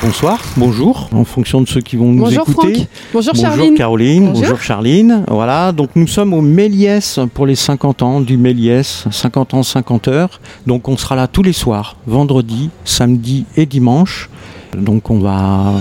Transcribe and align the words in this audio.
Bonsoir, 0.00 0.38
bonjour, 0.56 1.08
en 1.12 1.24
fonction 1.24 1.60
de 1.60 1.66
ceux 1.68 1.80
qui 1.80 1.96
vont 1.96 2.12
nous 2.12 2.22
Bonjour 2.22 2.48
écouter. 2.48 2.74
Franck. 2.74 2.88
Bonjour, 3.12 3.32
Bonjour 3.34 3.50
Charline. 3.50 3.74
Caroline, 3.74 4.26
Bonjour. 4.26 4.42
bonjour. 4.42 4.60
Charline. 4.60 5.24
Voilà, 5.26 5.72
donc 5.72 5.90
nous 5.96 6.06
sommes 6.06 6.34
au 6.34 6.40
Méliès 6.40 7.18
pour 7.34 7.46
les 7.46 7.56
50 7.56 8.02
ans 8.02 8.20
du 8.20 8.36
Méliès, 8.36 9.06
50 9.10 9.54
ans, 9.54 9.62
50 9.64 10.06
heures. 10.06 10.40
Donc 10.68 10.88
on 10.88 10.96
sera 10.96 11.16
là 11.16 11.26
tous 11.26 11.42
les 11.42 11.52
soirs, 11.52 11.96
vendredi, 12.06 12.70
samedi 12.84 13.44
et 13.56 13.66
dimanche. 13.66 14.30
Donc 14.76 15.10
on 15.10 15.18
va 15.18 15.72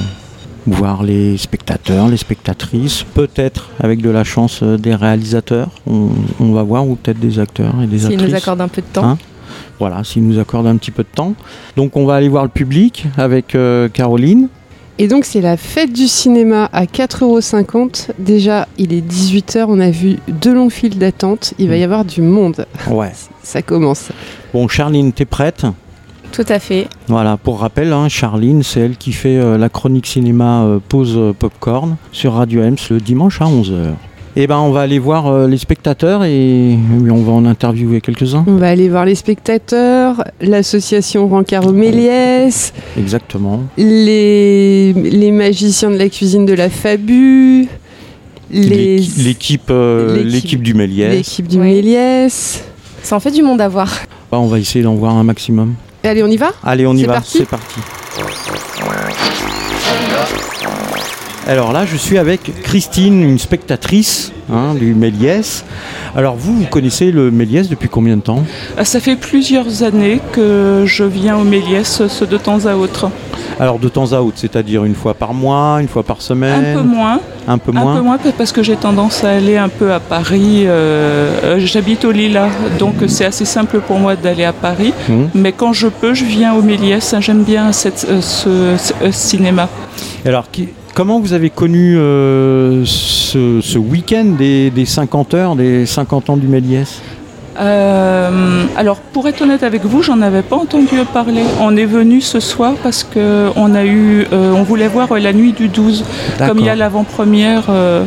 voir 0.66 1.04
les 1.04 1.38
spectateurs, 1.38 2.08
les 2.08 2.18
spectatrices, 2.18 3.04
peut-être 3.14 3.70
avec 3.80 4.02
de 4.02 4.10
la 4.10 4.24
chance 4.24 4.62
euh, 4.64 4.78
des 4.78 4.96
réalisateurs, 4.96 5.70
on, 5.86 6.10
on 6.40 6.52
va 6.52 6.64
voir, 6.64 6.86
ou 6.88 6.96
peut-être 6.96 7.20
des 7.20 7.40
acteurs 7.40 7.74
et 7.82 7.88
des 7.88 8.06
actrices. 8.06 8.28
nous 8.30 8.36
accorde 8.36 8.62
un 8.62 8.68
peu 8.68 8.82
de 8.82 8.88
temps. 8.88 9.06
Hein 9.06 9.18
Voilà, 9.80 10.04
s'ils 10.04 10.28
nous 10.28 10.40
accordent 10.40 10.68
un 10.68 10.78
petit 10.78 10.92
peu 10.92 11.04
de 11.04 11.08
temps. 11.14 11.34
Donc 11.76 11.96
on 11.98 12.06
va 12.06 12.16
aller 12.16 12.30
voir 12.30 12.44
le 12.44 12.50
public 12.50 13.06
avec 13.18 13.56
euh, 13.56 13.90
Caroline. 13.90 14.48
Et 15.00 15.08
donc 15.08 15.26
c'est 15.26 15.42
la 15.42 15.58
fête 15.58 15.94
du 15.94 16.08
cinéma 16.08 16.70
à 16.74 16.86
4,50€. 16.86 18.10
Déjà, 18.18 18.68
il 18.80 18.94
est 18.94 19.02
18h, 19.08 19.66
on 19.68 19.80
a 19.80 19.92
vu 19.92 20.18
deux 20.28 20.54
longs 20.56 20.70
files 20.72 20.98
d'attente. 20.98 21.54
Il 21.60 21.70
va 21.70 21.76
Mm. 21.76 21.80
y 21.80 21.84
avoir 21.84 22.06
du 22.06 22.22
monde. 22.22 22.66
Ouais. 22.90 23.12
Ça 23.44 23.62
commence. 23.62 24.10
Bon, 24.54 24.68
Charline, 24.68 25.12
t'es 25.14 25.26
prête? 25.26 25.66
Tout 26.32 26.46
à 26.50 26.60
fait. 26.60 26.88
Voilà, 27.08 27.38
pour 27.38 27.60
rappel, 27.62 27.94
hein, 27.94 28.10
Charline, 28.10 28.62
c'est 28.64 28.82
elle 28.82 28.98
qui 28.98 29.14
fait 29.14 29.38
euh, 29.38 29.58
la 29.58 29.70
chronique 29.70 30.08
cinéma 30.08 30.64
euh, 30.64 30.80
Pause 30.90 31.34
Popcorn 31.40 31.96
sur 32.12 32.34
Radio 32.34 32.62
Ems 32.64 32.76
le 32.90 33.00
dimanche 33.00 33.40
à 33.42 33.46
11h. 33.46 33.94
Et 34.40 34.46
ben, 34.46 34.60
on 34.60 34.70
va 34.72 34.82
aller 34.82 35.00
voir 35.00 35.26
euh, 35.26 35.48
les 35.48 35.58
spectateurs 35.58 36.24
et 36.24 36.78
oui, 37.00 37.10
on 37.10 37.24
va 37.24 37.32
en 37.32 37.44
interviewer 37.46 38.02
quelques-uns. 38.02 38.44
On 38.46 38.58
va 38.58 38.70
aller 38.70 38.88
voir 38.88 39.04
les 39.04 39.16
spectateurs, 39.16 40.24
l'association 40.42 41.28
Rancaro 41.28 41.72
Méliès, 41.72 42.72
Exactement. 43.00 43.64
les, 43.78 44.94
les 44.94 45.32
magiciens 45.32 45.90
de 45.90 45.98
la 45.98 46.08
cuisine 46.10 46.46
de 46.46 46.54
la 46.54 46.70
Fabu, 46.70 47.68
L'équipe 48.52 49.72
euh, 49.72 50.24
l'équipe- 50.24 50.62
du 50.62 50.76
Méliès. 50.76 51.12
l'équipe 51.12 51.48
du 51.48 51.58
Oui. 51.60 51.74
Méliès. 51.74 52.64
Ça 53.02 53.16
en 53.16 53.20
fait 53.20 53.32
du 53.32 53.42
monde 53.42 53.60
à 53.60 53.68
voir. 53.68 53.92
Bah, 54.32 54.38
on 54.40 54.46
va 54.48 54.60
essayer 54.60 54.84
d'en 54.84 54.94
voir 54.96 55.16
un 55.16 55.24
maximum. 55.24 55.74
Allez, 56.04 56.22
on 56.22 56.28
y 56.28 56.38
va? 56.38 56.52
Allez, 56.64 56.86
on 56.86 56.94
y 56.94 57.00
C'est 57.02 57.08
va, 57.08 57.14
parti 57.14 57.38
c'est 57.40 57.48
parti. 57.50 57.80
Alors 61.48 61.72
là, 61.72 61.86
je 61.86 61.96
suis 61.96 62.18
avec 62.18 62.62
Christine, 62.64 63.24
une 63.24 63.40
spectatrice 63.40 64.34
hein, 64.52 64.74
du 64.76 64.94
Méliès. 64.94 65.64
Alors 66.14 66.36
vous, 66.36 66.54
vous 66.58 66.66
connaissez 66.66 67.10
le 67.12 67.32
Méliès 67.32 67.70
depuis 67.70 67.88
combien 67.88 68.18
de 68.18 68.22
temps? 68.22 68.44
Ah, 68.78 68.84
Ça 68.84 69.00
fait 69.00 69.16
plusieurs 69.16 69.82
années 69.84 70.20
que 70.34 70.84
je 70.86 71.06
viens 71.06 71.38
au 71.38 71.46
Méliès, 71.46 72.06
ce 72.08 72.26
de 72.26 72.38
temps 72.38 72.66
à 72.66 72.76
autre. 72.76 73.10
Alors 73.62 73.80
de 73.80 73.88
temps 73.88 74.12
à 74.12 74.20
autre, 74.20 74.36
c'est-à-dire 74.36 74.84
une 74.84 74.94
fois 74.94 75.14
par 75.14 75.34
mois, 75.34 75.78
une 75.82 75.88
fois 75.88 76.04
par 76.04 76.18
Un 76.18 76.22
semaine 76.22 76.76
peu 76.76 76.82
moins, 76.82 77.22
Un 77.48 77.58
peu 77.58 77.72
un 77.74 77.80
moins 77.82 77.96
peu 77.96 78.02
moins 78.02 78.18
parce 78.38 78.52
que 78.52 78.62
j'ai 78.62 78.76
tendance 78.76 79.24
à 79.24 79.30
aller 79.30 79.56
un 79.56 79.70
peu 79.70 79.94
à 79.94 80.02
Paris. 80.02 80.64
euh, 80.66 81.32
euh, 81.46 81.60
J'habite 81.60 82.04
au 82.04 82.12
Lila, 82.12 82.50
donc 82.78 82.96
c'est 83.08 83.26
assez 83.26 83.46
simple 83.46 83.80
pour 83.80 84.00
moi 84.00 84.18
d'aller 84.18 84.44
à 84.44 84.54
Paris. 84.54 84.94
Mhm. 85.08 85.30
Mais 85.34 85.54
quand 85.54 85.72
je 85.72 85.88
peux, 85.88 86.14
je 86.14 86.26
viens 86.26 86.54
au 86.56 86.62
Méliès. 86.62 87.16
J'aime 87.22 87.44
bien 87.44 87.72
cette- 87.72 88.06
euh, 88.10 88.20
ce, 88.22 88.76
ce- 88.78 88.94
euh, 89.06 89.12
cinéma. 89.14 89.70
Alors, 90.26 90.52
qui- 90.52 90.70
comment 90.98 91.20
vous 91.20 91.34
avez 91.34 91.52
connu 91.52 91.96
euh, 91.96 92.84
ce, 92.84 93.62
ce 93.62 93.78
week-end 93.78 94.34
des, 94.36 94.72
des 94.72 94.86
50 94.86 95.36
heures, 95.36 95.56
des 95.56 95.86
50 95.86 96.32
ans 96.32 96.38
du 96.38 96.48
Méliès? 96.48 97.04
Euh, 97.60 98.64
alors, 98.76 98.98
pour 98.98 99.28
être 99.28 99.42
honnête 99.44 99.62
avec 99.62 99.86
vous, 99.86 100.02
j'en 100.02 100.22
avais 100.22 100.42
pas 100.42 100.56
entendu 100.56 100.98
parler. 101.14 101.44
On 101.62 101.78
est 101.78 101.86
venu 101.86 102.20
ce 102.20 102.40
soir 102.40 102.74
parce 102.82 103.04
que 103.04 103.50
on 103.56 103.76
a 103.76 103.86
eu, 103.86 104.26
euh, 104.34 104.54
on 104.54 104.64
voulait 104.64 104.88
voir 104.88 105.14
la 105.20 105.34
nuit 105.34 105.54
du 105.54 105.68
12, 105.68 106.04
comme 106.40 106.58
il 106.58 106.66
y 106.66 106.70
a 106.70 106.76
l'avant-première 106.76 107.66
euh, 107.70 108.04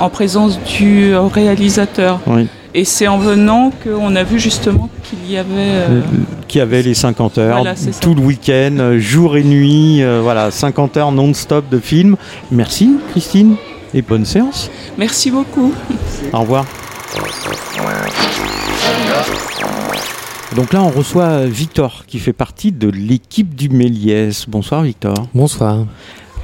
en 0.00 0.08
présence 0.08 0.58
du 0.64 1.14
réalisateur. 1.14 2.18
Oui. 2.26 2.48
Et 2.74 2.84
c'est 2.86 3.06
en 3.06 3.18
venant 3.18 3.70
qu'on 3.84 4.16
a 4.16 4.22
vu 4.22 4.40
justement 4.40 4.88
qu'il 5.04 5.30
y 5.30 5.36
avait. 5.36 5.48
euh, 5.56 6.00
qui 6.48 6.58
avait 6.60 6.82
les 6.82 6.94
50 6.94 7.38
heures, 7.38 7.58
Voilà, 7.58 7.74
tout 8.00 8.14
le 8.14 8.20
week-end, 8.22 8.94
jour 8.98 9.36
et 9.36 9.42
nuit, 9.44 10.02
euh, 10.02 10.20
voilà, 10.22 10.50
50 10.50 10.96
heures 10.96 11.12
non-stop 11.12 11.68
de 11.70 11.78
film. 11.78 12.16
Merci 12.50 12.96
Christine 13.10 13.56
et 13.92 14.00
bonne 14.00 14.24
séance. 14.24 14.70
Merci 14.96 15.30
beaucoup. 15.30 15.72
Au 16.32 16.40
revoir. 16.40 16.64
Donc 20.56 20.72
là, 20.74 20.82
on 20.82 20.88
reçoit 20.90 21.46
Victor 21.46 22.04
qui 22.06 22.18
fait 22.18 22.34
partie 22.34 22.72
de 22.72 22.88
l'équipe 22.88 23.54
du 23.54 23.68
Méliès. 23.70 24.46
Bonsoir 24.48 24.82
Victor. 24.82 25.14
Bonsoir. 25.34 25.86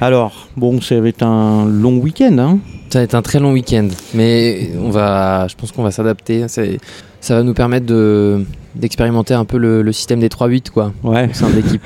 Alors, 0.01 0.47
bon, 0.55 0.79
ça 0.79 0.99
va 0.99 1.09
être 1.09 1.23
un 1.23 1.65
long 1.65 1.97
week-end, 1.97 2.37
hein 2.37 2.59
Ça 2.89 2.99
va 2.99 3.03
être 3.03 3.15
un 3.15 3.21
très 3.21 3.39
long 3.39 3.51
week-end, 3.51 3.89
mais 4.13 4.69
on 4.81 4.89
va, 4.89 5.47
je 5.49 5.55
pense 5.55 5.73
qu'on 5.73 5.83
va 5.83 5.91
s'adapter. 5.91 6.47
Ça 6.47 7.35
va 7.35 7.43
nous 7.43 7.53
permettre 7.53 7.85
de 7.85 8.45
d'expérimenter 8.75 9.33
un 9.33 9.45
peu 9.45 9.57
le, 9.57 9.81
le 9.81 9.91
système 9.91 10.19
des 10.19 10.29
3-8 10.29 10.69
quoi, 10.69 10.93
Ouais, 11.03 11.29
au 11.29 11.33
sein 11.33 11.49
de 11.49 11.55
l'équipe. 11.55 11.81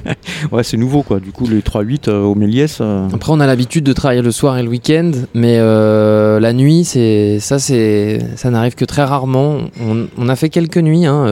ouais 0.52 0.62
c'est 0.62 0.76
nouveau 0.76 1.02
quoi. 1.02 1.18
Du 1.20 1.32
coup, 1.32 1.46
les 1.46 1.60
3-8 1.60 2.08
euh, 2.08 2.22
au 2.22 2.34
Méliès. 2.34 2.78
euh, 2.80 3.08
Après, 3.12 3.32
on 3.32 3.40
a 3.40 3.46
l'habitude 3.46 3.84
de 3.84 3.92
travailler 3.92 4.22
le 4.22 4.30
soir 4.32 4.58
et 4.58 4.62
le 4.62 4.68
week-end, 4.68 5.10
mais 5.34 5.56
euh, 5.58 6.38
la 6.40 6.52
nuit, 6.52 6.84
c'est 6.84 7.38
ça, 7.40 7.58
c'est 7.58 8.20
ça 8.36 8.50
n'arrive 8.50 8.74
que 8.74 8.84
très 8.84 9.04
rarement. 9.04 9.58
On, 9.80 10.06
on 10.18 10.28
a 10.28 10.36
fait 10.36 10.48
quelques 10.50 10.78
nuits, 10.78 11.06
hein, 11.06 11.26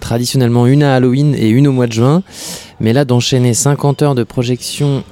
traditionnellement 0.00 0.66
une 0.66 0.82
à 0.82 0.94
Halloween 0.94 1.34
et 1.34 1.48
une 1.48 1.66
au 1.68 1.72
mois 1.72 1.86
de 1.86 1.92
juin, 1.92 2.22
mais 2.80 2.92
là 2.92 3.04
d'enchaîner 3.04 3.54
50 3.54 4.02
heures 4.02 4.14
de 4.14 4.22
projection, 4.24 5.02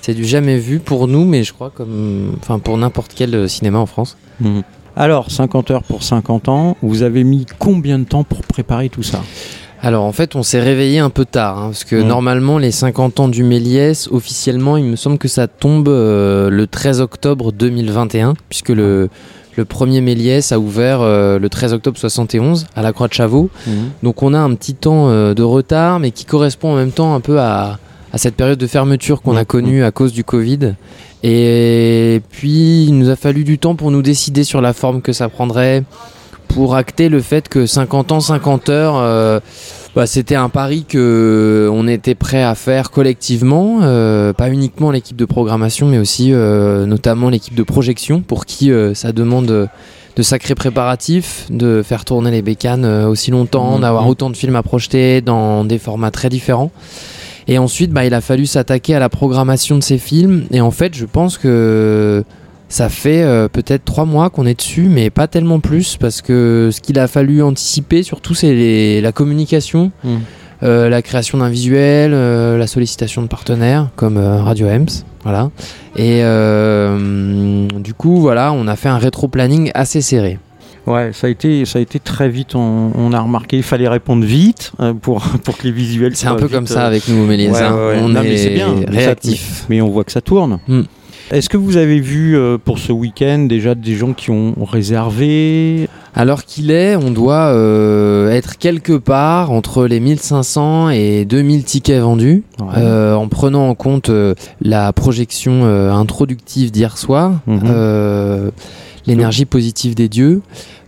c'est 0.00 0.14
du 0.14 0.24
jamais 0.24 0.58
vu 0.58 0.78
pour 0.80 1.08
nous, 1.08 1.24
mais 1.24 1.44
je 1.44 1.52
crois 1.52 1.70
comme, 1.70 2.32
enfin 2.40 2.58
pour 2.58 2.76
n'importe 2.76 3.12
quel 3.14 3.48
cinéma 3.48 3.78
en 3.78 3.86
France. 3.86 4.16
mhm. 4.40 4.62
Alors, 4.96 5.30
50 5.30 5.70
heures 5.70 5.82
pour 5.82 6.02
50 6.02 6.48
ans, 6.48 6.76
vous 6.82 7.02
avez 7.02 7.24
mis 7.24 7.46
combien 7.58 7.98
de 7.98 8.04
temps 8.04 8.24
pour 8.24 8.42
préparer 8.42 8.88
tout 8.88 9.02
ça? 9.02 9.22
Alors 9.84 10.04
en 10.04 10.12
fait, 10.12 10.36
on 10.36 10.44
s'est 10.44 10.60
réveillé 10.60 11.00
un 11.00 11.10
peu 11.10 11.24
tard, 11.24 11.58
hein, 11.58 11.66
parce 11.66 11.82
que 11.82 11.96
normalement, 11.96 12.58
les 12.58 12.70
50 12.70 13.18
ans 13.18 13.26
du 13.26 13.42
Méliès, 13.42 14.08
officiellement, 14.12 14.76
il 14.76 14.84
me 14.84 14.94
semble 14.94 15.18
que 15.18 15.26
ça 15.26 15.48
tombe 15.48 15.88
euh, 15.88 16.50
le 16.50 16.68
13 16.68 17.00
octobre 17.00 17.50
2021, 17.50 18.34
puisque 18.48 18.68
le, 18.68 19.08
le 19.56 19.64
premier 19.64 20.00
Méliès 20.00 20.52
a 20.52 20.60
ouvert 20.60 21.00
euh, 21.00 21.40
le 21.40 21.48
13 21.48 21.72
octobre 21.72 21.98
71 21.98 22.66
à 22.76 22.82
la 22.82 22.92
Croix 22.92 23.08
de 23.08 23.12
Chavaux. 23.12 23.50
Donc 24.04 24.22
on 24.22 24.34
a 24.34 24.38
un 24.38 24.54
petit 24.54 24.74
temps 24.74 25.08
euh, 25.08 25.34
de 25.34 25.42
retard, 25.42 25.98
mais 25.98 26.12
qui 26.12 26.26
correspond 26.26 26.74
en 26.74 26.76
même 26.76 26.92
temps 26.92 27.16
un 27.16 27.20
peu 27.20 27.40
à, 27.40 27.80
à 28.12 28.18
cette 28.18 28.34
période 28.36 28.58
de 28.58 28.66
fermeture 28.66 29.22
qu'on 29.22 29.36
a 29.36 29.44
connue 29.44 29.84
à 29.84 29.90
cause 29.90 30.12
du 30.12 30.22
Covid. 30.24 30.74
Et 31.22 32.20
puis, 32.30 32.84
il 32.84 32.98
nous 32.98 33.08
a 33.08 33.16
fallu 33.16 33.44
du 33.44 33.58
temps 33.58 33.74
pour 33.74 33.90
nous 33.90 34.02
décider 34.02 34.44
sur 34.44 34.60
la 34.60 34.72
forme 34.72 35.00
que 35.00 35.12
ça 35.12 35.28
prendrait, 35.28 35.82
pour 36.48 36.74
acter 36.76 37.08
le 37.08 37.20
fait 37.20 37.48
que 37.48 37.64
50 37.64 38.12
ans, 38.12 38.20
50 38.20 38.68
heures, 38.68 38.96
euh, 38.96 39.40
bah, 39.96 40.06
c'était 40.06 40.34
un 40.34 40.50
pari 40.50 40.84
que 40.86 41.70
on 41.72 41.88
était 41.88 42.14
prêt 42.14 42.42
à 42.42 42.54
faire 42.54 42.90
collectivement, 42.90 43.78
euh, 43.82 44.32
pas 44.34 44.50
uniquement 44.50 44.90
l'équipe 44.90 45.16
de 45.16 45.24
programmation, 45.24 45.86
mais 45.86 45.98
aussi 45.98 46.32
euh, 46.32 46.84
notamment 46.84 47.30
l'équipe 47.30 47.54
de 47.54 47.62
projection, 47.62 48.20
pour 48.20 48.44
qui 48.44 48.70
ça 48.94 49.12
demande 49.12 49.68
de 50.16 50.22
sacrés 50.22 50.54
préparatifs, 50.54 51.46
de 51.48 51.82
faire 51.82 52.04
tourner 52.04 52.30
les 52.30 52.42
bécanes 52.42 52.84
aussi 53.06 53.30
longtemps, 53.30 53.76
Mhm. 53.76 53.80
d'avoir 53.82 54.06
autant 54.06 54.28
de 54.28 54.36
films 54.36 54.56
à 54.56 54.62
projeter 54.62 55.22
dans 55.22 55.64
des 55.64 55.78
formats 55.78 56.10
très 56.10 56.28
différents. 56.28 56.70
Et 57.48 57.58
ensuite, 57.58 57.90
bah, 57.90 58.04
il 58.04 58.14
a 58.14 58.20
fallu 58.20 58.46
s'attaquer 58.46 58.94
à 58.94 58.98
la 58.98 59.08
programmation 59.08 59.76
de 59.76 59.82
ces 59.82 59.98
films. 59.98 60.44
Et 60.52 60.60
en 60.60 60.70
fait, 60.70 60.94
je 60.96 61.04
pense 61.06 61.38
que 61.38 62.24
ça 62.68 62.88
fait 62.88 63.22
euh, 63.22 63.48
peut-être 63.48 63.84
trois 63.84 64.04
mois 64.06 64.30
qu'on 64.30 64.46
est 64.46 64.54
dessus, 64.54 64.88
mais 64.88 65.10
pas 65.10 65.26
tellement 65.28 65.60
plus, 65.60 65.96
parce 65.98 66.22
que 66.22 66.70
ce 66.72 66.80
qu'il 66.80 66.98
a 66.98 67.06
fallu 67.08 67.42
anticiper, 67.42 68.02
surtout, 68.02 68.34
c'est 68.34 68.54
les- 68.54 69.00
la 69.02 69.12
communication, 69.12 69.90
Mhm. 70.04 70.20
euh, 70.62 70.88
la 70.88 71.02
création 71.02 71.38
d'un 71.38 71.50
visuel, 71.50 72.12
euh, 72.14 72.56
la 72.56 72.66
sollicitation 72.66 73.20
de 73.22 73.26
partenaires 73.26 73.88
comme 73.96 74.16
euh, 74.16 74.40
Radio 74.42 74.68
Ems, 74.68 74.86
voilà. 75.24 75.50
Et 75.96 76.22
du 77.80 77.94
coup, 77.94 78.20
voilà, 78.20 78.52
on 78.52 78.66
a 78.68 78.76
fait 78.76 78.88
un 78.88 78.98
rétro-planning 78.98 79.70
assez 79.74 80.00
serré. 80.00 80.38
Ouais, 80.86 81.10
ça 81.12 81.26
a 81.26 81.30
été, 81.30 81.64
ça 81.64 81.78
a 81.78 81.82
été 81.82 81.98
très 82.00 82.28
vite. 82.28 82.54
On, 82.54 82.90
on 82.96 83.12
a 83.12 83.20
remarqué, 83.20 83.56
il 83.58 83.62
fallait 83.62 83.88
répondre 83.88 84.24
vite 84.24 84.72
euh, 84.80 84.92
pour, 84.94 85.20
pour 85.44 85.56
que 85.56 85.64
les 85.64 85.72
visuels. 85.72 86.16
C'est 86.16 86.26
un 86.26 86.34
peu 86.34 86.46
vite, 86.46 86.52
comme 86.54 86.66
ça 86.66 86.84
euh, 86.84 86.86
avec 86.88 87.06
nous, 87.08 87.24
Méliès. 87.26 87.52
ouais, 87.52 87.60
ouais. 87.60 87.98
On 88.02 88.08
Non, 88.08 88.22
est 88.22 88.28
mais 88.28 88.54
bien, 88.54 88.74
réactif. 88.88 89.64
Mais 89.68 89.80
on 89.80 89.88
voit 89.90 90.04
que 90.04 90.12
ça 90.12 90.20
tourne. 90.20 90.58
Hmm. 90.68 90.82
Est-ce 91.30 91.48
que 91.48 91.56
vous 91.56 91.76
avez 91.78 91.98
vu 92.00 92.36
euh, 92.36 92.58
pour 92.62 92.78
ce 92.78 92.92
week-end 92.92 93.46
déjà 93.48 93.74
des 93.74 93.94
gens 93.94 94.12
qui 94.12 94.30
ont 94.30 94.54
réservé? 94.70 95.88
Alors 96.14 96.44
qu'il 96.44 96.70
est, 96.70 96.94
on 96.96 97.10
doit 97.10 97.46
euh, 97.54 98.30
être 98.32 98.58
quelque 98.58 98.92
part 98.98 99.50
entre 99.50 99.86
les 99.86 99.98
1500 99.98 100.90
et 100.90 101.24
2000 101.24 101.64
tickets 101.64 102.02
vendus, 102.02 102.42
Ouais. 102.60 102.66
euh, 102.76 103.14
en 103.14 103.28
prenant 103.28 103.68
en 103.68 103.74
compte 103.74 104.10
la 104.60 104.92
projection 104.92 105.64
introductive 105.64 106.70
d'hier 106.70 106.98
soir, 106.98 107.40
Mhm. 107.46 107.60
L'énergie 109.06 109.44
positive 109.44 109.94
des 109.94 110.08
dieux. 110.08 110.40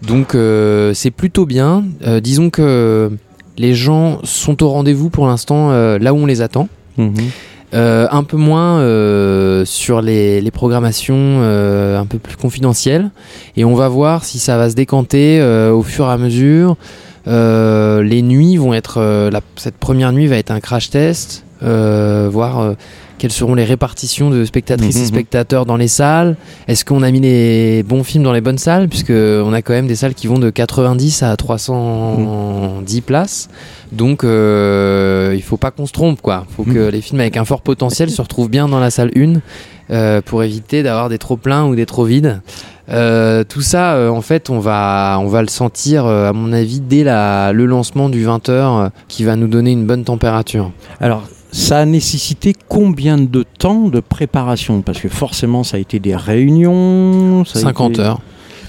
Donc 0.07 0.35
euh, 0.35 0.93
c'est 0.95 1.11
plutôt 1.11 1.47
bien. 1.47 1.85
Euh, 2.07 2.21
disons 2.21 2.51
que 2.51 3.11
les 3.57 3.75
gens 3.75 4.19
sont 4.25 4.63
au 4.63 4.69
rendez-vous 4.71 5.11
pour 5.11 5.27
l'instant 5.27 5.71
euh, 5.71 5.99
là 5.99 6.13
où 6.15 6.19
on 6.19 6.27
les 6.27 6.43
attend. 6.43 6.69
Mhm. 6.99 7.15
Euh, 7.73 8.07
un 8.13 8.23
peu 8.23 8.37
moins 8.37 8.79
euh, 8.79 9.65
sur 9.65 10.01
les, 10.01 10.41
les 10.41 10.51
programmations 10.53 11.17
euh, 11.19 11.99
un 11.99 12.07
peu 12.07 12.19
plus 12.19 12.37
confidentielles. 12.37 13.11
Et 13.57 13.65
on 13.65 13.75
va 13.75 13.89
voir 13.89 14.25
si 14.25 14.39
ça 14.39 14.57
va 14.57 14.71
se 14.71 14.77
décanter 14.77 15.43
au 15.73 15.83
fur 15.83 16.05
et 16.07 16.11
à 16.13 16.17
mesure. 16.17 16.77
Les 17.27 18.23
nuits 18.23 18.57
vont 18.59 18.75
être. 18.75 19.01
la- 19.33 19.41
cette 19.57 19.77
première 19.77 20.13
nuit 20.13 20.27
va 20.29 20.37
être 20.37 20.53
un 20.53 20.61
crash 20.61 20.91
test, 20.91 21.45
voir 21.63 22.75
quelles 23.19 23.33
seront 23.33 23.55
les 23.55 23.65
répartitions 23.65 24.31
de 24.31 24.45
spectatrices 24.45 24.97
Mhm. 24.97 25.03
et 25.03 25.07
spectateurs 25.07 25.67
dans 25.67 25.77
les 25.77 25.89
salles. 25.89 26.37
Est-ce 26.69 26.85
qu'on 26.85 27.03
a 27.03 27.11
mis 27.11 27.21
les 27.21 27.83
bons 27.83 28.05
films 28.05 28.25
dans 28.25 28.33
les 28.33 28.41
bonnes 28.41 28.59
salles 28.59 28.89
Puisque 28.89 29.11
on 29.11 29.53
a 29.53 29.63
quand 29.63 29.73
même 29.73 29.87
des 29.87 29.95
salles 29.97 30.15
qui 30.15 30.27
vont 30.27 30.39
de 30.39 30.51
90 30.51 31.23
à 31.23 31.37
310 31.37 33.01
places. 33.01 33.49
Donc 33.93 34.25
euh, 34.25 35.33
il 35.37 35.43
faut 35.43 35.57
pas 35.57 35.71
qu'on 35.71 35.87
se 35.87 35.93
trompe 35.93 36.21
quoi. 36.21 36.45
faut 36.57 36.65
que 36.65 36.89
les 36.91 37.01
films 37.01 37.21
avec 37.21 37.37
un 37.37 37.45
fort 37.45 37.61
potentiel 37.63 38.11
se 38.11 38.21
retrouvent 38.21 38.51
bien 38.51 38.69
dans 38.69 38.81
la 38.81 38.91
salle 38.91 39.11
1 39.17 39.41
euh, 39.91 40.21
pour 40.23 40.43
éviter 40.43 40.83
d'avoir 40.83 41.09
des 41.09 41.19
trop 41.19 41.37
pleins 41.37 41.65
ou 41.67 41.75
des 41.77 41.87
trop 41.87 42.05
vides. 42.05 42.41
Euh, 42.91 43.45
tout 43.45 43.63
ça, 43.63 43.95
euh, 43.95 44.11
en 44.11 44.21
fait, 44.21 44.51
on 44.51 44.59
va, 44.59 45.17
on 45.21 45.27
va 45.29 45.41
le 45.41 45.49
sentir, 45.49 46.05
euh, 46.05 46.29
à 46.29 46.33
mon 46.35 46.53
avis, 46.53 46.81
dès 46.81 47.03
la, 47.03 47.51
le 47.55 47.65
lancement 47.65 48.11
du 48.11 48.27
20h 48.27 48.51
euh, 48.51 48.89
qui 49.09 49.25
va 49.25 49.37
nous 49.37 49.47
donner 49.47 49.71
une 49.73 49.87
bonne 49.87 50.05
température. 50.05 50.71
Alors, 51.01 51.23
ça 51.57 51.79
a 51.79 51.85
nécessité 51.85 52.53
combien 52.69 53.17
de 53.17 53.45
temps 53.59 53.89
de 53.89 54.01
préparation? 54.01 54.83
Parce 54.83 54.99
que 55.01 55.09
forcément, 55.09 55.63
ça 55.63 55.77
a 55.77 55.81
été 55.81 56.01
des 56.01 56.17
réunions. 56.17 57.45
ça 57.45 57.59
a 57.61 57.63
50 57.63 57.93
été- 57.93 58.01
heures. 58.03 58.21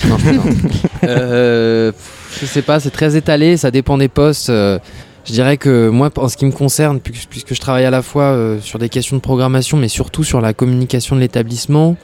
Non. 0.08 0.18
Euh, 1.04 1.92
je 2.40 2.46
sais 2.48 2.62
pas, 2.64 2.80
c'est 2.80 2.90
très 2.90 3.16
étalé, 3.16 3.58
ça 3.58 3.70
dépend 3.70 3.98
des 3.98 4.08
postes. 4.08 4.50
euh, 4.50 4.80
je 5.24 5.32
dirais 5.34 5.58
que 5.58 5.90
moi, 5.90 6.10
en 6.18 6.28
ce 6.28 6.36
qui 6.38 6.46
me 6.46 6.52
concerne, 6.52 7.00
puisque, 7.00 7.54
je 7.54 7.60
travaille 7.60 7.86
à 7.86 7.92
la 7.92 8.02
fois 8.02 8.24
euh, 8.24 8.60
sur 8.62 8.80
des 8.80 8.90
questions 8.90 9.16
de 9.16 9.22
programmation, 9.22 9.78
mais 9.78 9.88
surtout 9.88 10.24
sur 10.24 10.42
la 10.42 10.54
communication 10.54 11.16
de 11.16 11.22
l'établissement, 11.22 11.96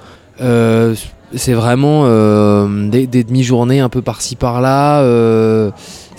euh, 0.41 0.93
c'est 1.35 1.53
vraiment 1.53 2.03
euh, 2.05 2.89
des, 2.89 3.07
des 3.07 3.23
demi-journées 3.23 3.79
un 3.79 3.89
peu 3.89 4.01
par-ci 4.03 4.35
par-là. 4.35 5.01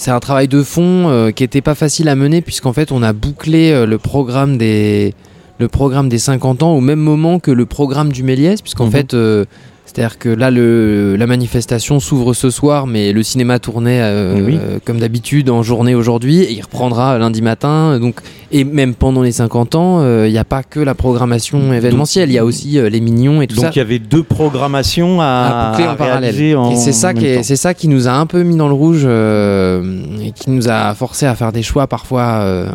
C'est 0.03 0.11
un 0.11 0.19
travail 0.19 0.49
de 0.49 0.65
fond 0.65 1.09
euh, 1.09 1.31
qui 1.31 1.45
n'était 1.45 1.61
pas 1.61 1.77
facile 1.77 2.09
à 2.09 2.17
mener, 2.17 2.41
puisqu'en 2.43 2.73
fait, 2.73 2.91
on 2.91 3.05
a 3.05 3.13
bouclé 3.13 3.71
euh, 3.71 3.87
le 3.87 3.99
programme 3.99 4.59
des 4.59 5.15
le 5.61 5.69
programme 5.69 6.09
des 6.09 6.19
50 6.19 6.65
ans 6.65 6.73
au 6.73 6.81
même 6.81 6.99
moment 6.99 7.39
que 7.39 7.53
le 7.53 7.67
programme 7.67 8.11
du 8.11 8.25
Méliès, 8.25 8.61
puisqu'en 8.63 8.87
Mhm. 8.87 8.91
fait, 8.91 9.15
euh, 9.15 9.45
c'est-à-dire 9.87 10.19
que 10.19 10.29
là, 10.29 10.51
le, 10.51 11.15
la 11.15 11.29
manifestation 11.29 12.01
s'ouvre 12.01 12.35
ce 12.35 12.51
soir, 12.51 12.89
mais 12.89 13.13
le 13.13 13.23
cinéma 13.23 13.61
tournait 13.61 14.03
oui. 14.45 14.59
comme 14.85 14.99
d'habitude 14.99 15.51
en 15.51 15.63
journée 15.63 15.95
aujourd'hui, 15.95 16.41
et 16.41 16.51
il 16.53 16.61
reprendra 16.63 17.17
lundi 17.19 17.43
matin. 17.43 18.01
Donc, 18.01 18.17
et 18.53 18.65
même 18.65 18.95
pendant 18.95 19.23
les 19.23 19.33
50 19.33 19.75
ans, 19.75 20.01
euh, 20.01 20.29
il 20.29 20.33
n'y 20.33 20.39
a 20.39 20.45
pas 20.45 20.63
que 20.63 20.79
la 20.79 20.95
programmation 20.95 21.73
événementielle, 21.73 22.31
il 22.31 22.35
y 22.35 22.39
a 22.39 22.45
aussi 22.45 22.79
euh, 22.79 22.89
les 22.89 23.01
mignons 23.01 23.43
et 23.43 23.47
tout 23.47 23.57
Donc 23.57 23.65
ça. 23.65 23.71
il 23.75 23.79
y 23.79 23.81
avait 23.81 23.99
deux 23.99 24.23
programmations 24.23 25.21
à, 25.21 25.73
à 25.75 25.93
en 25.93 25.97
parallèle. 25.97 26.57
en 26.57 26.71
et 26.71 26.77
c'est 26.77 26.93
ça, 26.93 27.15
qui 27.15 27.27
est- 27.27 27.37
temps. 27.37 27.43
c'est 27.43 27.57
ça 27.57 27.75
qui 27.75 27.89
nous 27.89 28.09
a 28.09 28.13
un 28.13 28.27
peu 28.27 28.43
mis 28.43 28.57
dans 28.57 28.69
le 28.69 28.75
rouge 28.75 29.03
euh, 29.05 29.83
et 30.23 30.33
qui 30.33 30.51
nous 30.51 30.69
a 30.69 30.95
forcé 30.95 31.27
à 31.27 31.35
faire 31.35 31.53
des 31.53 31.63
choix 31.63 31.87
parfois 31.87 32.41
euh, 32.43 32.69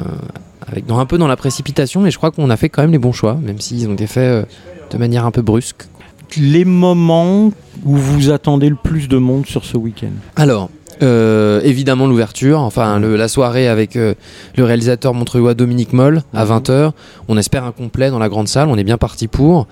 avec, 0.69 0.85
dans, 0.85 0.99
un 0.99 1.05
peu 1.05 1.17
dans 1.17 1.27
la 1.27 1.37
précipitation. 1.37 2.01
Mais 2.01 2.11
je 2.11 2.17
crois 2.17 2.31
qu'on 2.31 2.49
a 2.49 2.57
fait 2.57 2.69
quand 2.69 2.81
même 2.81 2.91
les 2.91 2.97
bons 2.99 3.11
choix, 3.13 3.35
même 3.41 3.59
s'ils 3.59 3.87
ont 3.87 3.93
été 3.93 4.07
faits 4.07 4.23
euh, 4.23 4.43
de 4.91 4.97
manière 4.97 5.25
un 5.25 5.31
peu 5.31 5.41
brusque. 5.41 5.83
Les 6.37 6.65
moments 6.65 7.51
où 7.85 7.95
vous 7.95 8.31
attendez 8.31 8.67
le 8.69 8.75
plus 8.75 9.07
de 9.07 9.17
monde 9.17 9.45
sur 9.45 9.63
ce 9.63 9.77
week-end? 9.77 10.11
Alors, 10.35 10.69
euh, 11.03 11.61
évidemment 11.63 12.07
l'ouverture, 12.07 12.59
enfin 12.59 12.99
le- 12.99 13.15
la 13.15 13.27
soirée 13.27 13.67
avec 13.67 13.95
euh, 13.95 14.13
le 14.55 14.63
réalisateur 14.63 15.13
montreuillois 15.13 15.53
Dominique 15.53 15.93
Moll 15.93 16.23
à 16.33 16.43
Mhm. 16.45 16.51
20h. 16.51 16.91
On 17.27 17.37
espère 17.37 17.63
un 17.65 17.71
complet 17.71 18.09
dans 18.09 18.19
la 18.19 18.29
grande 18.29 18.47
salle, 18.47 18.67
on 18.69 18.77
est 18.77 18.83
bien 18.83 18.97
parti 18.97 19.27
pour. 19.27 19.67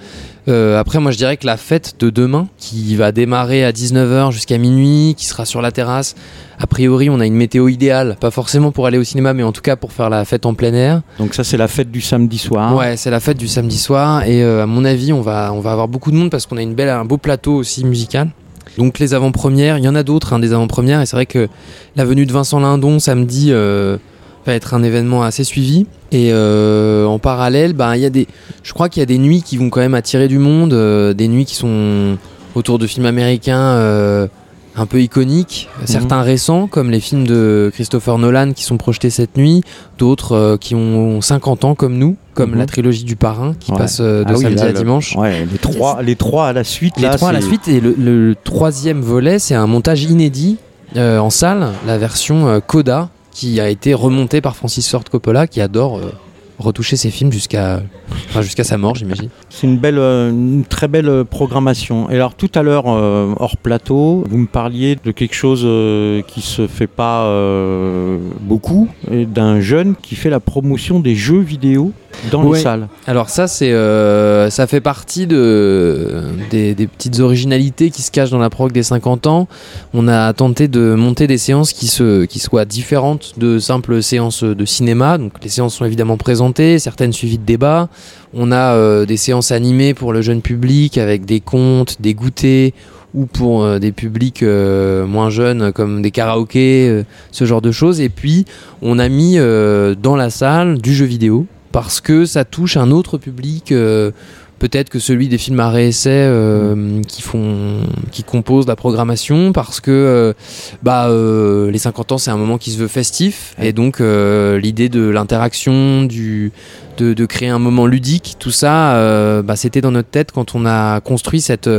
Euh, 0.47 0.79
après, 0.79 0.99
moi 0.99 1.11
je 1.11 1.17
dirais 1.17 1.37
que 1.37 1.45
la 1.47 1.57
fête 1.57 1.95
de 1.99 2.11
demain, 2.11 2.47
qui 2.57 2.95
va 2.95 3.11
démarrer 3.11 3.65
à 3.65 3.71
19h 3.71 4.31
jusqu'à 4.31 4.59
minuit, 4.59 5.15
qui 5.17 5.25
sera 5.25 5.43
sur 5.45 5.61
la 5.61 5.71
terrasse, 5.71 6.15
a 6.59 6.67
priori 6.67 7.09
on 7.09 7.19
a 7.19 7.25
une 7.25 7.33
météo 7.33 7.67
idéale, 7.67 8.15
pas 8.19 8.29
forcément 8.29 8.71
pour 8.71 8.85
aller 8.85 8.99
au 8.99 9.03
cinéma, 9.03 9.33
mais 9.33 9.41
en 9.41 9.51
tout 9.51 9.61
cas 9.63 9.75
pour 9.75 9.91
faire 9.91 10.09
la 10.11 10.23
fête 10.25 10.45
en 10.45 10.53
plein 10.53 10.73
air. 10.73 11.01
Donc 11.17 11.33
ça, 11.33 11.43
c'est 11.43 11.57
la 11.57 11.67
fête 11.67 11.89
du 11.91 12.01
samedi 12.01 12.37
soir. 12.37 12.75
Ouais, 12.75 12.95
c'est 12.95 13.09
la 13.09 13.19
fête 13.19 13.37
du 13.37 13.47
samedi 13.47 13.77
soir 13.79 14.23
et 14.27 14.43
à 14.43 14.67
mon 14.67 14.85
avis, 14.85 15.11
on 15.13 15.21
va, 15.21 15.51
on 15.51 15.61
va 15.61 15.71
avoir 15.71 15.87
beaucoup 15.87 16.11
de 16.11 16.15
monde 16.15 16.29
parce 16.29 16.45
qu'on 16.45 16.57
a 16.57 16.61
une 16.61 16.75
belle, 16.75 16.89
un 16.89 17.05
beau 17.05 17.17
plateau 17.17 17.55
aussi 17.55 17.83
musical. 17.83 18.29
Donc 18.77 18.99
les 18.99 19.13
avant-premières, 19.13 19.77
il 19.77 19.83
y 19.83 19.87
en 19.87 19.95
a 19.95 20.03
d'autres, 20.03 20.33
hein, 20.33 20.39
des 20.39 20.53
avant-premières, 20.53 21.01
et 21.01 21.05
c'est 21.05 21.15
vrai 21.15 21.25
que 21.25 21.47
la 21.95 22.05
venue 22.05 22.25
de 22.25 22.33
Vincent 22.33 22.59
Lindon 22.59 22.99
samedi 22.99 23.47
euh, 23.49 23.97
va 24.45 24.53
être 24.53 24.73
un 24.73 24.83
événement 24.83 25.23
assez 25.23 25.43
suivi. 25.43 25.85
Et 26.11 26.29
euh, 26.31 27.05
en 27.05 27.19
parallèle, 27.19 27.73
bah, 27.73 27.97
il 27.97 28.01
y 28.01 28.05
a 28.05 28.09
des, 28.09 28.27
je 28.63 28.73
crois 28.73 28.89
qu'il 28.89 29.01
y 29.01 29.03
a 29.03 29.07
des 29.07 29.17
nuits 29.17 29.41
qui 29.41 29.57
vont 29.57 29.69
quand 29.69 29.81
même 29.81 29.95
attirer 29.95 30.27
du 30.27 30.37
monde, 30.37 30.73
euh, 30.73 31.13
des 31.13 31.27
nuits 31.27 31.45
qui 31.45 31.55
sont 31.55 32.17
autour 32.55 32.79
de 32.79 32.87
films 32.87 33.05
américains 33.05 33.59
euh, 33.59 34.27
un 34.75 34.85
peu 34.85 35.01
iconiques, 35.01 35.69
certains 35.85 36.21
récents 36.21 36.67
comme 36.67 36.91
les 36.91 36.99
films 36.99 37.25
de 37.25 37.71
Christopher 37.73 38.17
Nolan 38.17 38.53
qui 38.53 38.63
sont 38.63 38.77
projetés 38.77 39.09
cette 39.09 39.37
nuit, 39.37 39.61
d'autres 39.97 40.33
euh, 40.33 40.57
qui 40.57 40.75
ont 40.75 41.21
50 41.21 41.65
ans 41.65 41.75
comme 41.75 41.97
nous, 41.97 42.17
comme 42.35 42.51
Mhm. 42.51 42.59
la 42.59 42.65
trilogie 42.67 43.03
du 43.05 43.15
parrain 43.15 43.55
qui 43.59 43.71
Ouais. 43.71 43.77
passe 43.79 43.97
euh, 44.01 44.23
de 44.23 44.29
Ah 44.29 44.33
oui, 44.37 44.43
samedi 44.43 44.55
là, 44.61 44.63
à 44.63 44.71
le- 44.71 44.73
dimanche. 44.77 45.15
Ouais, 45.15 45.47
les 45.51 45.57
trois, 45.57 46.03
les 46.03 46.15
trois 46.15 46.47
à 46.49 46.53
la 46.53 46.63
suite. 46.63 46.93
Les 46.97 47.03
là, 47.03 47.15
trois 47.15 47.29
à 47.29 47.33
la 47.33 47.41
suite 47.41 47.67
et 47.67 47.79
le, 47.79 47.95
le 47.97 48.35
troisième 48.43 49.01
volet 49.01 49.39
c'est 49.39 49.55
un 49.55 49.65
montage 49.65 50.03
inédit 50.03 50.57
euh, 50.97 51.17
en 51.17 51.31
salle, 51.31 51.69
la 51.87 51.97
version 51.97 52.47
euh, 52.47 52.59
Coda 52.59 53.09
qui 53.31 53.59
a 53.59 53.69
été 53.69 53.93
remontée 53.95 54.39
par 54.41 54.55
Francis 54.55 54.87
Ford 54.89 55.03
Coppola 55.09 55.47
qui 55.47 55.59
adore 55.59 55.97
euh, 55.97 56.11
retoucher 56.57 56.95
ses 56.95 57.09
films 57.09 57.33
jusqu'à 57.33 57.81
enfin, 58.29 58.41
jusqu'à 58.41 58.63
sa 58.63 58.77
mort 58.77 58.95
j'imagine. 58.95 59.27
C'est 59.49 59.67
une 59.67 59.77
belle, 59.77 59.97
euh, 59.99 60.29
une 60.29 60.63
très 60.63 60.87
belle 60.87 61.25
programmation. 61.29 62.09
Et 62.09 62.15
alors 62.15 62.33
tout 62.35 62.49
à 62.55 62.61
l'heure 62.63 62.85
euh, 62.87 63.33
hors 63.39 63.57
plateau, 63.57 64.23
vous 64.29 64.37
me 64.37 64.47
parliez 64.47 64.95
de 65.03 65.11
quelque 65.11 65.35
chose 65.35 65.63
euh, 65.65 66.21
qui 66.21 66.39
se 66.39 66.67
fait 66.67 66.87
pas 66.87 67.23
euh, 67.25 68.17
beaucoup, 68.39 68.87
d'un 69.11 69.59
jeune 69.59 69.95
qui 70.01 70.15
fait 70.15 70.29
la 70.29 70.39
promotion 70.39 71.01
des 71.01 71.15
jeux 71.15 71.41
vidéo 71.41 71.91
dans 72.31 72.43
Ouais. 72.43 72.57
les 72.57 72.63
salles. 72.63 72.87
Alors 73.07 73.29
ça 73.29 73.47
c'est 73.47 73.71
euh, 73.71 74.49
ça 74.49 74.67
fait 74.67 74.81
partie 74.81 75.27
de 75.27 76.23
des, 76.49 76.75
des 76.75 76.87
petites 76.87 77.19
originalités 77.19 77.89
qui 77.89 78.01
se 78.01 78.11
cachent 78.11 78.29
dans 78.31 78.39
la 78.39 78.49
prog 78.49 78.71
des 78.71 78.83
50 78.83 79.27
ans. 79.27 79.47
On 79.93 80.07
a 80.07 80.33
tenté 80.33 80.67
de 80.67 80.95
monter 80.95 81.27
des 81.27 81.37
séances 81.37 81.73
qui 81.73 81.87
se 81.87 82.25
qui 82.25 82.39
soient 82.39 82.65
différentes 82.65 83.33
de 83.37 83.59
simples 83.59 84.01
séances 84.01 84.43
de 84.43 84.65
cinéma. 84.65 85.17
Donc 85.17 85.33
les 85.43 85.49
séances 85.49 85.75
sont 85.75 85.85
évidemment 85.85 86.17
présentées, 86.17 86.79
certaines 86.79 87.13
suivies 87.13 87.37
de 87.37 87.45
débats. 87.45 87.89
On 88.33 88.51
a 88.51 88.73
euh, 88.75 89.05
des 89.05 89.17
séances 89.17 89.51
animées 89.51 89.93
pour 89.93 90.11
le 90.13 90.21
jeune 90.21 90.41
public 90.41 90.97
avec 90.97 91.25
des 91.25 91.39
contes, 91.39 91.97
des 92.01 92.13
goûters 92.13 92.71
ou 93.13 93.27
pour 93.27 93.63
euh, 93.63 93.79
des 93.79 93.93
publics 93.93 94.43
euh, 94.43 95.05
moins 95.07 95.29
jeunes 95.29 95.71
comme 95.71 96.01
des 96.01 96.11
karaokés, 96.11 96.89
euh, 96.89 97.03
ce 97.31 97.45
genre 97.45 97.61
de 97.61 97.71
choses. 97.71 98.01
Et 98.01 98.09
puis 98.09 98.43
on 98.81 98.99
a 98.99 99.07
mis 99.07 99.37
dans 99.37 100.15
la 100.17 100.29
salle 100.29 100.79
du 100.79 100.93
jeu 100.93 101.05
vidéo 101.05 101.45
parce 101.75 101.99
que 101.99 102.23
ça 102.25 102.45
touche 102.45 102.77
un 102.77 102.89
autre 102.89 103.17
public. 103.17 103.73
euh, 103.73 104.11
Peut-être 104.59 104.89
que 104.89 104.99
celui 104.99 105.27
des 105.27 105.37
films 105.37 105.59
à 105.59 105.69
réessai 105.69 106.09
euh, 106.09 107.01
qui 107.01 107.21
font, 107.21 107.81
qui 108.11 108.23
composent 108.23 108.65
la 108.67 108.77
programmation, 108.77 109.51
parce 109.51 109.81
que 109.81 109.91
euh, 109.91 110.33
bah 110.81 111.09
euh, 111.09 111.69
les 111.69 111.77
50 111.77 112.13
ans 112.13 112.17
c'est 112.17 112.31
un 112.31 112.37
moment 112.37 112.57
qui 112.57 112.71
se 112.71 112.77
veut 112.77 112.87
festif, 112.87 113.53
et 113.61 113.73
donc 113.73 113.99
l'idée 113.99 114.87
de 114.87 115.09
l'interaction, 115.09 116.03
du 116.03 116.53
de, 116.97 117.13
de 117.13 117.25
créer 117.25 117.49
un 117.49 117.59
moment 117.59 117.85
ludique, 117.85 118.37
tout 118.39 118.51
ça, 118.51 119.41
bah, 119.41 119.57
c'était 119.57 119.81
dans 119.81 119.91
notre 119.91 120.09
tête 120.09 120.31
quand 120.31 120.55
on 120.55 120.65
a 120.65 121.01
construit 121.01 121.41
cette 121.41 121.69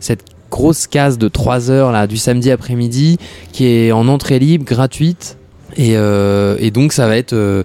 cette 0.00 0.24
grosse 0.50 0.88
case 0.88 1.18
de 1.18 1.28
3 1.28 1.70
heures 1.70 1.92
là 1.92 2.08
du 2.08 2.16
samedi 2.16 2.50
après-midi 2.50 3.18
qui 3.52 3.66
est 3.66 3.92
en 3.92 4.08
entrée 4.08 4.40
libre, 4.40 4.64
gratuite, 4.64 5.36
et, 5.76 5.92
et 5.92 6.70
donc 6.72 6.92
ça 6.92 7.06
va 7.06 7.16
être 7.16 7.64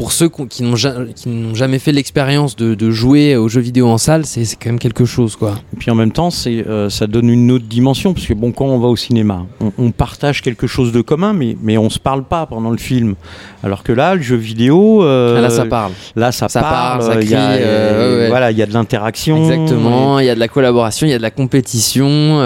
pour 0.00 0.12
ceux 0.12 0.30
qui 0.48 0.62
n'ont 0.62 1.54
jamais 1.54 1.78
fait 1.78 1.92
l'expérience 1.92 2.56
de, 2.56 2.74
de 2.74 2.90
jouer 2.90 3.36
aux 3.36 3.48
jeux 3.48 3.60
vidéo 3.60 3.86
en 3.86 3.98
salle, 3.98 4.24
c'est 4.24 4.46
quand 4.56 4.70
même 4.70 4.78
quelque 4.78 5.04
chose 5.04 5.36
quoi. 5.36 5.56
Et 5.74 5.76
puis 5.76 5.90
en 5.90 5.94
même 5.94 6.10
temps, 6.10 6.30
euh, 6.46 6.88
ça 6.88 7.06
donne 7.06 7.28
une 7.28 7.50
autre 7.50 7.66
dimension, 7.66 8.14
parce 8.14 8.26
que 8.26 8.32
bon, 8.32 8.50
quand 8.50 8.64
on 8.64 8.78
va 8.78 8.88
au 8.88 8.96
cinéma, 8.96 9.44
on, 9.60 9.72
on 9.76 9.90
partage 9.90 10.40
quelque 10.40 10.66
chose 10.66 10.90
de 10.92 11.02
commun, 11.02 11.34
mais, 11.34 11.54
mais 11.62 11.76
on 11.76 11.90
se 11.90 11.98
parle 11.98 12.24
pas 12.24 12.46
pendant 12.46 12.70
le 12.70 12.78
film. 12.78 13.14
Alors 13.62 13.82
que 13.82 13.92
là, 13.92 14.14
le 14.14 14.22
jeu 14.22 14.36
vidéo, 14.36 15.04
euh, 15.04 15.36
Ah, 15.36 15.42
là 15.42 15.50
ça 15.50 15.66
parle. 15.66 15.92
là, 16.16 16.32
ça, 16.32 16.48
Ça 16.48 16.62
parle, 16.62 17.02
ça 17.02 17.20
il 17.20 17.28
y 17.28 17.34
a, 17.34 17.48
crie, 17.52 17.58
euh, 17.62 18.14
ouais, 18.14 18.22
ouais. 18.22 18.28
voilà, 18.30 18.52
il 18.52 18.56
y 18.56 18.62
a 18.62 18.66
de 18.66 18.72
l'interaction. 18.72 19.36
Exactement, 19.36 20.18
il 20.18 20.24
y 20.24 20.30
a 20.30 20.34
de 20.34 20.40
la 20.40 20.48
collaboration, 20.48 21.06
il 21.06 21.10
y 21.10 21.14
a 21.14 21.18
de 21.18 21.22
la 21.22 21.30
compétition. 21.30 22.42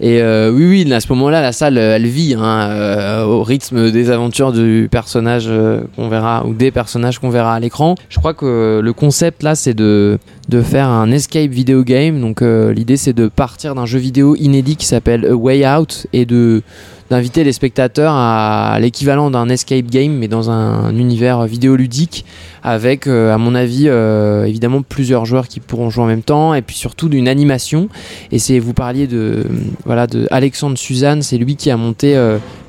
et 0.00 0.20
oui, 0.22 0.66
oui, 0.84 0.92
à 0.92 1.00
ce 1.00 1.10
moment-là, 1.14 1.40
la 1.40 1.52
salle, 1.52 1.78
elle 1.78 2.06
vit 2.06 2.36
hein, 2.38 3.24
au 3.24 3.42
rythme 3.42 3.90
des 3.90 4.10
aventures 4.10 4.52
du 4.52 4.86
personnage 4.90 5.48
qu'on 5.96 6.10
verra, 6.10 6.44
ou 6.44 6.52
des 6.52 6.73
personnages 6.74 7.18
qu'on 7.18 7.30
verra 7.30 7.54
à 7.54 7.60
l'écran. 7.60 7.94
Je 8.10 8.18
crois 8.18 8.34
que 8.34 8.80
le 8.82 8.92
concept 8.92 9.42
là, 9.42 9.54
c'est 9.54 9.72
de, 9.72 10.18
de 10.48 10.60
faire 10.60 10.88
un 10.88 11.10
escape 11.10 11.50
video 11.50 11.82
game. 11.82 12.20
Donc 12.20 12.42
euh, 12.42 12.74
l'idée, 12.74 12.98
c'est 12.98 13.14
de 13.14 13.28
partir 13.28 13.74
d'un 13.74 13.86
jeu 13.86 13.98
vidéo 13.98 14.36
inédit 14.36 14.76
qui 14.76 14.84
s'appelle 14.84 15.24
A 15.24 15.34
Way 15.34 15.66
Out 15.66 16.06
et 16.12 16.26
de 16.26 16.62
d'inviter 17.10 17.44
les 17.44 17.52
spectateurs 17.52 18.14
à 18.14 18.78
l'équivalent 18.80 19.30
d'un 19.30 19.50
escape 19.50 19.84
game, 19.86 20.12
mais 20.12 20.26
dans 20.26 20.50
un, 20.50 20.96
univers 20.96 21.44
vidéoludique, 21.44 22.24
avec, 22.62 23.06
à 23.06 23.36
mon 23.36 23.54
avis, 23.54 23.88
évidemment 23.88 24.80
plusieurs 24.80 25.26
joueurs 25.26 25.46
qui 25.46 25.60
pourront 25.60 25.90
jouer 25.90 26.04
en 26.04 26.06
même 26.06 26.22
temps, 26.22 26.54
et 26.54 26.62
puis 26.62 26.76
surtout 26.76 27.10
d'une 27.10 27.28
animation. 27.28 27.90
Et 28.32 28.38
c'est, 28.38 28.58
vous 28.58 28.72
parliez 28.72 29.06
de, 29.06 29.44
voilà, 29.84 30.06
de 30.06 30.26
Alexandre 30.30 30.78
Suzanne, 30.78 31.20
c'est 31.20 31.36
lui 31.36 31.56
qui 31.56 31.70
a 31.70 31.76
monté 31.76 32.16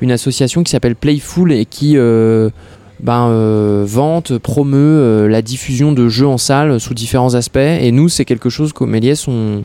une 0.02 0.12
association 0.12 0.64
qui 0.64 0.72
s'appelle 0.72 0.98
Playful 0.98 1.54
et 1.54 1.66
qui 1.66 1.96
ben, 3.06 3.28
euh, 3.30 3.86
vente, 3.88 4.38
promeut 4.40 4.78
euh, 4.80 5.28
la 5.28 5.44
diffusion 5.44 5.92
de 5.92 6.10
jeux 6.10 6.28
en 6.28 6.40
salle 6.40 6.80
sous 6.80 6.96
différents 6.96 7.36
aspects. 7.36 7.58
Et 7.58 7.92
nous, 7.92 8.10
c'est 8.10 8.26
quelque 8.26 8.50
chose 8.50 8.74
qu'au 8.74 8.88
Méliès, 8.88 9.28
on, 9.28 9.62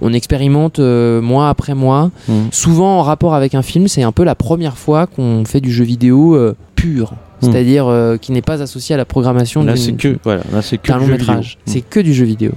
on 0.00 0.12
expérimente 0.12 0.78
euh, 0.78 1.20
mois 1.20 1.48
après 1.48 1.74
mois, 1.74 2.12
mmh. 2.28 2.34
souvent 2.52 3.00
en 3.00 3.02
rapport 3.02 3.34
avec 3.34 3.56
un 3.56 3.62
film. 3.62 3.88
C'est 3.88 4.04
un 4.04 4.12
peu 4.12 4.22
la 4.22 4.36
première 4.36 4.78
fois 4.78 5.08
qu'on 5.08 5.44
fait 5.44 5.60
du 5.60 5.72
jeu 5.72 5.84
vidéo 5.84 6.38
pur, 6.76 7.12
mmh. 7.12 7.16
c'est-à-dire 7.40 8.16
qui 8.20 8.30
n'est 8.30 8.42
pas 8.42 8.62
associé 8.62 8.94
à 8.94 8.98
la 8.98 9.04
programmation 9.04 9.64
d'un 9.64 9.74
que, 9.74 10.16
voilà, 10.22 10.44
long 10.88 11.06
métrage. 11.08 11.58
Mmh. 11.58 11.70
C'est 11.70 11.80
que 11.80 11.98
du 11.98 12.14
jeu 12.14 12.24
vidéo. 12.24 12.52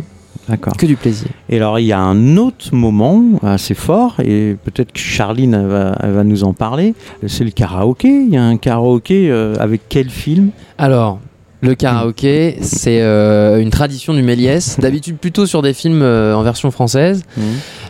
Que 0.77 0.86
du 0.86 0.96
plaisir. 0.96 1.27
Et 1.50 1.58
alors, 1.58 1.80
il 1.80 1.86
y 1.86 1.92
a 1.92 2.00
un 2.00 2.38
autre 2.38 2.74
moment 2.74 3.24
assez 3.44 3.74
fort, 3.74 4.16
et 4.20 4.56
peut-être 4.63 4.94
que 4.94 5.00
Charline 5.00 5.68
va, 5.68 6.24
nous 6.24 6.44
en 6.44 6.54
parler, 6.54 6.94
c'est 7.27 7.44
le 7.44 7.51
karaoké. 7.51 8.08
Il 8.08 8.30
y 8.30 8.38
a 8.38 8.44
un 8.44 8.58
karaoké 8.58 9.30
euh, 9.30 9.56
avec 9.60 9.82
quel 9.89 10.10
film? 10.10 10.51
Alors, 10.77 11.20
le 11.67 11.75
karaoké, 11.75 12.57
c'est 12.62 13.01
euh, 13.01 13.59
une 13.59 13.69
tradition 13.69 14.13
du 14.13 14.21
Méliès, 14.21 14.79
d'habitude 14.79 15.17
plutôt 15.17 15.45
sur 15.45 15.62
des 15.62 15.74
films 15.74 16.01
euh, 16.01 16.33
en 16.33 16.41
version 16.41 16.71
française. 16.71 17.24
Mmh. 17.36 17.41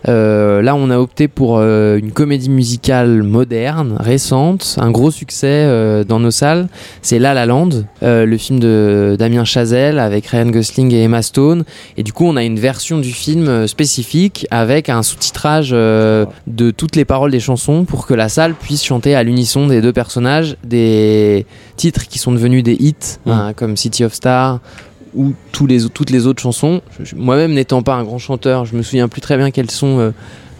Euh, 0.07 0.61
là, 0.61 0.75
on 0.75 0.89
a 0.89 0.97
opté 0.97 1.27
pour 1.27 1.59
une 1.59 2.11
comédie 2.11 2.49
musicale 2.49 3.23
moderne, 3.23 3.97
récente, 3.99 4.77
un 4.79 4.91
gros 4.91 5.11
succès 5.11 5.67
dans 6.07 6.19
nos 6.19 6.31
salles. 6.31 6.67
C'est 7.01 7.19
La 7.19 7.33
La 7.33 7.45
Land, 7.45 7.69
le 8.01 8.37
film 8.37 8.59
de 8.59 9.15
Damien 9.19 9.43
Chazelle 9.43 9.99
avec 9.99 10.27
Ryan 10.27 10.49
Gosling 10.49 10.93
et 10.93 11.03
Emma 11.03 11.21
Stone. 11.21 11.65
Et 11.97 12.03
du 12.03 12.13
coup, 12.13 12.25
on 12.25 12.37
a 12.37 12.43
une 12.43 12.59
version 12.59 12.99
du 12.99 13.11
film 13.11 13.67
spécifique 13.67 14.47
avec 14.49 14.87
un 14.89 15.03
sous-titrage 15.03 15.71
de 15.71 16.71
toutes 16.71 16.95
les 16.95 17.05
paroles 17.05 17.31
des 17.31 17.39
chansons 17.39 17.83
pour 17.83 18.05
que 18.05 18.13
la 18.13 18.29
salle 18.29 18.53
puisse 18.53 18.83
chanter 18.83 19.15
à 19.15 19.23
l'unisson 19.23 19.67
des 19.67 19.81
deux 19.81 19.93
personnages 19.93 20.55
des 20.63 21.45
titres 21.77 22.07
qui 22.07 22.19
sont 22.19 22.33
devenus 22.33 22.63
des 22.63 22.73
hits. 22.73 22.95
Mmh. 23.25 23.31
Hein, 23.31 23.53
comme 23.55 23.77
City 23.77 24.03
of 24.03 24.13
Stars 24.13 24.59
ou 25.15 25.33
tous 25.51 25.67
les, 25.67 25.89
toutes 25.89 26.09
les 26.09 26.27
autres 26.27 26.41
chansons. 26.41 26.81
Moi-même 27.15 27.53
n'étant 27.53 27.81
pas 27.81 27.95
un 27.95 28.03
grand 28.03 28.19
chanteur, 28.19 28.65
je 28.65 28.75
me 28.75 28.83
souviens 28.83 29.07
plus 29.07 29.21
très 29.21 29.37
bien 29.37 29.51
quelles 29.51 29.71
sont 29.71 29.99
euh, 29.99 30.11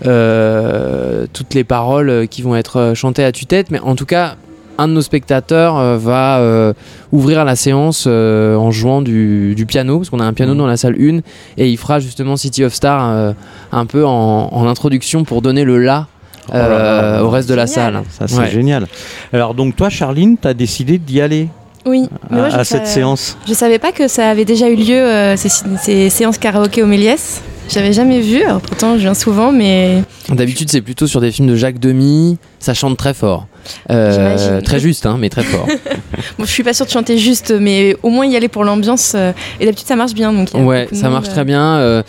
euh, 0.05 1.27
toutes 1.31 1.53
les 1.53 1.63
paroles 1.63 2.09
euh, 2.09 2.25
qui 2.25 2.41
vont 2.41 2.55
être 2.55 2.93
chantées 2.95 3.23
à 3.23 3.31
tue-tête, 3.31 3.71
mais 3.71 3.79
en 3.79 3.95
tout 3.95 4.05
cas, 4.05 4.35
un 4.79 4.87
de 4.87 4.93
nos 4.93 5.01
spectateurs 5.01 5.97
va 5.97 6.73
ouvrir 7.11 7.43
la 7.45 7.55
séance 7.55 8.05
en 8.05 8.69
jouant 8.69 9.01
du, 9.01 9.65
piano, 9.67 9.97
parce 9.97 10.11
qu'on 10.11 10.19
a 10.19 10.23
un 10.23 10.33
piano 10.33 10.53
mmh. 10.53 10.57
dans 10.57 10.67
la 10.67 10.77
salle 10.77 10.95
1, 11.01 11.21
et 11.57 11.67
il 11.67 11.77
fera 11.77 11.99
justement 11.99 12.37
City 12.37 12.63
of 12.63 12.75
Stars 12.75 13.33
un 13.71 13.85
peu 13.87 14.05
en, 14.05 14.67
introduction 14.67 15.23
pour 15.23 15.41
donner 15.41 15.63
le 15.63 15.79
la 15.79 16.07
oh 16.53 17.25
au 17.25 17.29
reste 17.29 17.49
de 17.49 17.55
la 17.55 17.67
salle. 17.67 18.01
Ça, 18.09 18.27
c'est 18.27 18.51
génial. 18.51 18.87
Alors, 19.33 19.53
donc, 19.53 19.75
toi, 19.75 19.89
Charline, 19.89 20.37
tu 20.41 20.47
as 20.47 20.53
décidé 20.53 20.97
d'y 20.97 21.21
aller 21.21 21.49
oui, 21.87 22.09
mais 22.29 22.41
à, 22.41 22.63
cette 22.65 22.85
séance. 22.85 23.37
Je 23.47 23.53
savais 23.53 23.79
pas 23.79 23.93
que 23.93 24.09
ça 24.09 24.29
avait 24.29 24.43
déjà 24.43 24.69
eu 24.69 24.75
lieu, 24.75 24.95
euh, 24.95 25.37
ces, 25.37 26.09
séances 26.09 26.37
karaoké 26.37 26.83
au 26.83 26.85
Méliès. 26.85 27.41
J'avais 27.69 27.91
jamais 27.93 28.21
vu, 28.21 28.43
pourtant 28.63 28.95
je 28.95 29.01
viens 29.01 29.13
souvent, 29.13 29.51
mais. 29.51 30.03
D'habitude, 30.29 30.69
c'est 30.69 30.81
plutôt 30.81 31.07
sur 31.07 31.21
des 31.21 31.31
films 31.31 31.47
de 31.47 31.55
Jacques 31.55 31.79
Demy, 31.79 32.37
ça 32.59 32.73
chante 32.73 32.97
très 32.97 33.13
fort. 33.13 33.47
Euh, 33.89 34.61
très 34.61 34.79
juste, 34.79 35.05
hein, 35.05 35.17
mais 35.19 35.29
très 35.29 35.43
fort. 35.43 35.67
bon, 36.37 36.45
je 36.45 36.51
suis 36.51 36.63
pas 36.63 36.73
sûre 36.73 36.85
de 36.85 36.91
chanter 36.91 37.17
juste, 37.17 37.51
mais 37.51 37.95
au 38.03 38.09
moins 38.09 38.25
y 38.25 38.35
aller 38.37 38.47
pour 38.47 38.63
l'ambiance. 38.63 39.13
Euh, 39.15 39.31
et 39.59 39.65
d'habitude, 39.65 39.87
ça 39.87 39.97
marche 39.97 40.13
bien. 40.13 40.31
Donc 40.31 40.49
ouais, 40.53 40.87
ça 40.93 41.09
marche 41.09 41.29
très 41.29 41.45
bien 41.45 42.03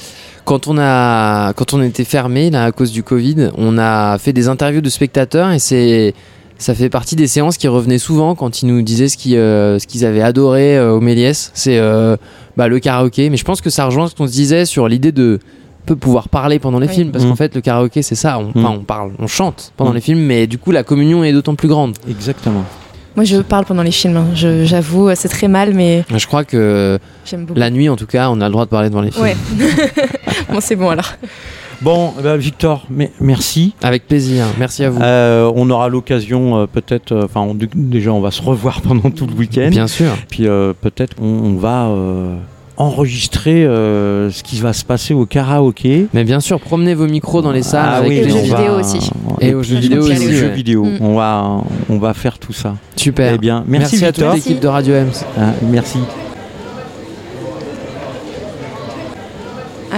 quand 0.48 0.66
on 0.66 0.78
a 0.78 1.52
quand 1.52 1.74
on 1.74 1.82
était 1.82 2.04
fermé 2.04 2.48
là 2.48 2.64
à 2.64 2.72
cause 2.72 2.90
du 2.90 3.02
Covid, 3.02 3.50
on 3.58 3.76
a 3.76 4.16
fait 4.16 4.32
des 4.32 4.48
interviews 4.48 4.80
de 4.80 4.88
spectateurs 4.88 5.50
et 5.50 5.58
c'est 5.58 6.14
ça 6.56 6.74
fait 6.74 6.88
partie 6.88 7.16
des 7.16 7.26
séances 7.26 7.58
qui 7.58 7.68
revenaient 7.68 7.98
souvent 7.98 8.34
quand 8.34 8.62
ils 8.62 8.66
nous 8.66 8.80
disaient 8.80 9.08
ce 9.08 9.18
qu'ils 9.18 9.36
euh, 9.36 9.78
avaient 10.02 10.22
adoré 10.22 10.78
euh, 10.78 10.94
au 10.94 11.00
Méliès. 11.00 11.50
C'est 11.52 11.78
euh, 11.78 12.16
bah, 12.56 12.66
le 12.66 12.80
karaoké. 12.80 13.28
Mais 13.28 13.36
je 13.36 13.44
pense 13.44 13.60
que 13.60 13.68
ça 13.68 13.84
rejoint 13.84 14.08
ce 14.08 14.14
qu'on 14.14 14.26
se 14.26 14.32
disait 14.32 14.64
sur 14.64 14.88
l'idée 14.88 15.12
de 15.12 15.38
peu 15.84 15.96
pouvoir 15.96 16.30
parler 16.30 16.58
pendant 16.58 16.78
les 16.78 16.88
films 16.88 17.12
parce 17.12 17.24
qu'en 17.24 17.32
mmh. 17.32 17.36
fait 17.36 17.54
le 17.54 17.62
karaoké 17.62 18.02
c'est 18.02 18.14
ça 18.14 18.38
on, 18.38 18.52
mmh. 18.54 18.66
on, 18.66 18.80
parle 18.80 19.12
on 19.18 19.26
chante 19.26 19.72
pendant 19.78 19.92
mmh. 19.92 19.94
les 19.94 20.00
films 20.02 20.20
mais 20.20 20.46
du 20.46 20.58
coup 20.58 20.70
la 20.70 20.82
communion 20.82 21.24
est 21.24 21.32
d'autant 21.32 21.54
plus 21.54 21.68
grande 21.68 21.96
exactement 22.10 22.62
moi, 23.18 23.24
je 23.24 23.38
parle 23.38 23.64
pendant 23.64 23.82
les 23.82 23.90
films. 23.90 24.16
Hein. 24.16 24.28
J'avoue, 24.32 25.10
c'est 25.16 25.28
très 25.28 25.48
mal, 25.48 25.74
mais. 25.74 26.04
Je 26.14 26.24
crois 26.24 26.44
que 26.44 27.00
la 27.56 27.68
nuit, 27.68 27.88
en 27.88 27.96
tout 27.96 28.06
cas, 28.06 28.30
on 28.30 28.40
a 28.40 28.44
le 28.44 28.52
droit 28.52 28.64
de 28.64 28.70
parler 28.70 28.90
devant 28.90 29.00
les 29.00 29.10
films. 29.10 29.24
Ouais. 29.24 29.36
bon, 30.52 30.60
c'est 30.60 30.76
bon 30.76 30.88
alors. 30.88 31.14
Bon, 31.80 32.14
eh 32.16 32.22
ben, 32.22 32.36
Victor, 32.36 32.86
merci. 33.20 33.74
Avec 33.82 34.06
plaisir, 34.06 34.44
merci 34.56 34.84
à 34.84 34.90
vous. 34.90 35.00
Euh, 35.02 35.50
on 35.56 35.68
aura 35.68 35.88
l'occasion 35.88 36.58
euh, 36.58 36.66
peut-être, 36.66 37.10
euh, 37.10 37.24
enfin 37.24 37.52
déjà 37.74 38.12
on 38.12 38.20
va 38.20 38.30
se 38.30 38.40
revoir 38.40 38.80
pendant 38.82 39.10
tout 39.10 39.26
le 39.26 39.34
week-end. 39.34 39.70
Bien 39.70 39.88
sûr. 39.88 40.16
Puis 40.28 40.44
peut-être 40.80 41.16
on, 41.20 41.56
va 41.56 41.92
enregistrer 42.78 43.64
ce 43.64 44.42
qui 44.42 44.58
va 44.60 44.72
se 44.72 44.84
passer 44.84 45.14
au 45.14 45.26
karaoké. 45.26 46.06
Mais 46.14 46.24
bien 46.24 46.40
sûr, 46.40 46.60
promenez 46.60 46.94
vos 46.94 47.06
micros 47.06 47.42
dans 47.42 47.52
les 47.52 47.62
salles 47.62 47.88
ah 47.88 47.96
avec 47.96 48.10
les 48.10 48.30
jeux 48.30 48.40
vidéo 48.40 48.78
aussi. 48.80 49.10
Et 49.40 49.54
aux 49.54 49.62
jeux 49.62 49.78
vidéo 49.78 50.02
aussi. 50.02 50.32
jeux 50.32 50.48
vidéo. 50.48 50.86
On 51.00 51.14
va 51.14 51.60
on 51.88 51.98
va 51.98 52.14
faire 52.14 52.38
tout 52.38 52.52
ça. 52.52 52.74
Super. 52.96 53.34
Eh 53.34 53.38
bien, 53.38 53.64
merci, 53.66 54.04
à 54.04 54.12
toute 54.12 54.32
l'équipe 54.34 54.60
de 54.60 54.68
Radio 54.68 54.94
M. 54.94 55.10
Ah, 55.38 55.52
merci. 55.62 55.98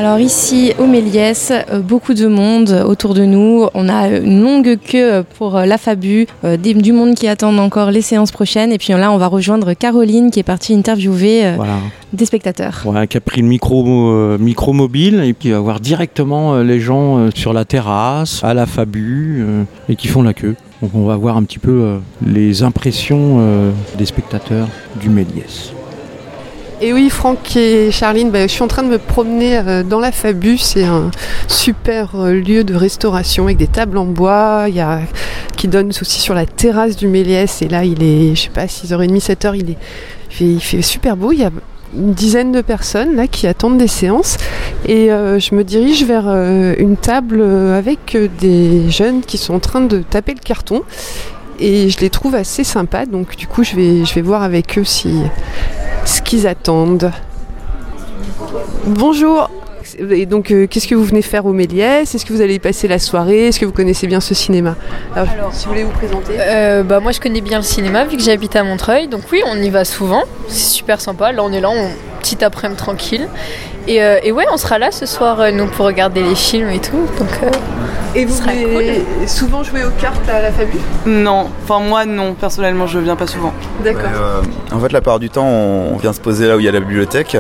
Alors 0.01 0.19
ici 0.19 0.73
au 0.79 0.87
Méliès, 0.87 1.53
euh, 1.53 1.81
beaucoup 1.81 2.15
de 2.15 2.27
monde 2.27 2.71
autour 2.89 3.13
de 3.13 3.27
nous. 3.27 3.67
On 3.75 3.87
a 3.91 4.09
une 4.09 4.43
longue 4.43 4.79
queue 4.79 5.23
pour 5.37 5.59
euh, 5.59 5.67
la 5.67 5.77
Fabu, 5.77 6.27
euh, 6.43 6.57
du 6.57 6.93
monde 6.95 7.15
qui 7.15 7.29
attend 7.29 7.55
encore 7.59 7.91
les 7.91 8.01
séances 8.01 8.31
prochaines. 8.31 8.73
Et 8.73 8.79
puis 8.79 8.95
là, 8.95 9.13
on 9.13 9.19
va 9.19 9.27
rejoindre 9.27 9.75
Caroline 9.75 10.31
qui 10.31 10.41
est 10.41 10.43
partie 10.43 10.73
interviewer 10.73 11.53
des 12.15 12.25
spectateurs. 12.25 12.87
qui 13.11 13.17
a 13.19 13.21
pris 13.21 13.43
le 13.43 13.47
micro, 13.47 14.39
micro 14.39 14.73
mobile 14.73 15.23
et 15.23 15.35
qui 15.35 15.51
va 15.51 15.59
voir 15.59 15.81
directement 15.81 16.61
les 16.61 16.81
gens 16.81 17.29
sur 17.35 17.53
la 17.53 17.67
terrasse, 17.67 18.43
à 18.43 18.55
la 18.55 18.65
Fabu, 18.65 19.45
et 19.91 19.97
qui 19.97 20.09
font 20.09 20.23
la 20.23 20.33
queue. 20.33 20.57
Donc 20.81 20.93
on 20.95 21.05
va 21.05 21.17
voir 21.17 21.37
un 21.37 21.43
petit 21.43 21.59
peu 21.59 21.99
les 22.27 22.63
impressions 22.63 23.71
des 23.99 24.07
spectateurs 24.07 24.69
du 24.99 25.11
Méliès. 25.11 25.75
Et 26.83 26.95
oui, 26.95 27.11
Franck 27.11 27.57
et 27.57 27.91
Charline, 27.91 28.31
bah, 28.31 28.47
je 28.47 28.53
suis 28.53 28.63
en 28.63 28.67
train 28.67 28.83
de 28.83 28.89
me 28.89 28.97
promener 28.97 29.59
euh, 29.59 29.83
dans 29.83 30.01
la 30.01 30.13
Fabu. 30.13 30.57
C'est 30.57 30.85
un 30.85 31.11
super 31.47 32.13
euh, 32.15 32.33
lieu 32.33 32.65
de 32.65 32.75
restauration 32.75 33.45
avec 33.45 33.59
des 33.59 33.67
tables 33.67 33.99
en 33.99 34.07
bois. 34.07 34.65
Il 34.69 34.77
y 34.77 34.81
a, 34.81 35.01
qui 35.59 35.69
donne 35.69 35.89
aussi 35.89 36.23
sur 36.23 36.33
la 36.33 36.47
terrasse 36.47 36.97
du 36.97 37.07
Méliès. 37.07 37.61
Et 37.61 37.69
là, 37.69 37.85
il 37.85 38.03
est, 38.03 38.35
je 38.35 38.45
sais 38.45 38.49
pas, 38.49 38.65
6h30, 38.65 39.21
7h, 39.21 39.57
il, 39.57 39.71
est, 39.73 39.77
il, 40.41 40.59
fait, 40.59 40.81
super 40.81 41.19
beau. 41.19 41.33
Il 41.33 41.41
y 41.41 41.45
a 41.45 41.51
une 41.95 42.15
dizaine 42.15 42.51
de 42.51 42.63
personnes 42.63 43.15
là 43.15 43.27
qui 43.27 43.47
attendent 43.47 43.77
des 43.77 43.89
séances 43.89 44.37
et 44.87 45.13
euh, 45.13 45.41
je 45.41 45.57
me 45.57 45.65
dirige 45.65 46.05
vers 46.05 46.29
une 46.29 46.97
table 46.97 47.43
avec 47.43 48.17
des 48.39 48.89
jeunes 48.91 49.23
qui 49.23 49.39
sont 49.39 49.55
en 49.55 49.59
train 49.59 49.81
de 49.81 49.99
taper 49.99 50.35
le 50.35 50.39
carton 50.39 50.83
et 51.59 51.91
je 51.91 51.99
les 51.99 52.09
trouve 52.09 52.37
assez 52.37 52.63
sympas 52.63 53.07
donc 53.07 53.35
du 53.35 53.49
coup 53.49 53.65
je 53.65 53.75
vais, 53.75 54.05
je 54.05 54.15
vais 54.15 54.21
voir 54.21 54.45
avec 54.45 54.79
eux 54.79 54.85
si 54.85 55.17
ce 56.11 56.21
qu'ils 56.23 56.47
attendent. 56.47 57.13
Bonjour 58.85 59.49
et 59.99 60.25
donc, 60.27 60.51
euh, 60.51 60.67
qu'est-ce 60.67 60.87
que 60.87 60.95
vous 60.95 61.05
venez 61.05 61.23
faire 61.23 61.47
au 61.47 61.53
Méliès? 61.53 62.15
Est-ce 62.15 62.25
que 62.25 62.33
vous 62.33 62.41
allez 62.41 62.55
y 62.55 62.59
passer 62.59 62.87
la 62.87 62.99
soirée? 62.99 63.49
Est-ce 63.49 63.59
que 63.59 63.67
vous 63.67 63.73
connaissez 63.73 64.07
bien 64.07 64.21
ce 64.21 64.35
cinéma? 64.35 64.77
Alors, 65.15 65.53
si 65.53 65.65
vous 65.65 65.73
voulez 65.73 65.85
vous 65.85 65.91
présenter. 65.91 66.35
Euh, 66.39 66.83
bah, 66.83 67.01
moi, 67.01 67.13
je 67.13 67.21
connais 67.21 67.41
bien 67.41 67.59
le 67.59 67.65
cinéma 67.65 68.05
vu 68.05 68.17
que 68.17 68.23
j'habite 68.23 68.55
à 68.57 68.63
Montreuil. 68.63 69.09
Donc, 69.09 69.23
oui, 69.33 69.43
on 69.47 69.57
y 69.57 69.69
va 69.69 69.85
souvent. 69.85 70.23
C'est 70.49 70.71
super 70.71 71.01
sympa. 71.01 71.33
Là, 71.33 71.43
on 71.43 71.53
est 71.53 71.61
là, 71.61 71.71
on... 71.71 71.91
petit 72.21 72.43
après-midi 72.45 72.79
tranquille. 72.79 73.29
Et, 73.89 74.03
euh, 74.03 74.19
et, 74.23 74.31
ouais, 74.31 74.45
on 74.53 74.57
sera 74.57 74.79
là 74.79 74.91
ce 74.91 75.07
soir, 75.07 75.39
nous, 75.53 75.67
pour 75.67 75.87
regarder 75.87 76.23
les 76.23 76.35
films 76.35 76.71
et 76.71 76.81
tout. 76.81 77.07
Donc, 77.19 77.41
et 78.15 78.25
vous 78.25 78.35
venez 78.35 79.05
souvent 79.29 79.63
jouer 79.63 79.85
aux 79.85 80.01
cartes 80.01 80.29
à 80.29 80.43
la 80.43 80.51
famille 80.51 80.81
Non, 81.07 81.49
enfin 81.63 81.79
moi 81.79 82.05
non, 82.05 82.35
personnellement 82.35 82.89
je 82.89 82.99
viens 82.99 83.15
pas 83.15 83.29
souvent. 83.29 83.53
D'accord. 83.85 84.11
Euh, 84.13 84.43
en 84.73 84.81
fait 84.81 84.91
la 84.91 85.01
plupart 85.01 85.21
du 85.21 85.31
temps 85.31 85.47
on 85.47 85.97
vient 85.97 86.13
se 86.13 86.21
poser 86.21 86.49
là 86.49 86.57
où 86.57 86.61
il 86.61 86.67
y 86.67 86.69
a 86.69 86.73
la 86.73 86.81
bibliothèque 86.81 87.37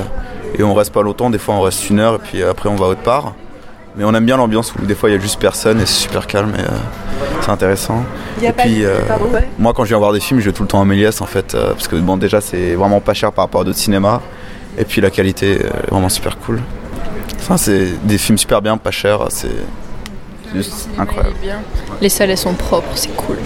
et 0.56 0.62
on 0.62 0.72
reste 0.74 0.92
pas 0.92 1.02
longtemps, 1.02 1.28
des 1.28 1.38
fois 1.38 1.56
on 1.56 1.60
reste 1.60 1.90
une 1.90 1.98
heure 1.98 2.16
et 2.16 2.18
puis 2.18 2.42
après 2.44 2.68
on 2.68 2.76
va 2.76 2.86
autre 2.86 3.00
part. 3.00 3.34
Mais 3.96 4.04
on 4.04 4.14
aime 4.14 4.24
bien 4.24 4.36
l'ambiance 4.36 4.72
où 4.72 4.86
des 4.86 4.94
fois 4.94 5.10
il 5.10 5.14
y 5.14 5.16
a 5.16 5.20
juste 5.20 5.40
personne 5.40 5.80
et 5.80 5.86
c'est 5.86 6.02
super 6.02 6.28
calme 6.28 6.52
et 6.56 6.60
euh, 6.60 6.76
c'est 7.40 7.50
intéressant. 7.50 8.04
Y 8.40 8.46
a 8.46 8.50
et 8.50 8.52
pas 8.52 8.62
puis, 8.62 8.84
euh, 8.84 8.98
moi 9.58 9.72
quand 9.74 9.82
je 9.82 9.88
viens 9.88 9.98
voir 9.98 10.12
des 10.12 10.20
films 10.20 10.38
je 10.38 10.46
vais 10.46 10.52
tout 10.52 10.62
le 10.62 10.68
temps 10.68 10.80
à 10.80 10.84
Méliès 10.84 11.20
en 11.20 11.26
fait 11.26 11.56
parce 11.56 11.88
que 11.88 11.96
bon 11.96 12.16
déjà 12.16 12.40
c'est 12.40 12.74
vraiment 12.74 13.00
pas 13.00 13.14
cher 13.14 13.32
par 13.32 13.46
rapport 13.46 13.62
à 13.62 13.64
d'autres 13.64 13.78
cinémas 13.78 14.20
et 14.78 14.84
puis 14.84 15.00
la 15.00 15.10
qualité 15.10 15.60
est 15.60 15.90
vraiment 15.90 16.08
super 16.08 16.38
cool. 16.38 16.60
Enfin 17.38 17.56
c'est 17.56 17.88
des 18.06 18.18
films 18.18 18.38
super 18.38 18.62
bien, 18.62 18.76
pas 18.76 18.90
cher, 18.90 19.26
c'est 19.30 19.48
juste 20.54 20.88
incroyable. 20.98 21.36
Les 22.00 22.08
salles 22.08 22.30
elles 22.30 22.38
sont 22.38 22.54
propres, 22.54 22.92
c'est 22.94 23.14
cool. 23.16 23.36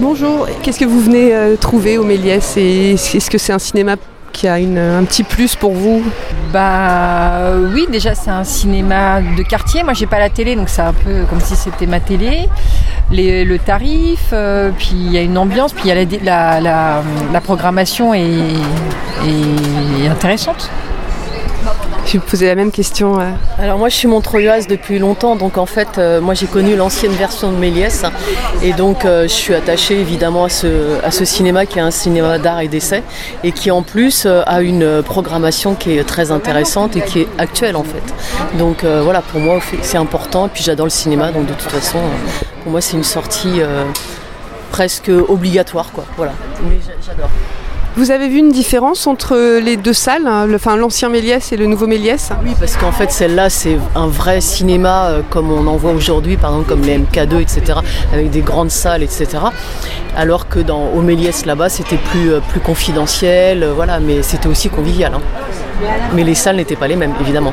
Bonjour, 0.00 0.48
qu'est-ce 0.62 0.80
que 0.80 0.86
vous 0.86 1.00
venez 1.00 1.34
euh, 1.34 1.56
trouver 1.56 1.98
au 1.98 2.04
Méliès 2.04 2.56
et 2.56 2.92
Est-ce 2.92 3.28
que 3.28 3.36
c'est 3.36 3.52
un 3.52 3.58
cinéma 3.58 3.96
qui 4.32 4.48
a 4.48 4.54
un 4.54 5.04
petit 5.04 5.22
plus 5.22 5.56
pour 5.56 5.72
vous 5.72 6.02
Bah 6.52 7.52
oui, 7.72 7.86
déjà 7.90 8.14
c'est 8.14 8.30
un 8.30 8.44
cinéma 8.44 9.20
de 9.20 9.42
quartier. 9.42 9.82
Moi 9.82 9.92
j'ai 9.92 10.06
pas 10.06 10.18
la 10.18 10.30
télé, 10.30 10.56
donc 10.56 10.68
c'est 10.68 10.82
un 10.82 10.92
peu 10.92 11.24
comme 11.28 11.40
si 11.40 11.56
c'était 11.56 11.86
ma 11.86 12.00
télé. 12.00 12.48
Le 13.10 13.56
tarif, 13.58 14.30
euh, 14.32 14.70
puis 14.76 14.92
il 14.94 15.12
y 15.12 15.18
a 15.18 15.22
une 15.22 15.36
ambiance, 15.36 15.72
puis 15.72 15.88
y 15.88 16.28
a 16.28 16.60
la 16.60 17.40
programmation 17.42 18.14
est, 18.14 18.20
est 19.26 20.08
intéressante. 20.08 20.70
Je 22.06 22.14
vais 22.14 22.18
vous 22.18 22.26
poser 22.30 22.46
la 22.46 22.56
même 22.56 22.72
question. 22.72 23.20
euh. 23.20 23.30
Alors 23.58 23.78
moi 23.78 23.88
je 23.88 23.94
suis 23.94 24.08
montreuilloise 24.08 24.66
depuis 24.66 24.98
longtemps, 24.98 25.36
donc 25.36 25.58
en 25.58 25.66
fait 25.66 25.96
euh, 25.98 26.20
moi 26.20 26.34
j'ai 26.34 26.46
connu 26.46 26.74
l'ancienne 26.74 27.12
version 27.12 27.52
de 27.52 27.56
Méliès 27.56 28.04
et 28.62 28.72
donc 28.72 29.04
euh, 29.04 29.24
je 29.24 29.28
suis 29.28 29.54
attachée 29.54 30.00
évidemment 30.00 30.46
à 30.46 30.48
ce, 30.48 31.24
cinéma 31.24 31.66
qui 31.66 31.78
est 31.78 31.82
un 31.82 31.92
cinéma 31.92 32.38
d'art 32.38 32.60
et 32.60 32.68
d'essai 32.68 33.04
et 33.44 33.52
qui 33.52 33.70
en 33.70 33.82
plus 33.82 34.26
a 34.26 34.60
une 34.62 35.02
programmation 35.04 35.74
qui 35.76 35.96
est 35.98 36.02
très 36.04 36.32
intéressante 36.32 36.96
et 36.96 37.02
qui 37.02 37.20
est 37.20 37.28
actuelle 37.38 37.76
en 37.76 37.84
fait. 37.84 38.02
Donc 38.58 38.84
voilà 38.84 39.20
pour 39.22 39.38
moi 39.40 39.60
c'est 39.82 39.98
important 39.98 40.46
et 40.46 40.50
puis 40.50 40.64
j'adore 40.64 40.86
le 40.86 40.90
cinéma 40.90 41.30
donc 41.30 41.46
de 41.46 41.52
toute 41.54 41.70
façon 41.70 41.98
pour 42.64 42.72
moi 42.72 42.80
c'est 42.80 42.96
une 42.96 43.04
sortie 43.04 43.60
presque 44.72 45.10
obligatoire 45.28 45.92
quoi. 45.92 46.04
Voilà, 46.16 46.32
mais 46.64 46.78
j'a- 46.84 46.92
j'adore. 47.06 47.30
Vous 47.96 48.12
avez 48.12 48.28
vu 48.28 48.38
une 48.38 48.52
différence 48.52 49.06
entre 49.06 49.58
les 49.58 49.76
deux 49.76 49.92
salles, 49.92 50.26
hein, 50.26 50.46
l'ancien 50.76 51.08
Méliès 51.08 51.52
et 51.52 51.56
le 51.56 51.66
nouveau 51.66 51.86
Méliès? 51.86 52.30
Oui, 52.44 52.52
parce 52.58 52.76
qu'en 52.76 52.92
fait, 52.92 53.10
celle-là, 53.10 53.50
c'est 53.50 53.76
un 53.96 54.06
vrai 54.06 54.40
cinéma 54.40 55.08
euh, 55.08 55.22
comme 55.28 55.50
on 55.50 55.66
en 55.66 55.76
voit 55.76 55.90
aujourd'hui, 55.92 56.36
par 56.36 56.52
exemple 56.52 56.68
comme 56.68 56.82
les 56.82 56.98
MK2, 56.98 57.40
etc., 57.40 57.80
avec 58.12 58.30
des 58.30 58.40
grandes 58.42 58.70
salles, 58.70 59.02
etc. 59.02 59.26
Alors 60.16 60.48
que 60.48 60.60
dans 60.60 60.86
au 60.94 61.02
Méliès, 61.02 61.44
là-bas, 61.46 61.68
c'était 61.68 61.96
plus, 61.98 62.32
euh, 62.32 62.40
plus 62.40 62.60
confidentiel, 62.60 63.64
euh, 63.64 63.72
voilà, 63.74 63.98
mais 63.98 64.22
c'était 64.22 64.48
aussi 64.48 64.68
convivial. 64.70 65.12
hein. 65.14 65.20
Mais 66.14 66.22
les 66.24 66.34
salles 66.36 66.56
n'étaient 66.56 66.76
pas 66.76 66.88
les 66.88 66.96
mêmes, 66.96 67.14
évidemment. 67.20 67.52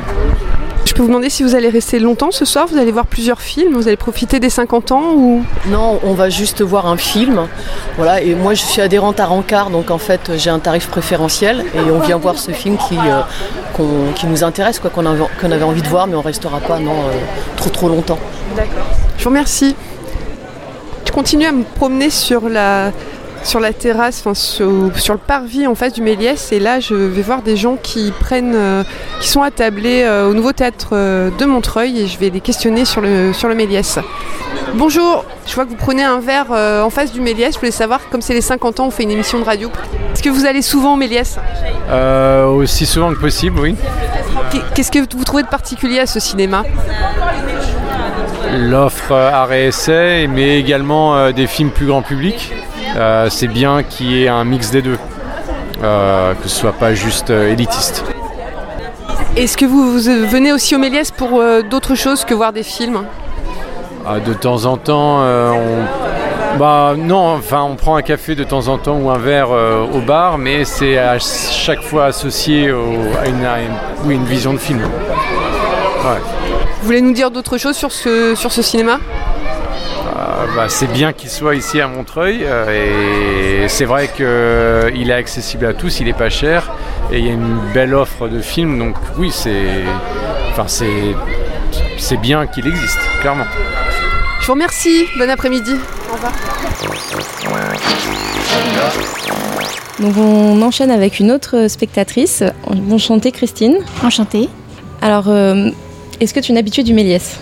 Je 0.98 1.02
peux 1.04 1.06
vous 1.06 1.12
demander 1.14 1.30
si 1.30 1.44
vous 1.44 1.54
allez 1.54 1.68
rester 1.68 2.00
longtemps 2.00 2.32
ce 2.32 2.44
soir 2.44 2.66
Vous 2.66 2.76
allez 2.76 2.90
voir 2.90 3.06
plusieurs 3.06 3.40
films 3.40 3.74
Vous 3.74 3.86
allez 3.86 3.96
profiter 3.96 4.40
des 4.40 4.50
50 4.50 4.90
ans 4.90 5.12
ou? 5.14 5.44
Non, 5.68 6.00
on 6.02 6.12
va 6.12 6.28
juste 6.28 6.60
voir 6.60 6.88
un 6.88 6.96
film. 6.96 7.46
Voilà, 7.96 8.20
et 8.20 8.34
moi 8.34 8.54
je 8.54 8.62
suis 8.62 8.82
adhérente 8.82 9.20
à 9.20 9.26
Rancard, 9.26 9.70
donc 9.70 9.92
en 9.92 9.98
fait 9.98 10.32
j'ai 10.34 10.50
un 10.50 10.58
tarif 10.58 10.88
préférentiel 10.88 11.64
et 11.72 11.88
on 11.92 12.00
vient 12.00 12.16
voir 12.16 12.36
ce 12.36 12.50
film 12.50 12.76
qui, 12.88 12.96
euh, 12.98 14.10
qui 14.16 14.26
nous 14.26 14.42
intéresse, 14.42 14.80
quoi, 14.80 14.90
qu'on 14.90 15.06
avait, 15.06 15.62
envie 15.62 15.82
de 15.82 15.86
voir, 15.86 16.08
mais 16.08 16.16
on 16.16 16.20
restera 16.20 16.58
pas 16.58 16.80
non, 16.80 16.90
euh, 16.90 17.12
trop 17.56 17.70
trop 17.70 17.88
longtemps. 17.88 18.18
Je 19.18 19.22
vous 19.22 19.30
remercie. 19.30 19.76
Je 21.04 21.12
continue 21.12 21.46
à 21.46 21.52
me 21.52 21.62
promener 21.62 22.10
sur 22.10 22.48
la, 22.48 22.90
sur 23.44 23.60
la 23.60 23.72
terrasse, 23.72 24.20
enfin, 24.20 24.34
sur, 24.34 24.70
sur 24.96 25.14
le 25.14 25.20
parvis 25.20 25.66
en 25.66 25.74
face 25.74 25.92
du 25.92 26.02
Méliès. 26.02 26.52
Et 26.52 26.58
là, 26.60 26.80
je 26.80 26.94
vais 26.94 27.22
voir 27.22 27.42
des 27.42 27.56
gens 27.56 27.76
qui 27.82 28.12
prennent, 28.20 28.54
euh, 28.54 28.82
qui 29.20 29.28
sont 29.28 29.42
attablés 29.42 30.02
euh, 30.04 30.28
au 30.28 30.34
nouveau 30.34 30.52
théâtre 30.52 30.88
euh, 30.92 31.30
de 31.38 31.44
Montreuil 31.46 32.00
et 32.00 32.06
je 32.06 32.18
vais 32.18 32.30
les 32.30 32.40
questionner 32.40 32.84
sur 32.84 33.00
le, 33.00 33.32
sur 33.32 33.48
le 33.48 33.54
Méliès. 33.54 33.98
Bonjour, 34.74 35.24
je 35.46 35.54
vois 35.54 35.64
que 35.64 35.70
vous 35.70 35.76
prenez 35.76 36.02
un 36.04 36.20
verre 36.20 36.50
en 36.50 36.90
face 36.90 37.12
du 37.12 37.20
Méliès. 37.22 37.54
Je 37.54 37.58
voulais 37.58 37.70
savoir, 37.70 38.00
comme 38.10 38.20
c'est 38.20 38.34
les 38.34 38.42
50 38.42 38.80
ans, 38.80 38.86
on 38.88 38.90
fait 38.90 39.04
une 39.04 39.10
émission 39.10 39.38
de 39.38 39.44
radio. 39.44 39.70
Est-ce 40.12 40.22
que 40.22 40.28
vous 40.28 40.44
allez 40.44 40.60
souvent 40.62 40.92
au 40.94 40.96
Méliès? 40.96 41.38
Euh, 41.90 42.44
aussi 42.46 42.84
souvent 42.84 43.12
que 43.14 43.18
possible, 43.18 43.58
oui. 43.60 43.74
Qu'est- 44.50 44.62
Qu'est-ce 44.74 44.90
que 44.92 44.98
vous 45.16 45.24
trouvez 45.24 45.42
de 45.42 45.48
particulier 45.48 46.00
à 46.00 46.06
ce 46.06 46.20
cinéma? 46.20 46.64
L'offre 48.58 49.12
euh, 49.12 49.30
arrêt 49.30 49.66
essai, 49.66 50.26
mais 50.28 50.58
également 50.58 51.30
des 51.32 51.46
films 51.46 51.70
plus 51.70 51.86
grand 51.86 52.02
public. 52.02 52.52
Euh, 52.96 53.28
c'est 53.30 53.48
bien 53.48 53.82
qu'il 53.82 54.10
y 54.12 54.24
ait 54.24 54.28
un 54.28 54.44
mix 54.44 54.70
des 54.70 54.82
deux, 54.82 54.98
euh, 55.82 56.34
que 56.34 56.48
ce 56.48 56.56
soit 56.60 56.72
pas 56.72 56.94
juste 56.94 57.30
euh, 57.30 57.52
élitiste. 57.52 58.04
Est-ce 59.36 59.56
que 59.56 59.64
vous, 59.64 59.92
vous 59.92 59.98
venez 60.26 60.52
aussi 60.52 60.74
au 60.74 60.78
Méliès 60.78 61.10
pour 61.10 61.40
d'autres 61.70 61.94
choses 61.94 62.24
que 62.24 62.34
voir 62.34 62.52
des 62.52 62.64
films? 62.64 63.04
Ah, 64.06 64.18
de 64.20 64.32
temps 64.32 64.64
en 64.64 64.76
temps, 64.76 65.20
on... 65.20 66.58
Bah 66.58 66.94
non, 66.96 67.34
enfin 67.36 67.62
on 67.62 67.76
prend 67.76 67.94
un 67.96 68.02
café 68.02 68.34
de 68.34 68.42
temps 68.42 68.66
en 68.68 68.78
temps 68.78 68.96
ou 68.96 69.10
un 69.10 69.18
verre 69.18 69.50
au 69.50 70.00
bar, 70.00 70.38
mais 70.38 70.64
c'est 70.64 70.98
à 70.98 71.18
chaque 71.18 71.82
fois 71.82 72.06
associé 72.06 72.72
au- 72.72 73.12
à, 73.22 73.28
une, 73.28 73.44
à 73.44 73.60
une- 73.60 73.76
oui, 74.06 74.14
une 74.14 74.24
vision 74.24 74.54
de 74.54 74.58
film. 74.58 74.80
Ouais. 74.80 76.18
Vous 76.80 76.86
voulez 76.86 77.00
nous 77.02 77.12
dire 77.12 77.30
d'autres 77.30 77.58
choses 77.58 77.76
sur 77.76 77.92
ce, 77.92 78.34
sur 78.34 78.50
ce 78.50 78.62
cinéma? 78.62 78.98
Bah, 80.54 80.66
c'est 80.68 80.90
bien 80.92 81.12
qu'il 81.12 81.30
soit 81.30 81.54
ici 81.54 81.80
à 81.80 81.88
Montreuil 81.88 82.40
euh, 82.44 83.64
et 83.64 83.68
c'est 83.68 83.84
vrai 83.84 84.08
qu'il 84.08 85.10
est 85.10 85.14
accessible 85.14 85.66
à 85.66 85.74
tous, 85.74 86.00
il 86.00 86.06
n'est 86.06 86.12
pas 86.12 86.30
cher 86.30 86.70
et 87.12 87.18
il 87.18 87.26
y 87.26 87.28
a 87.28 87.32
une 87.32 87.58
belle 87.74 87.94
offre 87.94 88.28
de 88.28 88.40
films 88.40 88.78
donc 88.78 88.94
oui 89.16 89.30
c'est 89.32 89.84
enfin 90.50 90.64
c'est 90.66 91.14
c'est 91.96 92.16
bien 92.16 92.46
qu'il 92.46 92.66
existe 92.66 92.98
clairement. 93.20 93.46
Je 94.40 94.46
vous 94.46 94.52
remercie, 94.52 95.04
bon 95.18 95.28
après-midi. 95.28 95.74
Au 96.10 96.14
revoir. 96.14 96.32
Donc 99.98 100.16
on 100.16 100.62
enchaîne 100.62 100.90
avec 100.90 101.18
une 101.18 101.30
autre 101.32 101.66
spectatrice. 101.68 102.44
Enchantée 102.90 103.32
Christine. 103.32 103.78
Enchantée. 104.02 104.48
Alors, 105.02 105.28
euh, 105.28 105.70
est-ce 106.20 106.32
que 106.32 106.40
tu 106.40 106.46
es 106.46 106.54
une 106.54 106.58
habituée 106.58 106.82
du 106.82 106.94
Méliès? 106.94 107.38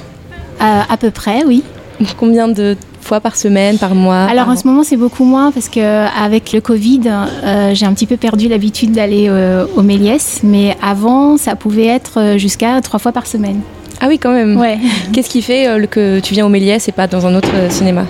Euh, 0.61 0.81
À 0.89 0.97
peu 0.97 1.11
près, 1.11 1.45
oui. 1.45 1.63
Combien 2.19 2.49
de 2.49 2.77
fois 3.01 3.21
par 3.21 3.37
semaine, 3.37 3.79
par 3.79 3.95
mois 3.95 4.25
Alors 4.25 4.47
par 4.47 4.55
en 4.55 4.57
ce 4.57 4.67
moment 4.67 4.83
c'est 4.83 4.97
beaucoup 4.97 5.25
moins 5.25 5.53
parce 5.53 5.69
que 5.69 6.07
avec 6.21 6.53
le 6.53 6.61
Covid 6.61 7.03
euh, 7.07 7.71
j'ai 7.73 7.87
un 7.87 7.93
petit 7.95 8.07
peu 8.07 8.17
perdu 8.17 8.49
l'habitude 8.49 8.91
d'aller 8.93 9.27
euh, 9.29 9.65
au 9.77 9.83
Méliès, 9.83 10.41
mais 10.43 10.77
avant 10.83 11.37
ça 11.37 11.55
pouvait 11.55 11.87
être 11.87 12.19
euh, 12.21 12.39
jusqu'à 12.39 12.81
trois 12.81 12.99
fois 12.99 13.13
par 13.13 13.27
semaine. 13.27 13.61
Ah 14.01 14.07
oui 14.09 14.19
quand 14.19 14.33
même. 14.33 14.57
Ouais. 14.59 14.79
Qu'est-ce 15.13 15.31
qui 15.31 15.41
fait 15.41 15.69
euh, 15.69 15.87
que 15.87 16.19
tu 16.21 16.35
viens 16.35 16.47
au 16.47 16.49
Méliès 16.51 16.87
et 16.89 16.93
pas 16.93 17.07
dans 17.07 17.25
un 17.27 17.35
autre 17.37 17.49
cinéma? 17.71 18.07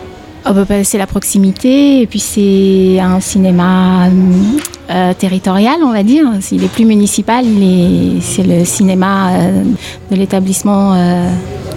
Oh, 0.49 0.53
bah, 0.55 0.65
bah, 0.69 0.83
c'est 0.85 0.99
la 0.99 1.07
proximité 1.09 2.01
et 2.01 2.07
puis 2.07 2.21
c'est 2.21 2.99
un 3.01 3.21
cinéma 3.21 4.09
territorial 5.19 5.77
on 5.83 5.93
va 5.93 6.03
dire. 6.05 6.25
S'il 6.41 6.63
est 6.65 6.69
plus 6.73 6.85
municipal, 6.85 7.45
il 7.45 7.63
est- 7.63 8.21
c'est 8.23 8.45
le 8.45 8.65
cinéma 8.65 9.31
de 10.11 10.17
l'établissement 10.17 10.95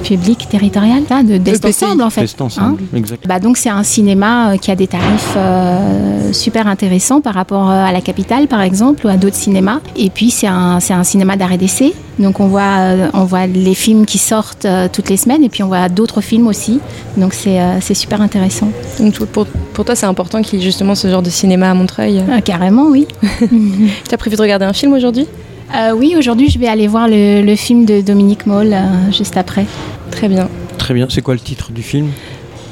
public 0.04 0.48
territorial, 0.50 1.04
hein, 1.10 1.24
de 1.24 1.38
d'Est 1.38 1.66
Ensemble 1.66 2.02
en 2.04 2.10
fait. 2.10 2.24
Est 2.24 2.42
ensemble, 2.42 2.82
exact. 2.96 3.28
Bah 3.28 3.40
donc 3.40 3.58
c'est 3.58 3.70
un 3.70 3.84
cinéma 3.84 4.52
euh, 4.52 4.58
qui 4.58 4.72
a 4.72 4.76
des 4.76 4.88
tarifs 4.88 5.34
euh, 5.36 6.34
super 6.34 6.68
intéressants 6.68 7.22
par 7.22 7.34
rapport 7.34 7.70
euh, 7.70 7.86
à 7.86 7.92
la 7.92 8.02
capitale 8.02 8.48
par 8.48 8.62
exemple 8.62 9.06
ou 9.06 9.10
à 9.10 9.18
d'autres 9.18 9.36
cinémas. 9.36 9.80
Et 9.96 10.10
puis 10.10 10.32
c'est 10.32 10.48
un, 10.48 10.80
c'est 10.80 10.94
un 10.94 11.04
cinéma 11.04 11.36
d'arrêt 11.36 11.58
d'essai. 11.58 11.94
Donc 12.20 12.42
on 12.42 12.48
voit, 12.48 12.80
euh, 12.80 13.08
on 13.14 13.24
voit 13.24 13.48
les 13.48 13.74
films 13.74 14.06
qui 14.06 14.18
sortent 14.18 14.66
euh, 14.66 14.90
toutes 14.92 15.10
les 15.10 15.16
semaines 15.18 15.44
et 15.44 15.50
puis 15.50 15.64
on 15.64 15.68
voit 15.68 15.88
d'autres 15.88 16.22
films 16.22 16.48
aussi. 16.48 16.80
Donc 17.16 17.34
c'est 17.34 17.60
euh, 17.60 17.80
c'est 17.82 17.94
super 17.94 18.22
intéressant. 18.22 18.70
Donc 19.00 19.18
pour, 19.28 19.46
pour 19.46 19.86
toi 19.86 19.96
c'est 19.96 20.06
important 20.06 20.42
qu'il 20.42 20.60
y 20.60 20.62
ait 20.62 20.66
justement 20.66 20.96
ce 20.96 21.08
genre 21.08 21.22
de 21.22 21.30
cinéma 21.30 21.72
à 21.72 21.74
Montreuil? 21.74 22.22
Carrément 22.44 22.88
oui. 22.88 23.08
Tu 23.50 24.14
as 24.14 24.18
prévu 24.18 24.36
de 24.36 24.42
regarder 24.42 24.66
un 24.66 24.74
film 24.74 24.94
aujourd'hui? 24.94 25.28
Euh, 25.76 25.92
oui 25.94 26.16
aujourd'hui 26.18 26.50
je 26.50 26.58
vais 26.58 26.68
aller 26.68 26.88
voir 26.88 27.08
le, 27.08 27.42
le 27.44 27.56
film 27.56 27.86
de 27.86 28.02
Dominique 28.02 28.46
Moll 28.46 28.74
euh, 28.74 29.12
juste 29.12 29.38
après. 29.38 29.66
Très 30.12 30.28
bien. 30.28 30.50
Très 30.78 30.94
bien, 30.94 31.08
c'est 31.10 31.22
quoi 31.22 31.34
le 31.36 31.40
titre 31.40 31.72
du 31.72 31.84
film? 31.84 32.10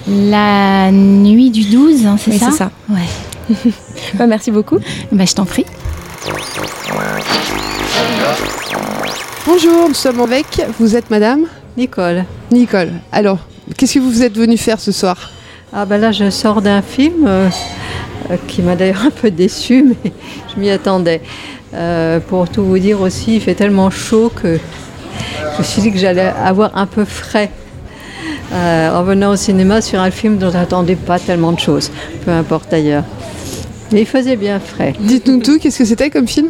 La 0.08 0.90
nuit 0.92 1.50
du 1.52 1.64
12, 1.66 2.06
hein, 2.06 2.16
c'est 2.20 2.32
Oui, 2.32 2.38
ça? 2.40 2.50
c'est 2.52 2.58
ça. 2.58 2.72
Ouais. 2.90 3.56
Bah, 4.16 4.26
merci 4.28 4.52
beaucoup. 4.52 4.78
Bah, 5.12 5.26
je 5.26 5.34
t'en 5.34 5.46
prie. 5.46 5.66
Bonjour, 9.46 9.88
nous 9.90 9.94
sommes 9.94 10.20
avec. 10.22 10.46
Vous 10.80 10.96
êtes 10.96 11.10
madame? 11.10 11.46
Nicole. 11.78 12.26
Nicole. 12.52 12.92
Alors, 13.12 13.40
qu'est-ce 13.78 13.96
que 13.96 14.00
vous 14.00 14.24
êtes 14.24 14.36
venue 14.38 14.58
faire 14.58 14.80
ce 14.80 14.92
soir? 14.92 15.32
Ah 15.74 15.86
ben 15.86 15.98
là, 15.98 16.12
je 16.12 16.30
sors 16.30 16.62
d'un 16.62 16.82
film 16.82 17.26
euh, 17.28 17.50
euh, 18.32 18.36
qui 18.48 18.62
m'a 18.62 18.76
d'ailleurs 18.76 19.04
un 19.06 19.12
peu 19.12 19.30
déçue, 19.32 19.84
mais 20.04 20.12
je 20.54 20.60
m'y 20.60 20.70
attendais. 20.70 21.22
Euh, 21.74 22.20
pour 22.20 22.50
tout 22.50 22.64
vous 22.64 22.80
dire 22.80 23.02
aussi, 23.02 23.36
il 23.36 23.42
fait 23.42 23.56
tellement 23.56 23.90
chaud 23.90 24.32
que 24.34 24.58
je 24.58 25.58
me 25.58 25.64
suis 25.64 25.82
dit 25.82 25.92
que 25.92 25.98
j'allais 25.98 26.32
avoir 26.44 26.78
un 26.78 26.86
peu 26.86 27.04
frais 27.04 27.52
euh, 28.54 28.96
en 28.96 29.04
venant 29.04 29.32
au 29.32 29.36
cinéma 29.36 29.82
sur 29.82 30.00
un 30.00 30.12
film 30.12 30.38
dont 30.38 30.50
j'attendais 30.50 30.96
pas 30.96 31.20
tellement 31.20 31.52
de 31.52 31.60
choses, 31.60 31.92
peu 32.24 32.32
importe 32.32 32.72
d'ailleurs. 32.72 33.04
Mais 33.92 34.02
il 34.02 34.06
faisait 34.06 34.36
bien 34.36 34.60
frais. 34.60 34.94
Dites-nous 35.00 35.40
tout, 35.40 35.60
qu'est-ce 35.60 35.80
que 35.80 35.86
c'était 35.86 36.10
comme 36.10 36.28
film? 36.28 36.50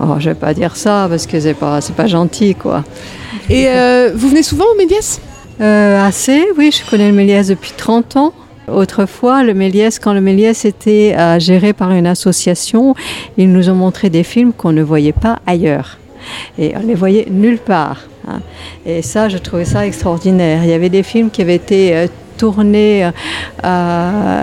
Oh, 0.00 0.14
je 0.18 0.30
vais 0.30 0.34
pas 0.34 0.54
dire 0.54 0.74
ça 0.74 1.06
parce 1.08 1.26
que 1.26 1.38
c'est 1.38 1.54
pas, 1.54 1.80
c'est 1.80 1.94
pas 1.94 2.06
gentil, 2.06 2.54
quoi. 2.54 2.82
Et 3.48 3.68
euh, 3.68 4.12
vous 4.14 4.28
venez 4.28 4.42
souvent 4.42 4.64
au 4.72 4.76
Méliès? 4.76 5.20
Assez, 5.60 6.44
oui, 6.58 6.72
je 6.72 6.90
connais 6.90 7.08
le 7.08 7.14
Méliès 7.14 7.46
depuis 7.46 7.72
30 7.76 8.16
ans. 8.16 8.32
Autrefois, 8.68 9.42
le 9.42 9.54
Méliès, 9.54 9.98
quand 9.98 10.12
le 10.12 10.20
Méliès 10.20 10.64
était 10.64 11.14
euh, 11.18 11.38
géré 11.38 11.72
par 11.72 11.90
une 11.92 12.06
association, 12.06 12.94
ils 13.36 13.50
nous 13.50 13.68
ont 13.70 13.74
montré 13.74 14.10
des 14.10 14.22
films 14.22 14.52
qu'on 14.52 14.72
ne 14.72 14.82
voyait 14.82 15.12
pas 15.12 15.40
ailleurs. 15.46 15.98
Et 16.58 16.72
on 16.76 16.86
les 16.86 16.94
voyait 16.94 17.26
nulle 17.30 17.58
part. 17.58 18.02
Hein. 18.28 18.40
Et 18.86 19.02
ça, 19.02 19.28
je 19.28 19.38
trouvais 19.38 19.64
ça 19.64 19.86
extraordinaire. 19.86 20.62
Il 20.64 20.70
y 20.70 20.72
avait 20.72 20.88
des 20.88 21.02
films 21.02 21.30
qui 21.30 21.42
avaient 21.42 21.56
été 21.56 21.94
euh, 21.94 22.06
tournés 22.36 23.10
euh, 23.64 24.42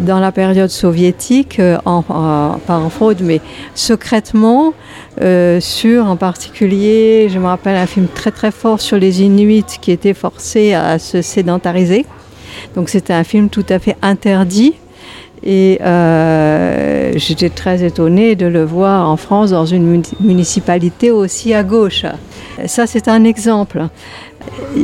dans 0.00 0.20
la 0.20 0.32
période 0.32 0.70
soviétique, 0.70 1.58
euh, 1.60 1.78
en, 1.84 2.02
pas 2.02 2.78
en 2.78 2.90
fraude, 2.90 3.20
mais 3.22 3.40
secrètement, 3.74 4.72
sur 5.60 6.06
en 6.06 6.16
particulier, 6.16 7.28
je 7.30 7.38
me 7.38 7.46
rappelle 7.46 7.76
un 7.76 7.86
film 7.86 8.08
très 8.12 8.30
très 8.30 8.50
fort 8.50 8.80
sur 8.80 8.98
les 8.98 9.22
Inuits 9.22 9.78
qui 9.80 9.92
étaient 9.92 10.14
forcés 10.14 10.74
à 10.74 10.98
se 10.98 11.22
sédentariser. 11.22 12.04
Donc 12.74 12.88
c'était 12.88 13.12
un 13.12 13.24
film 13.24 13.48
tout 13.48 13.66
à 13.68 13.78
fait 13.78 13.96
interdit. 14.02 14.74
Et 15.46 15.78
j'étais 17.16 17.50
très 17.50 17.84
étonnée 17.84 18.34
de 18.34 18.46
le 18.46 18.64
voir 18.64 19.08
en 19.08 19.18
France 19.18 19.50
dans 19.50 19.66
une 19.66 20.02
municipalité 20.20 21.10
aussi 21.10 21.52
à 21.52 21.62
gauche. 21.62 22.06
Ça, 22.66 22.86
c'est 22.86 23.08
un 23.08 23.24
exemple. 23.24 23.88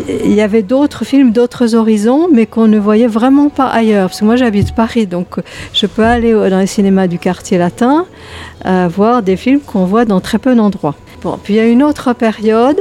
Il 0.03 0.35
y 0.35 0.41
avait 0.41 0.63
d'autres 0.63 1.05
films, 1.05 1.33
d'autres 1.33 1.75
horizons, 1.75 2.29
mais 2.33 2.47
qu'on 2.47 2.67
ne 2.67 2.79
voyait 2.79 3.07
vraiment 3.07 3.49
pas 3.49 3.69
ailleurs. 3.69 4.09
Parce 4.09 4.21
que 4.21 4.25
moi, 4.25 4.37
j'habite 4.37 4.75
Paris, 4.75 5.07
donc 5.07 5.37
je 5.73 5.87
peux 5.87 6.05
aller 6.05 6.33
dans 6.33 6.59
les 6.59 6.67
cinémas 6.67 7.07
du 7.07 7.19
quartier 7.19 7.59
latin, 7.59 8.07
euh, 8.67 8.89
voir 8.95 9.23
des 9.23 9.37
films 9.37 9.61
qu'on 9.61 9.85
voit 9.85 10.05
dans 10.05 10.21
très 10.21 10.39
peu 10.39 10.55
d'endroits. 10.55 10.95
Bon, 11.23 11.39
puis 11.43 11.55
il 11.55 11.57
y 11.57 11.61
a 11.61 11.67
une 11.67 11.83
autre 11.83 12.13
période, 12.15 12.81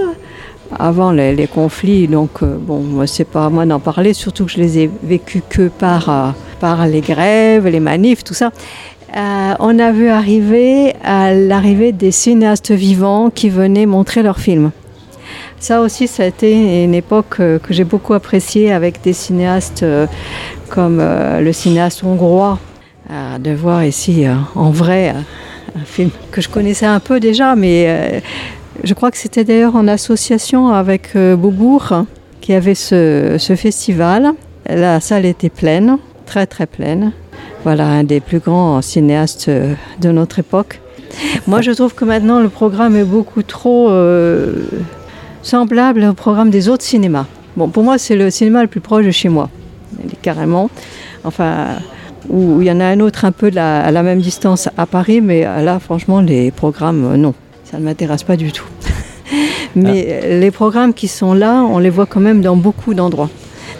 avant 0.77 1.11
les, 1.11 1.47
conflits, 1.47 2.07
donc 2.07 2.43
euh, 2.43 2.57
bon, 2.59 3.05
c'est 3.07 3.27
pas 3.27 3.45
à 3.45 3.49
moi 3.49 3.65
d'en 3.65 3.79
parler, 3.79 4.13
surtout 4.13 4.45
que 4.45 4.51
je 4.51 4.57
les 4.57 4.79
ai 4.79 4.89
vécus 5.03 5.41
que 5.49 5.67
par, 5.67 6.09
euh, 6.09 6.29
par 6.59 6.85
les 6.87 7.01
grèves, 7.01 7.67
les 7.67 7.79
manifs, 7.79 8.23
tout 8.23 8.33
ça. 8.33 8.51
on 9.15 9.79
a 9.79 9.91
vu 9.91 10.09
arriver 10.09 10.93
à 11.03 11.33
l'arrivée 11.33 11.91
des 11.91 12.11
cinéastes 12.11 12.71
vivants 12.71 13.29
qui 13.29 13.49
venaient 13.49 13.87
montrer 13.87 14.21
leurs 14.21 14.39
films. 14.39 14.71
Ça 15.59 15.81
aussi, 15.81 16.07
ça 16.07 16.23
a 16.23 16.25
été 16.27 16.83
une 16.83 16.95
époque 16.95 17.35
euh, 17.41 17.59
que 17.59 17.73
j'ai 17.73 17.83
beaucoup 17.83 18.13
appréciée 18.13 18.71
avec 18.71 19.01
des 19.01 19.11
cinéastes 19.11 19.83
euh, 19.83 20.07
comme 20.69 20.99
euh, 21.01 21.41
le 21.41 21.53
cinéaste 21.53 22.03
hongrois. 22.03 22.59
De 23.39 23.51
voir 23.51 23.83
ici 23.85 24.25
en 24.53 24.69
vrai 24.69 25.15
un 25.75 25.83
film 25.83 26.11
que 26.31 26.41
je 26.41 26.47
connaissais 26.47 26.85
un 26.85 26.99
peu 26.99 27.19
déjà, 27.19 27.55
mais 27.55 28.21
je 28.83 28.93
crois 28.93 29.11
que 29.11 29.17
c'était 29.17 29.43
d'ailleurs 29.43 29.75
en 29.75 29.87
association 29.87 30.69
avec 30.69 31.15
Beaubourg 31.15 32.05
qui 32.41 32.53
avait 32.53 32.75
ce, 32.75 33.37
festival. 33.57 34.31
La 34.67 34.99
salle 34.99 35.25
était 35.25 35.49
pleine, 35.49 35.97
très 36.25 36.45
très 36.45 36.65
pleine. 36.65 37.11
Voilà, 37.63 37.87
un 37.87 38.03
des 38.03 38.19
plus 38.19 38.39
grands 38.39 38.81
cinéastes 38.81 39.49
de 39.49 40.11
notre 40.11 40.39
époque. 40.39 40.81
Moi, 41.47 41.61
je 41.61 41.71
trouve 41.71 41.93
que 41.93 42.05
maintenant, 42.05 42.39
le 42.39 42.49
programme 42.49 42.95
est 42.95 43.03
beaucoup 43.03 43.43
trop 43.43 43.89
semblable 45.41 46.03
au 46.05 46.13
programme 46.13 46.49
des 46.49 46.69
autres 46.69 46.83
cinémas. 46.83 47.25
Bon, 47.57 47.67
pour 47.67 47.83
moi, 47.83 47.97
c'est 47.97 48.15
le 48.15 48.29
cinéma 48.29 48.61
le 48.61 48.67
plus 48.67 48.79
proche 48.79 49.05
de 49.05 49.11
chez 49.11 49.29
moi, 49.29 49.49
carrément. 50.21 50.69
Enfin, 51.23 51.67
où 52.29 52.61
il 52.61 52.67
y 52.67 52.71
en 52.71 52.79
a 52.79 52.85
un 52.85 52.99
autre 52.99 53.25
un 53.25 53.31
peu 53.31 53.51
à 53.55 53.91
la 53.91 54.03
même 54.03 54.19
distance 54.19 54.69
à 54.77 54.85
Paris, 54.85 55.21
mais 55.21 55.43
là, 55.43 55.79
franchement, 55.79 56.21
les 56.21 56.51
programmes, 56.51 57.13
euh, 57.13 57.17
non, 57.17 57.33
ça 57.69 57.77
ne 57.77 57.83
m'intéresse 57.83 58.23
pas 58.23 58.37
du 58.37 58.51
tout. 58.51 58.65
mais 59.75 60.21
ah. 60.23 60.27
les 60.27 60.51
programmes 60.51 60.93
qui 60.93 61.07
sont 61.07 61.33
là, 61.33 61.63
on 61.63 61.79
les 61.79 61.89
voit 61.89 62.05
quand 62.05 62.19
même 62.19 62.41
dans 62.41 62.55
beaucoup 62.55 62.93
d'endroits. 62.93 63.29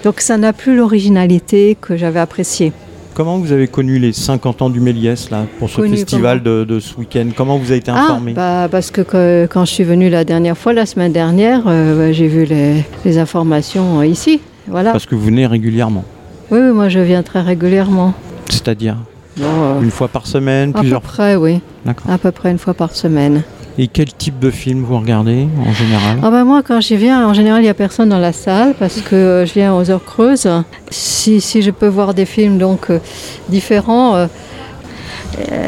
Donc 0.04 0.22
ça 0.22 0.38
n'a 0.38 0.54
plus 0.54 0.76
l'originalité 0.76 1.78
que 1.80 1.98
j'avais 1.98 2.20
appréciée. 2.20 2.72
Comment 3.16 3.38
vous 3.38 3.52
avez 3.52 3.68
connu 3.68 4.00
les 4.00 4.14
50 4.14 4.62
ans 4.62 4.70
du 4.70 4.80
Méliès 4.80 5.30
là, 5.30 5.46
pour 5.58 5.70
ce 5.70 5.82
festival 5.82 6.42
de, 6.42 6.80
ce 6.80 6.96
week-end? 6.96 7.28
Comment 7.36 7.58
vous 7.58 7.72
avez 7.72 7.80
été 7.80 7.92
ah, 7.94 8.04
informé? 8.04 8.34
bah, 8.34 8.68
Parce 8.72 8.92
que, 8.92 9.46
quand 9.48 9.66
je 9.66 9.74
suis 9.74 9.84
venue 9.84 10.10
la 10.10 10.24
dernière 10.24 10.58
fois, 10.58 10.72
la 10.72 10.86
semaine 10.86 11.12
dernière, 11.12 11.64
euh, 11.68 11.98
bah, 11.98 12.12
j'ai 12.14 12.28
vu 12.28 12.46
les, 12.46 13.18
informations 13.18 14.02
ici. 14.04 14.40
Voilà. 14.68 14.92
Parce 14.92 15.06
que 15.06 15.16
vous 15.16 15.26
venez 15.26 15.48
régulièrement? 15.48 16.06
Oui, 16.52 16.62
moi 16.72 16.88
je 16.88 17.00
viens 17.00 17.24
très 17.24 17.42
régulièrement. 17.42 18.14
C'est-à-dire? 18.50 18.96
Euh, 19.42 19.82
Une 19.82 19.92
fois 19.92 20.08
par 20.08 20.26
semaine 20.28 20.72
plusieurs... 20.72 21.00
À 21.00 21.02
peu 21.02 21.08
près, 21.08 21.36
oui. 21.36 21.60
À 22.08 22.18
peu 22.18 22.32
près 22.32 22.52
une 22.52 22.58
fois 22.58 22.74
par 22.74 22.96
semaine. 22.96 23.44
Et 23.82 23.88
quel 23.88 24.12
type 24.12 24.40
de 24.40 24.52
film 24.52 24.84
vous 24.84 25.00
regardez 25.00 25.48
en 25.66 25.72
général 25.72 26.20
ah 26.22 26.30
ben 26.30 26.44
Moi, 26.44 26.62
quand 26.68 26.82
j'y 26.82 26.98
viens, 26.98 27.26
en 27.26 27.34
général, 27.34 27.62
il 27.62 27.64
n'y 27.64 27.70
a 27.70 27.74
personne 27.74 28.10
dans 28.10 28.20
la 28.20 28.34
salle 28.34 28.76
parce 28.78 29.00
que 29.00 29.16
euh, 29.16 29.46
je 29.46 29.54
viens 29.54 29.74
aux 29.74 29.90
heures 29.90 30.04
creuses. 30.04 30.50
Si, 30.90 31.40
si 31.40 31.62
je 31.62 31.72
peux 31.72 31.88
voir 31.88 32.14
des 32.14 32.26
films 32.26 32.58
donc 32.58 32.90
euh, 32.90 33.00
différents. 33.48 34.16
Euh, 34.18 34.28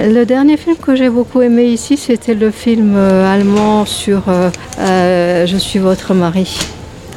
le 0.09 0.25
dernier 0.25 0.57
film 0.57 0.75
que 0.75 0.93
j'ai 0.93 1.09
beaucoup 1.09 1.41
aimé 1.41 1.63
ici, 1.67 1.95
c'était 1.95 2.33
le 2.33 2.51
film 2.51 2.97
allemand 2.97 3.85
sur 3.85 4.23
Je 4.77 5.57
suis 5.57 5.79
votre 5.79 6.13
mari. 6.13 6.59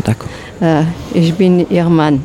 D'accord. 0.04 0.28
Ich 1.12 1.34
bin 1.34 1.64
Irman. 1.72 2.20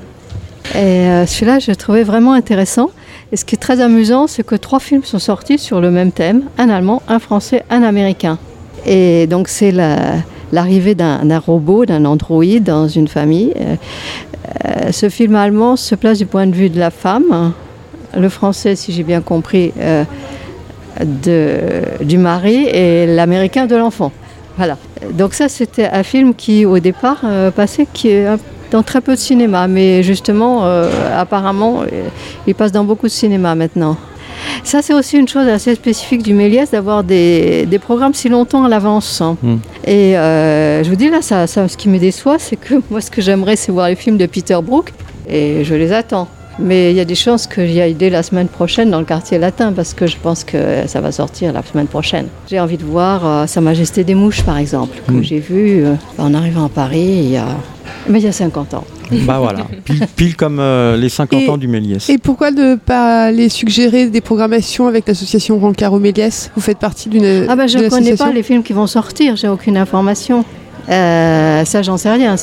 Et 0.76 1.26
celui-là, 1.26 1.58
je 1.58 1.72
trouvais 1.72 2.04
vraiment 2.04 2.34
intéressant. 2.34 2.92
Et 3.32 3.38
ce 3.38 3.46
qui 3.46 3.56
est 3.56 3.60
très 3.60 3.82
amusant, 3.82 4.28
c'est 4.28 4.46
que 4.46 4.56
trois 4.56 4.80
films 4.80 5.04
sont 5.04 5.18
sortis 5.18 5.58
sur 5.58 5.82
le 5.82 5.90
même 5.90 6.12
thème, 6.12 6.44
un 6.60 6.70
allemand, 6.70 7.02
un 7.08 7.18
français, 7.18 7.64
un 7.72 7.82
américain. 7.82 8.38
Et 8.86 9.28
donc 9.28 9.48
c'est 9.48 9.72
l'arrivée 10.52 10.96
d'un 10.96 11.40
robot, 11.40 11.86
d'un 11.86 12.06
androïde 12.06 12.64
dans 12.64 12.88
une 12.88 13.08
famille. 13.08 13.54
Euh, 13.60 13.76
euh, 14.66 14.92
ce 14.92 15.10
film 15.10 15.36
allemand 15.36 15.76
se 15.76 15.96
place 15.96 16.18
du 16.18 16.26
point 16.26 16.48
de 16.48 16.56
vue 16.56 16.70
de 16.70 16.80
la 16.80 16.92
femme, 16.92 17.54
le 18.18 18.30
français, 18.30 18.76
si 18.76 18.92
j'ai 18.92 19.04
bien 19.04 19.22
compris, 19.22 19.72
euh, 19.80 20.04
du 22.02 22.18
mari 22.18 22.66
et 22.66 23.06
l'américain 23.06 23.68
de 23.68 23.76
l'enfant. 23.76 24.12
Voilà. 24.58 24.78
Donc 25.14 25.34
ça, 25.34 25.48
c'était 25.48 25.88
un 25.88 26.04
film 26.04 26.34
qui, 26.34 26.66
au 26.66 26.80
départ, 26.80 27.22
passait 27.56 27.88
qui 27.94 28.12
dans 28.72 28.84
très 28.84 29.00
peu 29.00 29.14
de 29.14 29.20
cinéma, 29.20 29.68
mais 29.68 30.04
justement, 30.04 30.66
apparemment, 31.16 31.84
il 32.48 32.56
passe 32.56 32.74
dans 32.74 32.84
beaucoup 32.84 33.06
de 33.06 33.12
cinéma 33.12 33.56
maintenant. 33.56 33.96
Ça, 34.64 34.82
c'est 34.82 34.94
aussi 34.94 35.18
une 35.18 35.28
chose 35.28 35.48
assez 35.48 35.76
spécifique 35.76 36.24
du 36.24 36.34
Méliès 36.34 36.72
d'avoir 36.72 37.04
des, 37.04 37.68
programmes 37.82 38.14
si 38.14 38.30
longtemps 38.30 38.66
à 38.66 38.70
l'avance. 38.70 39.22
Hmm. 39.42 39.58
Et 39.86 40.18
euh, 40.18 40.84
je 40.84 40.90
vous 40.90 40.96
dis 40.96 41.10
là, 41.10 41.22
ça, 41.22 41.48
ce 41.48 41.78
qui 41.78 41.90
me 41.90 41.98
déçoit, 41.98 42.38
c'est 42.40 42.56
que 42.56 42.76
moi, 42.90 43.02
ce 43.02 43.12
que 43.12 43.22
j'aimerais, 43.22 43.56
c'est 43.56 43.72
voir 43.72 43.90
les 43.90 43.96
films 43.96 44.18
de 44.18 44.26
Peter 44.26 44.58
Brook, 44.62 44.94
et 45.28 45.64
je 45.64 45.76
les 45.76 45.92
attends. 45.92 46.28
Mais 46.62 46.92
il 46.92 46.98
y 46.98 47.00
a 47.00 47.06
des 47.06 47.16
chances 47.16 47.48
que 47.48 47.66
j'y 47.66 47.80
aille 47.80 47.94
dès 47.94 48.10
la 48.10 48.22
semaine 48.22 48.50
prochaine 48.50 48.90
dans 48.90 49.00
le 49.00 49.06
quartier 49.06 49.38
latin 49.38 49.72
parce 49.72 49.94
que 49.94 50.08
je 50.08 50.18
pense 50.18 50.44
que 50.44 50.88
ça 50.88 51.00
va 51.00 51.14
sortir 51.14 51.54
la 51.54 51.64
semaine 51.64 51.88
prochaine. 51.88 52.28
J'ai 52.50 52.60
envie 52.60 52.76
de 52.76 52.84
voir 52.84 53.26
euh, 53.26 53.48
Sa 53.48 53.62
Majesté 53.62 54.04
des 54.04 54.14
Mouches 54.14 54.44
par 54.44 54.58
exemple, 54.58 54.98
que 55.08 55.14
hmm. 55.14 55.24
j'ai 55.24 55.40
vu 55.40 55.86
euh, 55.86 55.96
en 56.18 56.34
arrivant 56.34 56.66
à 56.66 56.70
Paris 56.70 57.00
il 57.00 57.30
y 57.32 57.38
a, 57.38 57.48
mais 58.10 58.20
il 58.20 58.26
y 58.26 58.28
a 58.28 58.32
50 58.32 58.74
ans. 58.74 58.84
Bah 59.12 59.38
voilà, 59.40 59.66
pile, 60.16 60.36
comme 60.36 60.60
euh, 60.60 60.98
les 60.98 61.10
50 61.10 61.50
ans 61.50 61.58
du 61.58 61.68
Méliès. 61.68 62.10
Et 62.10 62.18
pourquoi 62.18 62.52
ne 62.52 62.76
pas 62.76 63.32
les 63.32 63.50
suggérer 63.50 64.08
des 64.08 64.22
programmations 64.22 64.88
avec 64.88 65.08
l'association 65.08 65.60
Rancaro 65.60 66.00
Méliès? 66.00 66.52
Vous 66.56 66.62
faites 66.62 66.80
partie 66.80 67.08
d'une. 67.08 67.46
Ah 67.48 67.56
bah 67.56 67.68
je 67.68 67.78
ne 67.78 67.88
connais 67.88 68.16
pas 68.16 68.32
les 68.32 68.44
films 68.44 68.64
qui 68.64 68.74
vont 68.74 68.88
sortir, 68.88 69.36
j'ai 69.36 69.48
aucune 69.48 69.78
information. 69.78 70.44
Euh, 70.90 71.64
ça, 71.66 71.84
j'en 71.84 71.98
sais 71.98 72.12
rien. 72.12 72.36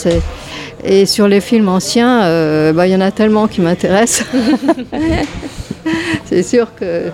Et 0.85 1.05
sur 1.05 1.27
les 1.27 1.41
films 1.41 1.69
anciens, 1.69 2.23
euh, 2.23 2.73
bah, 2.73 2.87
il 2.87 2.93
y 2.93 2.97
en 2.97 3.01
a 3.01 3.11
tellement 3.11 3.49
qui 3.49 3.61
m'intéressent. 3.61 4.25
C'est 6.25 6.43
sûr 6.45 6.75
que. 6.75 7.11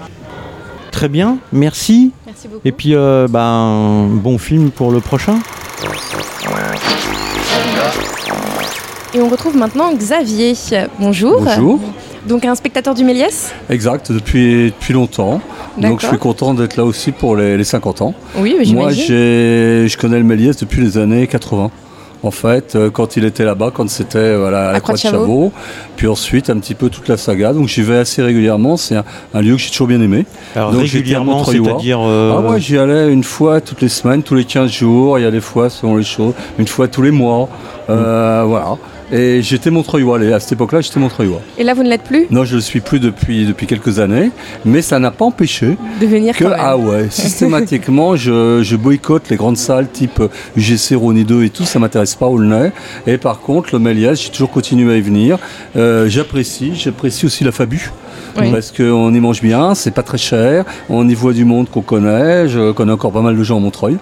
Très 0.90 1.08
bien, 1.08 1.38
merci. 1.52 2.12
Merci 2.26 2.48
beaucoup. 2.48 2.60
Et 2.66 2.72
puis, 2.72 2.94
ben, 2.94 4.08
bon 4.10 4.36
film 4.36 4.70
pour 4.70 4.92
le 4.92 5.00
prochain. 5.00 5.38
Et 9.14 9.20
on 9.20 9.29
retrouve 9.29 9.57
maintenant 9.57 9.92
Xavier. 9.92 10.55
Bonjour. 10.98 11.42
Bonjour. 11.42 11.81
Donc 12.27 12.46
un 12.46 12.55
spectateur 12.55 12.94
du 12.94 13.05
Méliès 13.05 13.53
Exact, 13.68 14.11
depuis, 14.11 14.66
depuis 14.66 14.94
longtemps. 14.94 15.40
Donc 15.77 16.01
je 16.01 16.07
suis 16.07 16.18
content 16.18 16.55
d'être 16.55 16.77
là 16.77 16.85
aussi 16.85 17.12
pour 17.12 17.37
les, 17.37 17.62
50 17.62 18.01
ans. 18.01 18.14
Oui, 18.37 18.57
mais 18.59 18.64
Moi, 18.72 18.90
je 18.92 19.96
connais 19.98 20.18
le 20.18 20.25
Méliès 20.25 20.57
depuis 20.57 20.81
les 20.81 20.96
années 20.96 21.27
80 21.27 21.70
en 22.22 22.31
fait, 22.31 22.77
euh, 22.77 22.90
quand 22.90 23.16
il 23.16 23.25
était 23.25 23.44
là-bas, 23.44 23.70
quand 23.75 23.88
c'était 23.90 24.37
voilà, 24.37 24.68
à 24.68 24.72
la 24.72 24.81
Croix 24.81 24.94
de 24.94 25.01
Chavaux. 25.01 25.53
Puis 25.96 26.07
ensuite, 26.07 26.51
un 26.51 26.59
petit 26.59 26.75
peu 26.75 26.88
toute 26.88 27.09
la 27.09 27.16
saga. 27.16 27.53
Donc 27.53 27.68
j'y 27.68 27.83
vais 27.83 27.98
assez 27.98 28.22
régulièrement. 28.22 28.77
C'est 28.77 28.96
un, 28.96 29.40
lieu 29.40 29.57
que 29.57 29.61
j'ai 29.61 29.70
toujours 29.70 29.88
bien 29.88 30.01
aimé. 30.01 30.25
Alors 30.55 30.72
Donc, 30.72 30.83
régulièrement, 30.83 31.44
c'est-à-dire 31.44 32.01
euh, 32.01 32.35
Ah 32.37 32.40
ouais, 32.40 32.61
j'y 32.61 32.79
allais 32.79 33.12
une 33.12 33.25
fois 33.25 33.61
toutes 33.61 33.81
les 33.81 33.88
semaines, 33.88 34.22
tous 34.22 34.35
les 34.35 34.44
15 34.44 34.70
jours. 34.70 35.18
Il 35.18 35.22
y 35.22 35.27
a 35.27 35.31
des 35.31 35.40
fois, 35.40 35.68
selon 35.68 35.96
les 35.96 36.05
choses, 36.05 36.35
une 36.59 36.68
fois 36.68 36.88
tous 36.88 37.03
les 37.03 37.11
mois. 37.11 37.48
Euh, 37.90 38.44
voilà. 38.46 38.77
Et 39.12 39.42
j'étais 39.42 39.70
Montreuillois, 39.70 40.18
à 40.18 40.40
cette 40.40 40.53
époque-là, 40.53 40.81
j'étais 40.81 40.98
Montreuillois. 40.98 41.42
Et 41.59 41.64
là, 41.64 41.75
vous 41.75 41.83
ne 41.83 41.90
l'êtes 41.90 42.03
plus? 42.03 42.27
Non, 42.31 42.44
je 42.44 42.53
ne 42.53 42.57
le 42.57 42.62
suis 42.62 42.81
plus 42.81 42.98
depuis, 42.98 43.44
depuis 43.44 43.66
quelques 43.66 43.98
années, 43.98 44.31
mais 44.64 44.81
ça 44.81 44.98
n'a 44.98 45.11
pas 45.11 45.27
empêché 45.27 45.77
de 46.01 46.07
venir 46.07 46.35
que, 46.35 46.44
ah 46.57 46.79
ouais, 46.79 47.07
systématiquement, 47.11 48.16
je, 48.16 48.75
boycotte 48.77 49.29
les 49.29 49.37
grandes 49.37 49.59
salles 49.59 49.88
type 49.90 50.22
UGC, 50.57 50.94
Rony 50.94 51.25
2 51.25 51.44
et 51.44 51.51
tout, 51.51 51.64
ça 51.64 51.79
m'intéresse 51.79 52.14
pas 52.14 52.27
Aulnay. 52.27 52.72
Et 53.07 53.18
par 53.18 53.40
contre, 53.40 53.68
le 53.75 53.81
Méliès, 53.81 54.18
j'ai 54.18 54.31
toujours 54.31 54.51
continué 54.51 54.94
à 54.94 54.96
y 54.96 55.03
venir. 55.03 55.38
Euh, 55.77 56.09
j'apprécie, 56.09 56.72
j'apprécie 56.75 57.27
aussi 57.27 57.44
la 57.44 57.53
Fabu. 57.53 57.90
Parce 58.35 58.72
qu'on 58.72 59.12
y 59.14 59.20
mange 59.20 59.40
bien, 59.42 59.75
c'est 59.75 59.90
pas 59.90 60.03
très 60.03 60.18
cher, 60.18 60.64
on 60.88 61.09
y 61.09 61.14
voit 61.14 61.33
du 61.33 61.44
monde 61.44 61.68
qu'on 61.68 61.83
connaît, 61.83 62.48
je 62.48 62.72
connais 62.72 62.92
encore 62.92 63.12
pas 63.12 63.22
mal 63.22 63.37
de 63.37 63.42
gens 63.42 63.59
à 63.59 63.61
Montreuil. 63.61 63.98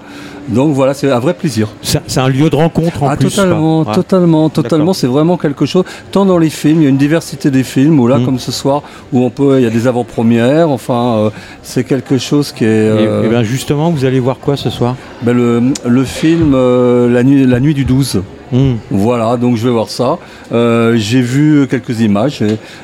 Donc 0.48 0.74
voilà, 0.74 0.94
c'est 0.94 1.10
un 1.10 1.18
vrai 1.18 1.34
plaisir. 1.34 1.68
C'est 1.82 2.18
un 2.18 2.28
lieu 2.28 2.50
de 2.50 2.56
rencontre 2.56 3.02
en 3.02 3.08
ah, 3.08 3.16
plus. 3.16 3.28
Totalement, 3.28 3.84
totalement, 3.84 4.48
totalement. 4.48 4.92
C'est 4.92 5.06
vraiment 5.06 5.36
quelque 5.36 5.64
chose. 5.64 5.84
Tant 6.10 6.24
dans 6.24 6.38
les 6.38 6.50
films, 6.50 6.80
il 6.80 6.84
y 6.84 6.86
a 6.86 6.90
une 6.90 6.96
diversité 6.96 7.50
des 7.50 7.62
films, 7.62 8.00
ou 8.00 8.08
là, 8.08 8.18
mm. 8.18 8.24
comme 8.24 8.38
ce 8.38 8.50
soir, 8.50 8.82
où 9.12 9.22
on 9.24 9.30
peut, 9.30 9.58
il 9.58 9.62
y 9.62 9.66
a 9.66 9.70
des 9.70 9.86
avant-premières. 9.86 10.70
Enfin, 10.70 11.16
euh, 11.18 11.30
c'est 11.62 11.84
quelque 11.84 12.18
chose 12.18 12.52
qui 12.52 12.64
est. 12.64 12.68
Et, 12.68 13.06
euh, 13.06 13.28
bien 13.28 13.42
justement, 13.42 13.90
vous 13.90 14.04
allez 14.04 14.20
voir 14.20 14.38
quoi 14.38 14.56
ce 14.56 14.70
soir? 14.70 14.96
ben 15.22 15.36
le, 15.36 15.62
le, 15.86 16.04
film 16.04 16.52
euh, 16.54 17.08
la, 17.08 17.22
nuit, 17.22 17.46
la 17.46 17.60
nuit 17.60 17.74
du 17.74 17.84
12. 17.84 18.22
Hmm. 18.52 18.74
Voilà, 18.90 19.36
donc 19.36 19.56
je 19.56 19.64
vais 19.64 19.70
voir 19.70 19.88
ça. 19.88 20.18
Euh, 20.52 20.96
j'ai 20.96 21.20
vu 21.20 21.66
quelques 21.68 22.00
images. 22.00 22.42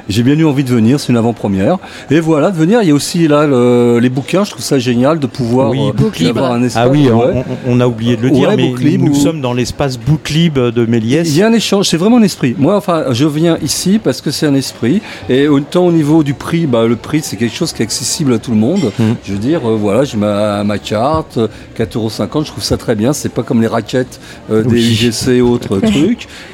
J'ai 0.09 0.23
bien 0.23 0.35
eu 0.35 0.45
envie 0.45 0.65
de 0.65 0.71
venir. 0.71 1.01
C'est 1.01 1.11
une 1.11 1.19
avant-première. 1.19 1.79
Et 2.11 2.21
voilà, 2.21 2.51
de 2.51 2.57
venir. 2.57 2.81
Il 2.83 2.89
y 2.89 2.91
a 2.93 2.95
aussi 2.95 3.27
là 3.27 3.47
les 3.99 4.09
bouquins. 4.09 4.45
Je 4.45 4.51
trouve 4.51 4.65
ça 4.65 4.79
génial 4.79 5.19
de 5.19 5.27
pouvoir 5.27 5.71
oui, 5.71 5.81
euh, 5.81 6.29
avoir 6.31 6.53
un 6.53 6.63
espace. 6.63 6.83
Ah 6.87 6.89
oui, 6.89 7.09
on, 7.67 7.81
a 7.81 7.87
oublié 7.87 8.17
de 8.17 8.23
le 8.23 8.31
dire, 8.31 8.53
mais 8.57 8.97
nous, 8.99 9.15
sommes 9.15 9.41
dans 9.41 9.53
l'espace 9.53 9.99
Booklib 9.99 10.59
de 10.59 10.87
Méliès. 10.87 11.29
Il 11.29 11.39
y 11.39 11.43
a 11.43 11.49
un 11.49 11.53
échange. 11.53 11.89
C'est 11.89 11.97
vraiment 11.97 12.19
un 12.19 12.23
esprit. 12.23 12.55
Moi, 12.59 12.77
enfin, 12.77 13.05
je 13.11 13.27
viens 13.27 13.59
ici 13.63 14.01
parce 14.03 14.21
que 14.21 14.31
c'est 14.31 14.47
un 14.47 14.55
esprit. 14.55 15.01
Et 15.29 15.49
autant 15.49 15.87
au 15.87 15.93
niveau 15.93 16.23
du 16.23 16.35
prix, 16.35 16.67
bah, 16.67 16.87
le 16.87 16.97
prix, 16.97 17.21
c'est 17.23 17.37
quelque 17.37 17.55
chose 17.55 17.73
qui 17.73 17.83
est 17.83 17.85
accessible 17.85 18.33
à 18.35 18.39
tout 18.39 18.53
le 18.53 18.57
monde. 18.57 18.93
Hmm. 18.99 19.15
Je 19.25 19.33
veux 19.33 19.39
dire, 19.39 19.69
euh, 19.69 19.77
voilà, 19.77 20.05
j'ai 20.05 20.17
ma, 20.17 20.63
ma 20.65 20.79
carte, 20.79 21.39
4,50€. 21.79 22.45
Je 22.45 22.51
trouve 22.51 22.65
ça 22.65 22.77
très 22.77 22.95
bien. 22.95 23.13
C'est 23.13 23.33
pas 23.33 23.43
comme 23.43 23.61
les 23.61 23.67
raquettes 23.67 24.21
des 24.51 24.81
IGC 24.93 25.41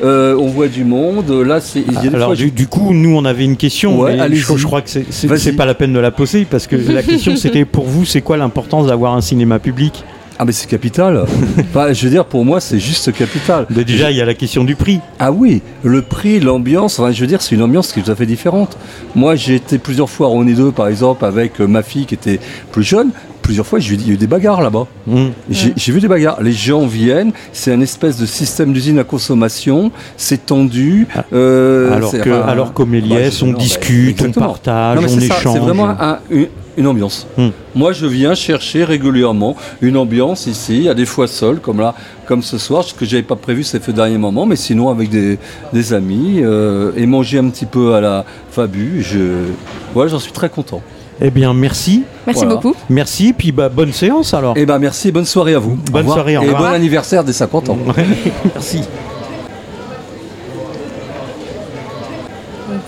Euh, 0.03 0.37
on 0.37 0.49
voit 0.49 0.69
du 0.69 0.85
monde. 0.85 1.31
Là, 1.31 1.61
c'est. 1.61 1.85
Alors, 2.13 2.35
du, 2.35 2.67
coup, 2.67 2.93
nous, 2.93 3.15
on 3.17 3.25
avait 3.25 3.45
une 3.45 3.57
question. 3.57 4.07
je, 4.07 4.67
crois 4.67 4.83
que 4.83 4.91
c'est 4.91 5.53
pas 5.53 5.67
la 5.67 5.75
peine 5.75 5.93
de 5.93 5.99
la 5.99 6.11
poser 6.11 6.45
parce 6.45 6.67
que 6.67 6.77
la 6.77 7.03
question, 7.03 7.37
c'était 7.37 7.65
pour 7.65 7.87
vous, 7.87 8.05
c'est 8.05 8.21
quoi 8.21 8.37
l'importance 8.37 8.87
d'avoir 8.87 9.15
un 9.15 9.21
cinéma 9.21 9.59
public? 9.59 10.05
Ah 10.39 10.45
mais 10.45 10.53
c'est 10.53 10.69
capital. 10.69 11.25
je 11.93 12.05
veux 12.05 12.11
dire, 12.11 12.25
pour 12.25 12.45
moi, 12.45 12.61
c'est 12.61 12.81
juste 12.81 13.13
capital. 13.13 13.67
Mais 13.71 13.85
déjà, 13.85 14.11
il 14.11 14.17
y 14.17 14.21
a 14.21 14.25
la 14.25 14.35
question 14.35 14.65
du 14.65 14.75
prix. 14.75 15.01
Ah 15.19 15.31
oui, 15.31 15.63
le 15.85 16.03
prix, 16.03 16.41
l'ambiance. 16.41 16.99
Enfin, 16.99 17.13
je 17.13 17.21
veux 17.21 17.27
dire, 17.27 17.43
c'est 17.43 17.55
une 17.55 17.63
ambiance 17.63 17.93
qui 17.93 18.01
est 18.01 18.03
tout 18.03 18.11
à 18.11 18.17
fait 18.17 18.27
différente. 18.27 18.77
Moi, 19.15 19.37
j'ai 19.37 19.57
été 19.57 19.79
plusieurs 19.79 20.11
fois 20.11 20.29
à 20.29 20.31
René 20.31 20.55
2, 20.55 20.73
par 20.73 20.89
exemple, 20.89 21.25
avec 21.25 21.61
euh, 21.61 21.67
ma 21.67 21.83
fille 21.83 22.07
qui 22.07 22.15
était 22.15 22.41
plus 22.73 22.83
jeune 22.83 23.11
plusieurs 23.43 23.67
fois, 23.67 23.79
j'ai 23.79 23.95
il 23.95 24.07
y 24.07 24.11
a 24.11 24.15
eu 24.15 24.17
des 24.17 24.27
bagarres 24.27 24.63
là-bas. 24.63 24.87
Mmh. 25.07 25.27
J'ai 25.51 25.93
vu 25.93 26.01
des 26.01 26.09
bagarres. 26.09 26.43
Les 26.43 26.53
gens 26.53 26.87
viennent, 26.87 27.33
c'est 27.53 27.73
un 27.73 27.81
espèce 27.81 28.17
de 28.17 28.27
système 28.27 28.73
d'usine 28.73 28.99
à 28.99 29.05
consommation, 29.05 29.91
c'est 30.17 30.47
tendu. 30.47 31.07
Ah. 31.15 31.25
Euh, 31.33 31.93
alors, 31.93 32.13
que, 32.13 32.31
alors 32.31 32.73
qu'au 32.73 32.87
Méliès, 32.87 33.43
bah, 33.43 33.49
on 33.49 33.53
discute, 33.53 34.23
on 34.23 34.33
partage, 34.33 34.99
on 35.03 35.19
échange. 35.19 35.53
C'est 35.53 35.59
vraiment 35.59 35.95
une, 36.31 36.87
ambiance. 36.87 37.27
Mmh. 37.37 37.49
Moi, 37.75 37.93
je 37.93 38.07
viens 38.07 38.35
chercher 38.35 38.85
régulièrement 38.85 39.57
une 39.83 39.97
ambiance 39.97 40.47
ici, 40.47 40.77
il 40.77 40.83
y 40.85 40.89
a 40.89 40.95
des 40.95 41.07
fois 41.07 41.27
seul, 41.27 41.59
comme 41.59 41.81
là, 41.81 41.95
comme 42.27 42.43
ce 42.43 42.57
soir, 42.57 42.85
ce 42.85 42.95
que 42.95 43.05
j'avais 43.05 43.23
pas 43.23 43.37
prévu 43.37 43.63
ces 43.63 43.79
fait 43.79 43.93
dernier 43.93 44.19
moment, 44.19 44.47
mais 44.47 44.57
sinon 44.57 44.89
avec 44.89 45.11
des, 45.11 45.93
amis, 45.93 46.41
euh, 46.41 46.93
et 46.97 47.05
manger 47.07 47.39
un 47.39 47.49
petit 47.51 47.67
peu 47.67 47.95
à 47.95 48.01
la 48.01 48.25
Fabu, 48.51 49.03
je, 49.03 49.49
ouais, 49.95 50.09
j'en 50.09 50.19
suis 50.19 50.33
très 50.33 50.49
content. 50.49 50.81
Eh 51.25 51.31
bien, 51.31 51.55
merci. 51.55 52.03
Merci 52.27 52.47
beaucoup. 52.47 52.75
Merci, 52.91 53.33
puis 53.33 53.53
bah, 53.53 53.69
bonne 53.69 53.93
séance 53.93 54.35
alors. 54.35 54.55
Eh 54.57 54.67
bien, 54.67 54.79
merci, 54.81 55.13
bonne 55.13 55.25
soirée 55.25 55.55
à 55.55 55.61
vous. 55.61 55.79
Bonne 55.93 56.07
soirée, 56.07 56.37
au 56.37 56.43
Et 56.43 56.51
bon 56.51 56.65
anniversaire 56.65 57.23
des 57.23 57.33
50 57.33 57.69
ans. 57.69 57.79
merci. 58.45 58.83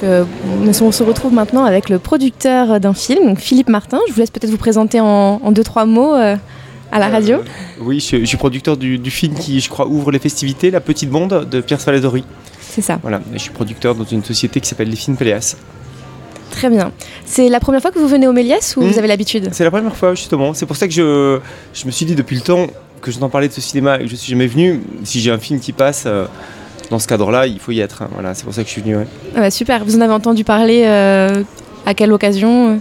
Euh, 0.03 0.25
on 0.83 0.93
se 0.93 1.03
retrouve 1.05 1.33
maintenant 1.33 1.65
avec 1.65 1.89
le 1.89 2.01
producteur 2.01 2.81
d'un 2.81 2.93
film, 2.93 3.37
Philippe 3.37 3.69
Martin. 3.69 4.01
Je 4.09 4.13
vous 4.13 4.21
laisse 4.21 4.31
peut-être 4.31 4.51
vous 4.51 4.59
présenter 4.59 4.99
en, 5.01 5.53
deux, 5.53 5.63
trois 5.63 5.87
mots 5.87 6.15
euh, 6.15 6.35
à 6.91 6.99
la 6.99 7.09
radio. 7.09 7.37
Euh, 7.37 7.43
oui, 7.83 8.01
je, 8.01 8.25
suis 8.25 8.37
producteur 8.37 8.77
du, 8.77 8.99
film 9.11 9.35
qui, 9.35 9.61
je 9.61 9.69
crois, 9.69 9.87
ouvre 9.87 10.11
les 10.11 10.19
festivités, 10.19 10.73
La 10.73 10.81
Petite 10.81 11.09
Bande 11.09 11.49
de 11.49 11.61
Pierre 11.61 11.81
Saladori. 11.81 12.25
C'est 12.61 12.83
ça. 12.83 12.99
Voilà, 13.01 13.21
je 13.33 13.39
suis 13.39 13.51
producteur 13.51 13.95
dans 13.95 14.05
une 14.05 14.25
société 14.25 14.61
qui 14.61 14.69
s'appelle 14.69 14.91
Les 14.91 14.97
Films 14.97 15.17
Péléas. 15.17 15.57
Très 16.55 16.71
bien. 16.71 16.93
C'est 17.27 17.49
la 17.49 17.59
première 17.59 17.83
fois 17.83 17.91
que 17.91 17.99
vous 17.99 18.07
venez 18.07 18.29
au 18.29 18.33
Méliès 18.33 18.77
ou 18.77 18.83
vous 18.83 18.95
hmm. 18.95 18.99
avez 18.99 19.09
l'habitude? 19.09 19.49
C'est 19.51 19.65
la 19.65 19.73
première 19.73 19.97
fois, 19.97 20.15
justement. 20.15 20.55
C'est 20.55 20.67
pour 20.67 20.77
ça 20.77 20.87
que 20.87 20.95
je, 20.95 21.41
je 21.75 21.87
me 21.87 21.91
suis 21.91 22.07
dit 22.07 22.15
depuis 22.15 22.37
le 22.37 22.43
temps 22.43 22.69
que 23.03 23.11
j'entends 23.11 23.29
parler 23.29 23.49
de 23.49 23.53
ce 23.53 23.61
cinéma 23.61 23.97
et 23.97 24.05
que 24.05 24.09
je 24.09 24.15
suis 24.15 24.31
jamais 24.31 24.47
venu. 24.47 24.81
Si 25.03 25.21
j'ai 25.21 25.33
un 25.33 25.39
film 25.39 25.59
qui 25.59 25.73
passe 25.73 26.05
euh, 26.07 26.27
dans 26.91 27.01
ce 27.01 27.09
cadre-là, 27.09 27.49
il 27.49 27.59
faut 27.59 27.73
y 27.73 27.81
être. 27.81 28.03
Hein. 28.03 28.09
Voilà, 28.13 28.35
c'est 28.35 28.45
pour 28.45 28.55
ça 28.55 28.63
que 28.63 28.69
je 28.69 28.73
suis 28.73 28.83
venu. 28.83 28.97
Ah 29.35 29.41
bah, 29.41 29.51
super. 29.51 29.85
Vous 29.85 29.97
en 29.97 30.01
avez 30.01 30.13
entendu 30.13 30.45
parler 30.45 30.85
euh, 30.87 31.43
à 31.87 31.95
quelle 31.95 32.13
occasion 32.13 32.81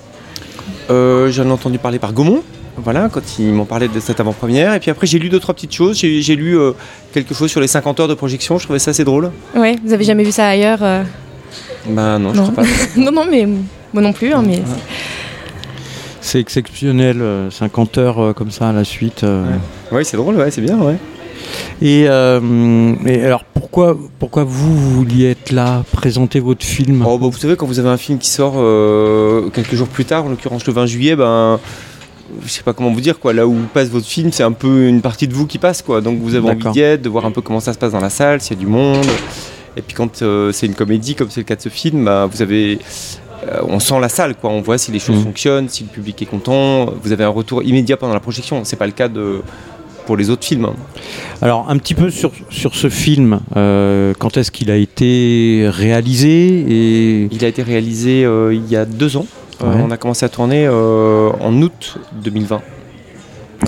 euh, 0.92 1.32
J'en 1.32 1.46
ai 1.46 1.52
entendu 1.52 1.80
parler 1.80 1.98
par 1.98 2.14
Gaumont. 2.14 2.44
Voilà, 2.78 3.10
quand 3.12 3.40
ils 3.40 3.54
m'ont 3.54 3.66
parlé 3.66 3.88
de 3.88 4.00
cette 4.00 4.20
avant-première. 4.20 4.76
Et 4.76 4.80
puis 4.80 4.92
après, 4.92 5.08
j'ai 5.08 5.20
lu 5.20 5.30
deux, 5.30 5.40
trois 5.40 5.54
petites 5.56 5.74
choses. 5.74 5.98
J'ai 5.98 6.36
lu 6.36 6.58
quelque 7.14 7.36
chose 7.36 7.52
sur 7.52 7.62
les 7.62 7.68
50 7.68 8.00
heures 8.00 8.08
de 8.08 8.16
projection. 8.16 8.58
Je 8.58 8.64
trouvais 8.64 8.80
ça 8.80 8.92
assez 8.92 9.04
drôle. 9.04 9.32
Oui, 9.56 9.80
vous 9.84 9.94
avez 9.94 10.04
jamais 10.04 10.24
vu 10.24 10.32
ça 10.32 10.48
ailleurs 10.48 10.80
bah 11.88 12.19
non, 12.19 12.34
je 12.34 12.41
crois 12.41 12.54
pas. 12.54 12.63
non, 12.98 13.12
non, 13.12 13.26
mais 13.30 13.46
moi 13.93 14.02
non 14.02 14.13
plus. 14.13 14.34
Hein, 14.34 14.43
mais 14.46 14.62
c'est 16.24 16.39
exceptionnel, 16.39 17.22
50 17.52 17.98
euh, 17.98 18.02
heures 18.02 18.19
euh, 18.19 18.34
comme 18.34 18.50
ça 18.50 18.69
à 18.69 18.72
la 18.72 18.86
suite. 18.86 19.24
Euh. 19.24 19.46
Oui, 19.91 20.06
c'est 20.06 20.15
drôle, 20.15 20.36
ouais, 20.36 20.50
c'est 20.52 20.62
bien, 20.62 20.80
ouais. 20.80 20.96
Et, 21.82 22.08
alors 22.08 23.43
pourquoi, 23.43 23.98
pourquoi 24.19 24.46
vous, 24.46 24.96
vouliez 24.96 25.32
être 25.32 25.52
là, 25.52 25.84
présenter 25.91 26.39
votre 26.39 26.65
film? 26.65 27.04
Oh, 27.06 27.17
bah, 27.17 27.28
Vous 27.30 27.38
savez, 27.38 27.58
quand 27.58 27.65
vous 27.65 27.80
avez 27.80 27.89
un 27.89 27.98
film 27.98 28.19
qui 28.19 28.30
sort 28.30 28.54
quelques 29.52 29.76
jours 29.76 29.89
plus 29.89 30.06
tard, 30.06 30.26
en 30.26 30.30
l'occurrence 30.30 30.65
le 30.65 30.74
20 30.74 30.86
juillet, 30.86 31.15
ben 31.15 31.60
je 32.43 32.50
sais 32.50 32.63
pas 32.63 32.74
comment 32.74 32.89
vous 32.89 33.02
dire 33.02 33.19
quoi, 33.19 33.34
là 33.34 33.46
où 33.46 33.56
passe 33.74 33.89
votre 33.89 34.08
film, 34.08 34.32
c'est 34.32 34.43
un 34.43 34.54
peu 34.54 34.88
une 34.88 35.02
partie 35.02 35.28
de 35.28 35.34
vous 35.34 35.46
qui 35.46 35.60
passe 35.60 35.82
quoi. 35.82 36.02
Donc 36.02 36.19
vous 36.19 36.36
avez 36.36 36.50
envie 36.50 36.72
d'y 36.72 36.80
être, 36.80 37.02
de 37.02 37.10
voir 37.10 37.26
un 37.26 37.32
peu 37.32 37.41
comment 37.41 37.60
ça 37.60 37.74
se 37.74 37.78
passe 37.78 37.91
dans 37.91 38.00
la 38.00 38.10
salle, 38.10 38.41
s'il 38.41 38.56
y 38.56 38.60
a 38.60 38.63
du 38.63 38.67
monde. 38.67 39.06
Et 39.78 39.82
puis 39.82 39.96
quand 39.96 40.22
euh, 40.22 40.52
c'est 40.52 40.66
une 40.66 40.76
comédie, 40.76 41.16
comme 41.16 41.30
c'est 41.30 41.42
le 41.42 41.46
cas 41.46 41.56
de 41.56 41.62
ce 41.62 41.70
film, 41.70 42.06
bah, 42.06 42.28
vous 42.32 42.42
avez 42.42 42.80
euh, 43.48 43.60
on 43.68 43.80
sent 43.80 44.00
la 44.00 44.10
salle, 44.10 44.36
quoi. 44.36 44.50
On 44.50 44.62
voit 44.62 44.78
si 44.78 44.92
les 44.92 45.00
choses 45.00 45.20
mmh. 45.20 45.24
fonctionnent, 45.24 45.70
si 45.70 45.84
le 45.84 45.90
public 45.90 46.22
est 46.22 46.26
content. 46.26 46.94
Vous 47.02 47.12
avez 47.12 47.24
un 47.24 47.30
retour 47.30 47.64
immédiat 47.64 47.98
pendant 47.98 48.14
la 48.14 48.20
projection. 48.20 48.64
C'est 48.64 48.76
pas 48.76 48.86
le 48.86 48.94
cas 48.94 49.08
de 49.08 49.42
pour 50.06 50.18
les 50.18 50.30
autres 50.30 50.44
films. 50.44 50.70
Alors 51.42 51.70
un 51.70 51.78
petit 51.78 51.94
peu 51.94 52.10
sur, 52.10 52.32
sur 52.50 52.76
ce 52.76 52.90
film, 52.90 53.40
euh, 53.56 54.14
quand 54.20 54.36
est-ce 54.36 54.52
qu'il 54.52 54.70
a 54.70 54.76
été 54.76 55.66
réalisé 55.70 56.66
et... 56.68 57.30
Il 57.32 57.46
a 57.46 57.48
été 57.48 57.64
réalisé 57.64 58.24
il 58.52 58.68
y 58.70 58.76
a 58.76 58.84
deux 58.84 59.16
ans. 59.16 59.26
on 59.62 59.90
a 59.92 59.96
commencé 59.96 60.26
à 60.26 60.30
tourner 60.30 60.68
en 60.68 61.62
août 61.62 61.98
2020. 62.22 62.62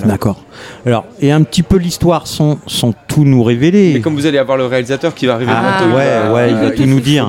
D'accord. 0.04 0.44
Alors, 0.86 1.06
et 1.22 1.32
un 1.32 1.44
petit 1.44 1.64
peu 1.64 1.78
l'histoire 1.78 2.28
sans, 2.28 2.60
sans 2.68 2.94
tout 3.08 3.24
nous 3.24 3.44
révéler. 3.44 3.94
Mais 3.94 4.02
comme 4.02 4.16
vous 4.16 4.26
allez 4.26 4.38
avoir 4.38 4.58
le 4.58 4.66
réalisateur 4.66 5.14
qui 5.16 5.26
va 5.26 5.36
arriver 5.36 5.52
ah, 5.56 5.78
bientôt, 5.80 5.96
ouais, 5.96 6.06
il 6.06 6.28
va, 6.28 6.34
ouais, 6.34 6.50
il 6.52 6.58
va 6.58 6.72
tout 6.72 6.86
nous 6.86 7.00
dire. 7.00 7.28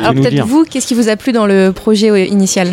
Alors 0.00 0.14
peut-être 0.14 0.46
vous, 0.46 0.64
qu'est-ce 0.64 0.86
qui 0.86 0.94
vous 0.94 1.08
a 1.08 1.16
plu 1.16 1.32
dans 1.32 1.46
le 1.46 1.72
projet 1.72 2.26
initial? 2.28 2.68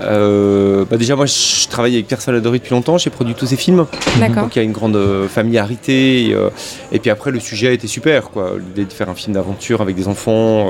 Euh, 0.00 0.84
bah 0.90 0.96
déjà 0.96 1.14
moi 1.14 1.26
je 1.26 1.68
travaille 1.68 1.94
avec 1.94 2.08
Pierre 2.08 2.20
Saladori 2.20 2.58
depuis 2.58 2.72
longtemps, 2.72 2.98
j'ai 2.98 3.10
produit 3.10 3.34
tous 3.34 3.46
ses 3.46 3.56
films. 3.56 3.86
Donc 4.18 4.56
il 4.56 4.56
y 4.56 4.58
a 4.58 4.62
une 4.62 4.72
grande 4.72 4.96
euh, 4.96 5.28
familiarité. 5.28 6.26
Et, 6.26 6.34
euh, 6.34 6.50
et, 6.90 6.98
puis 6.98 7.10
après 7.10 7.30
le 7.30 7.40
sujet 7.40 7.74
était 7.74 7.86
super 7.86 8.30
quoi. 8.30 8.54
L'idée 8.58 8.84
de 8.84 8.92
faire 8.92 9.08
un 9.08 9.14
film 9.14 9.34
d'aventure 9.34 9.80
avec 9.80 9.94
des 9.94 10.08
enfants 10.08 10.66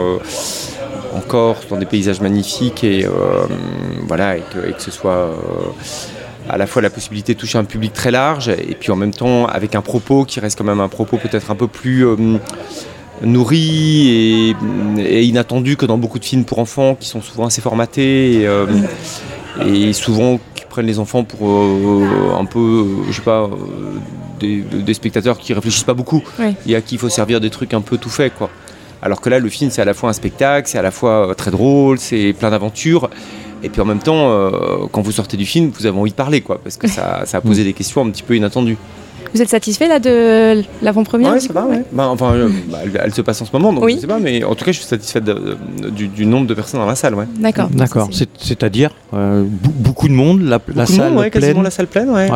en 1.15 1.21
Corse, 1.21 1.69
dans 1.69 1.79
des 1.79 1.87
paysages 1.87 2.21
magnifiques 2.21 2.85
et 2.85 3.07
voilà 4.07 4.37
et 4.37 4.43
que, 4.53 4.69
et 4.69 4.73
que, 4.73 4.83
ce 4.83 4.91
soit 4.91 5.31
à 6.49 6.59
la 6.59 6.67
fois 6.67 6.83
la 6.83 6.91
possibilité 6.91 7.35
de 7.35 7.39
toucher 7.39 7.59
un 7.59 7.65
public 7.65 7.93
très 7.93 8.11
large 8.11 8.49
et 8.49 8.77
puis 8.79 8.91
en 8.93 8.97
même 8.97 9.13
temps 9.13 9.47
avec 9.47 9.75
un 9.75 9.81
propos 9.81 10.25
qui 10.25 10.41
reste 10.41 10.59
quand 10.59 10.65
même 10.65 10.81
un 10.81 10.89
propos 10.89 11.17
peut-être 11.17 11.51
un 11.51 11.55
peu 11.55 11.69
plus 11.69 12.07
euh, 12.07 12.17
nourri 13.23 14.55
et, 14.99 15.23
inattendu 15.23 15.77
que 15.77 15.87
dans 15.87 15.99
beaucoup 15.99 16.19
de 16.19 16.25
films 16.25 16.45
pour 16.45 16.59
enfants 16.59 16.95
qui 16.95 17.09
sont 17.09 17.23
souvent 17.23 17.47
assez 17.47 17.63
formatés 17.63 18.41
et, 18.41 18.47
euh, 18.47 18.67
souvent 19.93 20.39
qui 20.55 20.65
prennent 20.69 20.87
les 20.87 20.99
enfants 20.99 21.25
pour 21.25 21.49
euh, 21.49 22.37
un 22.39 22.45
peu, 22.45 22.85
je 23.09 23.13
sais 23.13 23.23
pas, 23.23 23.49
des, 24.41 24.95
spectateurs 24.95 25.39
qui 25.39 25.55
réfléchissent 25.55 25.85
pas 25.85 25.95
beaucoup 25.95 26.23
et 26.67 26.77
à 26.77 26.81
qui 26.81 26.97
il 26.97 26.99
faut 26.99 27.09
servir 27.09 27.41
des 27.41 27.51
trucs 27.51 27.73
un 27.73 27.81
peu 27.81 27.97
tout 27.97 28.11
faits 28.11 28.35
quoi. 28.37 28.51
Alors 29.01 29.21
que 29.21 29.29
là, 29.29 29.39
le 29.39 29.51
film, 29.51 29.71
c'est 29.71 29.83
à 29.83 29.85
la 29.85 29.93
fois 29.93 30.09
un 30.09 30.15
spectacle, 30.15 30.67
c'est 30.67 30.79
à 30.79 30.83
la 30.83 30.91
fois 30.91 31.35
très 31.37 31.51
drôle, 31.51 31.99
c'est 31.99 32.33
plein 32.33 32.51
d'aventures. 32.51 33.11
Et 33.65 33.71
puis 33.71 33.81
en 33.81 33.87
même 33.87 33.99
temps, 33.99 34.31
euh, 34.31 34.87
quand 34.93 35.01
vous 35.01 35.11
sortez 35.11 35.39
du 35.39 35.47
film, 35.47 35.71
vous 35.71 35.87
avez 35.87 35.99
envie 35.99 36.11
de 36.11 36.17
parler, 36.17 36.43
quoi, 36.43 36.61
parce 36.63 36.77
que 36.77 36.87
ça, 36.87 37.23
ça 37.25 37.39
a 37.39 37.41
posé 37.41 37.63
mm. 37.63 37.65
des 37.65 37.73
questions 37.73 38.03
un 38.03 38.11
petit 38.11 38.23
peu 38.23 38.37
inattendues. 38.37 38.77
Vous 39.35 39.43
êtes 39.43 39.49
satisfait 39.49 39.89
là 39.89 39.99
de 39.99 40.63
l'avant-première 40.81 41.33
Oui, 41.33 41.41
ça 41.41 41.53
va, 41.53 41.67
ouais. 41.67 41.83
Bah, 41.91 42.09
enfin, 42.09 42.35
euh, 42.35 42.49
bah, 42.71 42.79
elle, 43.03 43.13
se 43.13 43.21
passe 43.21 43.43
en 43.43 43.45
ce 43.45 43.51
moment, 43.53 43.73
donc 43.73 43.91
je 43.91 43.97
sais 43.97 44.07
pas, 44.07 44.21
mais 44.21 44.45
en 44.45 44.55
tout 44.55 44.65
cas, 44.65 44.71
je 44.71 44.79
suis 44.79 44.87
satisfait 44.87 45.21
du, 45.21 46.27
nombre 46.27 46.47
de 46.47 46.55
personnes 46.55 46.79
dans 46.79 46.87
la 46.87 46.95
salle, 46.95 47.17
ouais. 47.17 47.27
D'accord. 47.39 47.69
D'accord. 47.69 48.09
C'est-à-dire 48.39 48.91
euh, 49.13 49.45
beaucoup 49.59 50.07
de 50.07 50.13
monde, 50.13 50.43
la, 50.43 50.61
la 50.75 50.87
salle 50.87 51.11
monde, 51.11 51.19
ouais, 51.19 51.31
pleine. 51.31 51.43
quasiment 51.43 51.63
la 51.63 51.71
salle 51.71 51.89
pleine, 51.89 52.11
ouais. 52.11 52.29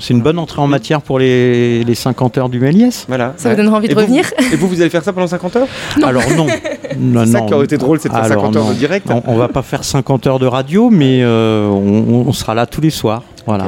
C'est 0.00 0.12
une 0.12 0.20
bonne 0.20 0.38
entrée 0.38 0.60
en 0.60 0.66
matière 0.66 1.02
pour 1.02 1.18
les, 1.20 1.84
les 1.84 1.94
50 1.94 2.38
heures 2.38 2.48
du 2.48 2.60
Méliès. 2.60 3.04
Voilà. 3.08 3.34
Ça 3.36 3.50
vous 3.50 3.56
donnera 3.56 3.76
envie 3.78 3.88
de 3.88 3.94
revenir 3.94 4.24
Et 4.52 4.56
vous, 4.56 4.68
vous 4.68 4.80
allez 4.80 4.90
faire 4.90 5.02
ça 5.02 5.12
pendant 5.12 5.26
50 5.26 5.56
heures? 5.56 5.68
Alors 6.02 6.22
non. 6.36 6.46
Non, 6.98 7.24
C'est 7.26 7.32
ça 7.32 7.40
non. 7.40 7.46
qui 7.46 7.54
aurait 7.54 7.64
été 7.66 7.76
drôle, 7.76 8.00
c'est 8.00 8.08
de 8.08 8.14
faire 8.14 8.24
Alors, 8.24 8.42
50 8.42 8.56
heures 8.56 8.64
non. 8.64 8.70
de 8.70 8.74
direct. 8.76 9.06
On, 9.08 9.22
on 9.26 9.36
va 9.36 9.46
pas 9.48 9.62
faire 9.62 9.84
50 9.84 10.26
heures 10.26 10.38
de 10.40 10.46
radio, 10.46 10.90
mais 10.90 11.20
euh, 11.22 11.68
on, 11.68 12.24
on 12.26 12.32
sera 12.32 12.54
là 12.54 12.66
tous 12.66 12.80
les 12.80 12.90
soirs. 12.90 13.22
Voilà. 13.46 13.66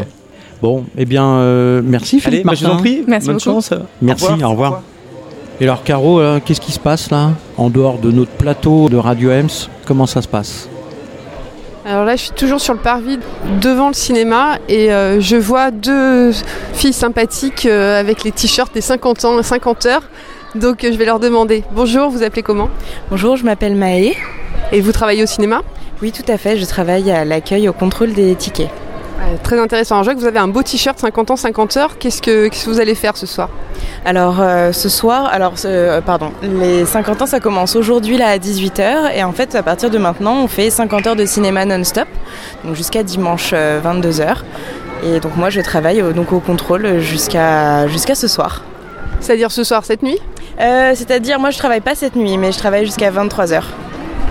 Bon, 0.63 0.85
eh 0.99 1.05
bien, 1.07 1.25
euh, 1.27 1.81
merci 1.85 2.21
Philippe 2.21 2.45
bah, 2.47 2.53
je 2.55 2.61
vous 2.61 2.67
en 2.67 2.69
Martin. 2.75 2.83
prie. 2.83 3.05
Merci 3.07 3.27
Bonne 3.29 3.37
beaucoup. 3.37 3.45
chance. 3.45 3.71
Merci, 4.03 4.25
Au 4.25 4.29
au 4.29 4.33
revoir. 4.33 4.51
revoir. 4.51 4.83
Et 5.61 5.65
alors, 5.65 5.83
Caro, 5.85 6.21
euh, 6.21 6.39
qu'est-ce 6.45 6.61
qui 6.61 6.73
se 6.73 6.79
passe 6.79 7.11
là 7.11 7.31
En 7.57 7.71
dehors 7.71 7.99
de 7.99 8.11
notre 8.11 8.31
plateau 8.33 8.89
de 8.89 8.97
Radio 8.97 9.31
Ems, 9.31 9.49
comment 9.87 10.07
ça 10.07 10.23
se 10.23 10.29
passe? 10.29 10.69
Alors 11.87 12.05
là, 12.05 12.15
je 12.15 12.23
suis 12.25 12.33
toujours 12.33 12.61
sur 12.61 12.75
le 12.75 12.79
parvis 12.81 13.19
devant 13.63 13.89
le 13.89 13.95
cinéma 13.95 14.59
et 14.69 14.93
euh, 14.93 15.19
je 15.21 15.37
vois 15.37 15.71
deux 15.71 16.31
filles 16.75 16.93
sympathiques 16.93 17.65
euh, 17.67 17.99
avec 17.99 18.23
les 18.23 18.33
t-shirts 18.33 18.73
des 18.75 18.83
50 18.83 19.25
ans, 19.25 19.43
50 19.43 19.87
heures. 19.87 20.03
Donc 20.55 20.85
euh, 20.85 20.93
je 20.93 20.99
vais 20.99 21.07
leur 21.07 21.21
demander. 21.21 21.65
Bonjour, 21.75 22.11
vous 22.11 22.23
appelez 22.23 22.43
comment? 22.43 22.69
Bonjour, 23.11 23.37
je 23.37 23.45
m'appelle 23.45 23.77
Maë. 23.77 24.15
Et 24.73 24.81
vous 24.83 24.93
travaillez 24.93 25.23
au 25.23 25.27
cinéma? 25.27 25.63
Oui, 26.03 26.13
tout 26.13 26.31
à 26.31 26.37
fait. 26.37 26.57
Je 26.59 26.65
travaille 26.67 27.11
à 27.11 27.25
l'accueil, 27.25 27.69
au 27.69 27.73
contrôle 27.73 28.13
des 28.13 28.35
tickets. 28.35 28.69
Ouais, 29.21 29.37
Très 29.43 29.59
intéressant. 29.61 29.97
Alors, 29.97 30.05
je 30.05 30.11
vois 30.11 30.15
que 30.15 30.21
vous 30.21 30.27
avez 30.27 30.39
un 30.39 30.49
beau 30.49 30.63
t-shirt 30.63 30.99
50 30.99 31.31
ans, 31.31 31.37
50 31.37 31.77
heures. 31.77 31.99
Qu'est-ce 31.99 32.23
que, 32.23 32.49
qu'est-ce 32.49 32.65
que 32.65 32.71
vous 32.71 32.81
allez 32.81 32.95
faire 32.95 33.17
ce 33.17 33.27
soir 33.27 33.49
Alors 34.05 34.41
euh, 34.41 34.73
ce 34.73 34.89
soir, 34.89 35.27
alors 35.31 35.55
euh, 35.65 36.01
pardon, 36.01 36.33
les 36.43 36.85
50 36.87 37.23
ans 37.23 37.27
ça 37.27 37.39
commence 37.41 37.77
aujourd'hui 37.77 38.17
là 38.17 38.29
à 38.29 38.39
18h 38.39 39.15
et 39.15 39.23
en 39.23 39.33
fait 39.33 39.55
à 39.55 39.63
partir 39.63 39.91
de 39.91 39.99
maintenant 39.99 40.37
on 40.43 40.49
fait 40.49 40.71
50 40.71 41.07
heures 41.07 41.17
de 41.17 41.27
cinéma 41.27 41.65
non-stop, 41.67 42.09
donc 42.65 42.75
jusqu'à 42.75 43.03
dimanche 43.03 43.53
22h. 43.53 44.37
Et 45.05 45.21
donc 45.21 45.37
moi 45.37 45.51
je 45.51 45.61
travaille 45.61 46.03
au- 46.03 46.13
donc 46.13 46.33
au 46.33 46.41
contrôle 46.41 46.99
jusqu'à 47.01 47.89
jusqu'à 47.89 48.15
ce 48.15 48.29
soir. 48.29 48.63
C'est-à-dire 49.21 49.51
ce 49.51 49.65
soir, 49.65 49.85
cette 49.85 50.03
nuit? 50.03 50.19
Euh, 50.61 50.93
C'est-à-dire 50.95 51.39
moi 51.39 51.51
je 51.51 51.59
travaille 51.59 51.81
pas 51.83 51.95
cette 51.95 52.17
nuit 52.17 52.37
mais 52.39 52.53
je 52.53 52.59
travaille 52.59 52.85
jusqu'à 52.87 53.11
23h. 53.11 53.63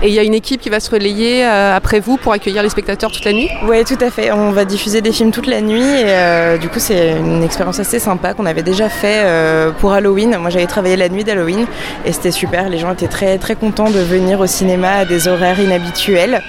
Et 0.02 0.08
il 0.08 0.14
y 0.14 0.18
a 0.18 0.22
une 0.22 0.32
équipe 0.32 0.62
qui 0.62 0.70
va 0.70 0.80
se 0.80 0.90
relayer 0.90 1.44
euh, 1.44 1.76
après 1.76 2.00
vous 2.00 2.16
pour 2.16 2.32
accueillir 2.32 2.62
les 2.62 2.70
spectateurs 2.70 3.12
toute 3.12 3.24
la 3.26 3.34
nuit? 3.34 3.50
Oui, 3.64 3.84
tout 3.84 3.98
à 4.00 4.10
fait. 4.10 4.32
On 4.32 4.50
va 4.50 4.64
diffuser 4.64 5.02
des 5.02 5.12
films 5.12 5.30
toute 5.30 5.46
la 5.46 5.60
nuit 5.60 5.82
et 5.82 6.04
euh, 6.06 6.56
du 6.56 6.70
coup 6.70 6.78
c'est 6.78 7.10
une 7.18 7.42
expérience 7.42 7.78
assez 7.80 7.98
sympa 7.98 8.32
qu'on 8.32 8.46
avait 8.46 8.62
déjà 8.62 8.88
fait 8.88 9.22
euh, 9.24 9.72
pour 9.72 9.92
Halloween. 9.92 10.38
Moi 10.38 10.48
j'avais 10.48 10.66
travaillé 10.66 10.96
la 10.96 11.10
nuit 11.10 11.22
d'Halloween 11.22 11.66
et 12.06 12.12
c'était 12.12 12.30
super. 12.30 12.70
Les 12.70 12.78
gens 12.78 12.92
étaient 12.92 13.08
très 13.08 13.36
très 13.36 13.56
contents 13.56 13.90
de 13.90 13.98
venir 13.98 14.40
au 14.40 14.46
cinéma 14.46 14.90
à 14.90 15.04
des 15.04 15.28
horaires 15.28 15.60
inhabituels 15.60 16.42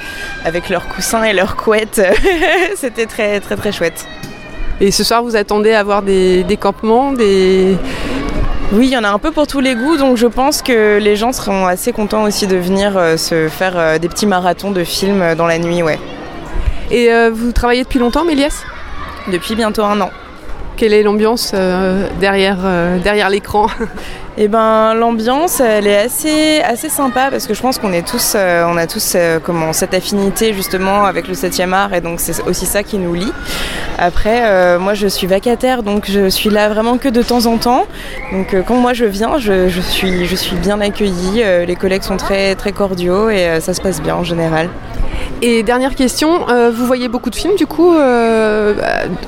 avec 0.45 0.69
leurs 0.69 0.87
coussins 0.87 1.23
et 1.23 1.33
leurs 1.33 1.57
couettes. 1.57 2.01
c'était 2.75 3.05
très 3.05 3.41
très 3.41 3.57
très 3.57 3.73
chouette. 3.73 4.07
Et 4.79 4.91
ce 4.91 5.03
soir, 5.03 5.23
vous 5.23 5.35
attendez 5.35 5.73
à 5.73 5.79
avoir 5.79 6.01
des, 6.01 6.43
des 6.43 6.57
campements, 6.57 7.11
des... 7.11 7.77
Oui, 8.73 8.87
il 8.87 8.93
y 8.93 8.97
en 8.97 9.03
a 9.03 9.09
un 9.09 9.19
peu 9.19 9.31
pour 9.31 9.47
tous 9.47 9.59
les 9.59 9.75
goûts, 9.75 9.97
donc 9.97 10.15
je 10.15 10.27
pense 10.27 10.61
que 10.61 10.97
les 10.97 11.17
gens 11.17 11.33
seront 11.33 11.67
assez 11.67 11.91
contents 11.91 12.23
aussi 12.23 12.47
de 12.47 12.55
venir 12.55 12.97
euh, 12.97 13.17
se 13.17 13.49
faire 13.49 13.77
euh, 13.77 13.97
des 13.97 14.07
petits 14.07 14.25
marathons 14.25 14.71
de 14.71 14.85
films 14.85 15.21
euh, 15.21 15.35
dans 15.35 15.45
la 15.45 15.57
nuit, 15.57 15.83
ouais. 15.83 15.99
Et 16.89 17.11
euh, 17.11 17.31
vous 17.33 17.51
travaillez 17.51 17.83
depuis 17.83 17.99
longtemps, 17.99 18.23
Méliès? 18.23 18.63
Depuis 19.29 19.55
bientôt 19.55 19.83
un 19.83 19.99
an. 19.99 20.09
Quelle 20.77 20.93
est 20.93 21.03
l'ambiance 21.03 21.51
euh, 21.53 22.07
derrière, 22.19 22.57
euh, 22.63 22.97
derrière 22.99 23.29
l'écran 23.29 23.67
Eh 24.37 24.47
ben 24.47 24.93
l'ambiance 24.93 25.59
elle 25.59 25.87
est 25.87 25.97
assez 25.97 26.61
assez 26.61 26.87
sympa 26.87 27.27
parce 27.29 27.47
que 27.47 27.53
je 27.53 27.61
pense 27.61 27.77
qu'on 27.77 27.91
est 27.91 28.07
tous 28.07 28.31
euh, 28.33 28.63
on 28.65 28.77
a 28.77 28.87
tous 28.87 29.17
comment 29.43 29.73
cette 29.73 29.93
affinité 29.93 30.53
justement 30.53 31.03
avec 31.03 31.27
le 31.27 31.33
7e 31.33 31.73
art 31.73 31.93
et 31.93 31.99
donc 31.99 32.21
c'est 32.21 32.41
aussi 32.43 32.65
ça 32.65 32.81
qui 32.81 32.97
nous 32.97 33.13
lie. 33.13 33.33
Après 33.99 34.79
moi 34.79 34.93
je 34.93 35.07
suis 35.07 35.27
vacataire 35.27 35.83
donc 35.83 36.05
je 36.09 36.29
suis 36.29 36.49
là 36.49 36.69
vraiment 36.69 36.97
que 36.97 37.09
de 37.09 37.21
temps 37.21 37.45
en 37.45 37.57
temps. 37.57 37.85
Donc 38.31 38.55
quand 38.65 38.75
moi 38.75 38.93
je 38.93 39.03
viens 39.03 39.37
je, 39.37 39.67
je 39.67 39.81
suis 39.81 40.25
je 40.25 40.35
suis 40.35 40.55
bien 40.55 40.79
accueillie, 40.79 41.43
les 41.67 41.75
collègues 41.75 42.03
sont 42.03 42.17
très 42.17 42.55
très 42.55 42.71
cordiaux 42.71 43.29
et 43.29 43.59
ça 43.59 43.73
se 43.73 43.81
passe 43.81 44.01
bien 44.01 44.15
en 44.15 44.23
général. 44.23 44.69
Et 45.43 45.63
dernière 45.63 45.95
question, 45.95 46.47
euh, 46.49 46.71
vous 46.71 46.85
voyez 46.85 47.07
beaucoup 47.07 47.31
de 47.31 47.35
films 47.35 47.55
du 47.55 47.65
coup 47.65 47.95
euh, 47.95 48.75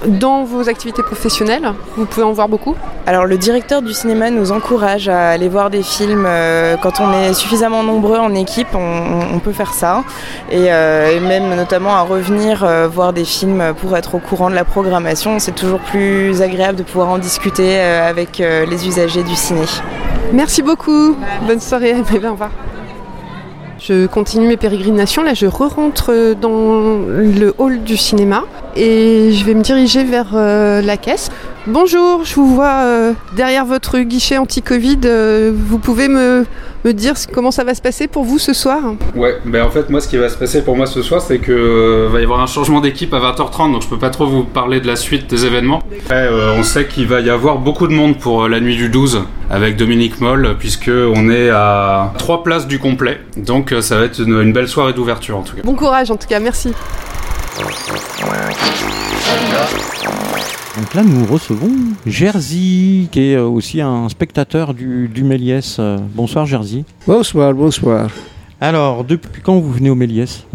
dans 0.06 0.44
vos 0.44 0.70
activités 0.70 1.02
professionnelles 1.02 1.74
Vous 1.98 2.06
pouvez 2.06 2.24
en 2.24 2.34
voir 2.34 2.48
beaucoup? 2.48 2.76
Alors 3.08 3.26
le 3.26 3.36
directeur 3.38 3.82
du 3.82 3.94
cinéma 3.94 4.30
nous 4.30 4.52
encourage 4.52 5.10
à 5.10 5.30
aller 5.30 5.50
voir 5.50 5.72
des 5.72 5.82
films 5.82 6.26
euh, 6.28 6.78
quand 6.78 7.00
on 7.00 7.12
est 7.14 7.34
suffisamment 7.34 7.82
nombreux 7.84 8.20
en 8.20 8.34
équipe, 8.36 8.68
on, 8.76 9.36
on 9.36 9.40
peut 9.40 9.54
faire 9.54 9.74
ça 9.74 10.04
et, 10.52 10.66
et 10.66 11.20
même 11.20 11.56
notamment 11.56 11.96
à 11.96 12.02
revenir 12.02 12.66
voir 12.92 13.12
des 13.12 13.26
films 13.26 13.74
pour 13.82 13.98
être 13.98 14.16
au 14.16 14.20
courant 14.20 14.50
de 14.52 14.56
la 14.56 14.66
programmation. 14.66 15.40
C'est 15.40 15.56
toujours 15.56 15.80
plus 15.80 16.42
agréable 16.42 16.78
de 16.78 16.84
pouvoir 16.84 17.10
en 17.10 17.18
discuter 17.18 17.80
avec 17.80 18.38
les 18.38 18.88
usagers 18.88 19.24
du 19.24 19.36
ciné. 19.36 19.64
Merci 20.32 20.62
beaucoup. 20.62 21.16
Bonne 21.48 21.60
soirée. 21.60 21.96
Bien, 22.10 22.24
au 22.30 22.32
revoir. 22.34 22.52
Je 23.86 24.08
continue 24.08 24.48
mes 24.48 24.56
pérégrinations. 24.56 25.24
Là, 25.24 25.34
je 25.34 25.46
re-rentre 25.46 26.36
dans 26.40 27.00
le 27.06 27.54
hall 27.58 27.84
du 27.84 27.98
cinéma 27.98 28.46
et 28.78 29.34
je 29.34 29.44
vais 29.44 29.54
me 29.54 29.62
diriger 29.62 30.06
vers 30.06 30.30
euh, 30.36 30.82
la 30.82 30.96
caisse. 30.96 31.30
Bonjour, 31.66 32.26
je 32.26 32.36
vous 32.36 32.54
vois 32.54 32.82
euh, 32.84 33.14
derrière 33.38 33.64
votre 33.66 33.98
guichet 34.00 34.38
anti-Covid. 34.38 35.00
Euh, 35.06 35.54
vous 35.56 35.78
pouvez 35.80 36.10
me, 36.10 36.46
me 36.84 36.92
dire 36.92 37.14
comment 37.34 37.52
ça 37.52 37.64
va 37.64 37.74
se 37.74 37.82
passer 37.82 38.10
pour 38.10 38.26
vous 38.26 38.38
ce 38.38 38.52
soir? 38.52 38.82
Ouais, 39.16 39.38
ben 39.46 39.64
en 39.64 39.70
fait, 39.70 39.90
moi, 39.90 40.02
ce 40.02 40.10
qui 40.10 40.18
va 40.18 40.28
se 40.28 40.36
passer 40.36 40.62
pour 40.62 40.76
moi 40.76 40.88
ce 40.88 41.02
soir, 41.02 41.22
c'est 41.22 41.40
que 41.40 41.54
euh, 41.54 42.10
va 42.12 42.20
y 42.20 42.24
avoir 42.26 42.42
un 42.42 42.48
changement 42.48 42.82
d'équipe 42.82 43.14
à 43.14 43.20
20h30, 43.20 43.72
donc 43.72 43.82
je 43.82 43.88
peux 43.88 43.98
pas 43.98 44.10
trop 44.10 44.26
vous 44.28 44.44
parler 44.44 44.82
de 44.82 44.88
la 44.88 44.98
suite 44.98 45.30
des 45.30 45.46
événements. 45.46 45.82
Euh, 46.12 46.54
on 46.58 46.64
sait 46.64 46.86
qu'il 46.86 47.08
va 47.08 47.22
y 47.22 47.30
avoir 47.30 47.60
beaucoup 47.60 47.88
de 47.88 47.94
monde 47.94 48.20
pour 48.20 48.50
la 48.50 48.60
nuit 48.60 48.76
du 48.76 48.90
12 48.90 49.22
avec 49.50 49.78
Dominique 49.78 50.20
Moll, 50.20 50.58
puisque 50.60 50.92
on 50.92 51.30
est 51.30 51.50
à 51.50 52.12
trois 52.18 52.44
places 52.44 52.68
du 52.68 52.78
complet, 52.78 53.22
donc 53.38 53.74
ça 53.80 53.98
va 54.00 54.04
être 54.04 54.20
une, 54.20 54.42
une 54.42 54.52
belle 54.52 54.68
soirée 54.68 54.92
d'ouverture 54.92 55.38
en 55.38 55.44
tout 55.44 55.56
cas. 55.56 55.62
Bon 55.64 55.76
courage 55.76 56.12
en 56.12 56.18
tout 56.18 56.28
cas, 56.28 56.42
merci. 56.42 56.74
Donc 60.78 60.94
là, 60.96 61.04
nous 61.04 61.26
recevons 61.26 61.70
Jerzy, 62.06 63.08
qui 63.12 63.20
est 63.32 63.36
euh, 63.36 63.46
aussi 63.48 63.80
un 63.80 64.10
spectateur 64.10 64.74
du, 64.74 65.08
du 65.08 65.24
Méliès. 65.24 65.78
Euh, 65.80 65.98
Bonsoir 66.16 66.46
Jerzy. 66.48 66.84
Bonsoir, 67.06 67.54
bonsoir. 67.54 68.10
Alors, 68.60 69.04
depuis 69.04 69.42
quand 69.42 69.60
vous 69.60 69.72
venez 69.72 69.90
au 69.92 69.96
Méliès? 69.96 70.46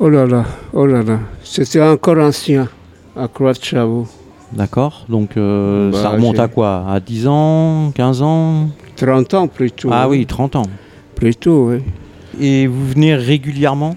Oh 0.00 0.08
là 0.08 0.24
là, 0.26 0.44
oh 0.72 0.86
là 0.86 1.02
là. 1.02 1.18
C'était 1.42 1.82
encore 1.82 2.18
ancien, 2.18 2.68
à 3.16 3.28
Croix 3.28 3.52
de. 3.54 4.06
D'accord, 4.52 5.04
donc 5.10 5.36
euh, 5.36 5.90
Bah, 5.90 5.98
ça 6.02 6.08
remonte 6.10 6.38
à 6.38 6.48
quoi? 6.48 6.86
À 6.88 7.00
10 7.00 7.26
ans 7.28 7.92
15 7.94 8.22
ans? 8.22 8.68
30 8.96 9.34
ans 9.34 9.48
plutôt. 9.48 9.90
Ah 9.92 10.08
oui, 10.08 10.24
30 10.24 10.56
ans. 10.56 10.62
Plutôt, 11.14 11.70
oui. 11.72 11.80
Et 12.40 12.66
vous 12.66 12.86
venez 12.88 13.14
régulièrement? 13.16 13.96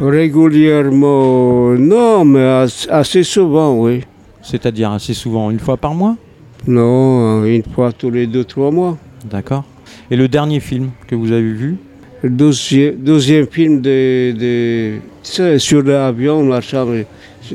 Régulièrement, 0.00 1.74
non, 1.78 2.24
mais 2.24 2.42
as- 2.44 2.88
assez 2.90 3.22
souvent, 3.22 3.74
oui. 3.78 4.00
C'est-à-dire 4.42 4.90
assez 4.90 5.14
souvent, 5.14 5.50
une 5.50 5.58
fois 5.58 5.76
par 5.76 5.94
mois 5.94 6.16
Non, 6.66 7.44
une 7.44 7.62
fois 7.62 7.92
tous 7.92 8.10
les 8.10 8.26
deux, 8.26 8.44
trois 8.44 8.70
mois. 8.70 8.96
D'accord. 9.30 9.64
Et 10.10 10.16
le 10.16 10.28
dernier 10.28 10.60
film 10.60 10.90
que 11.06 11.14
vous 11.14 11.30
avez 11.32 11.52
vu 11.52 11.76
Le 12.22 12.30
deuxième, 12.30 12.96
deuxième 12.96 13.46
film 13.46 13.80
de, 13.80 14.32
de 14.32 14.92
c'est 15.22 15.58
sur 15.58 15.82
l'avion, 15.82 16.48
c'est 16.60 17.06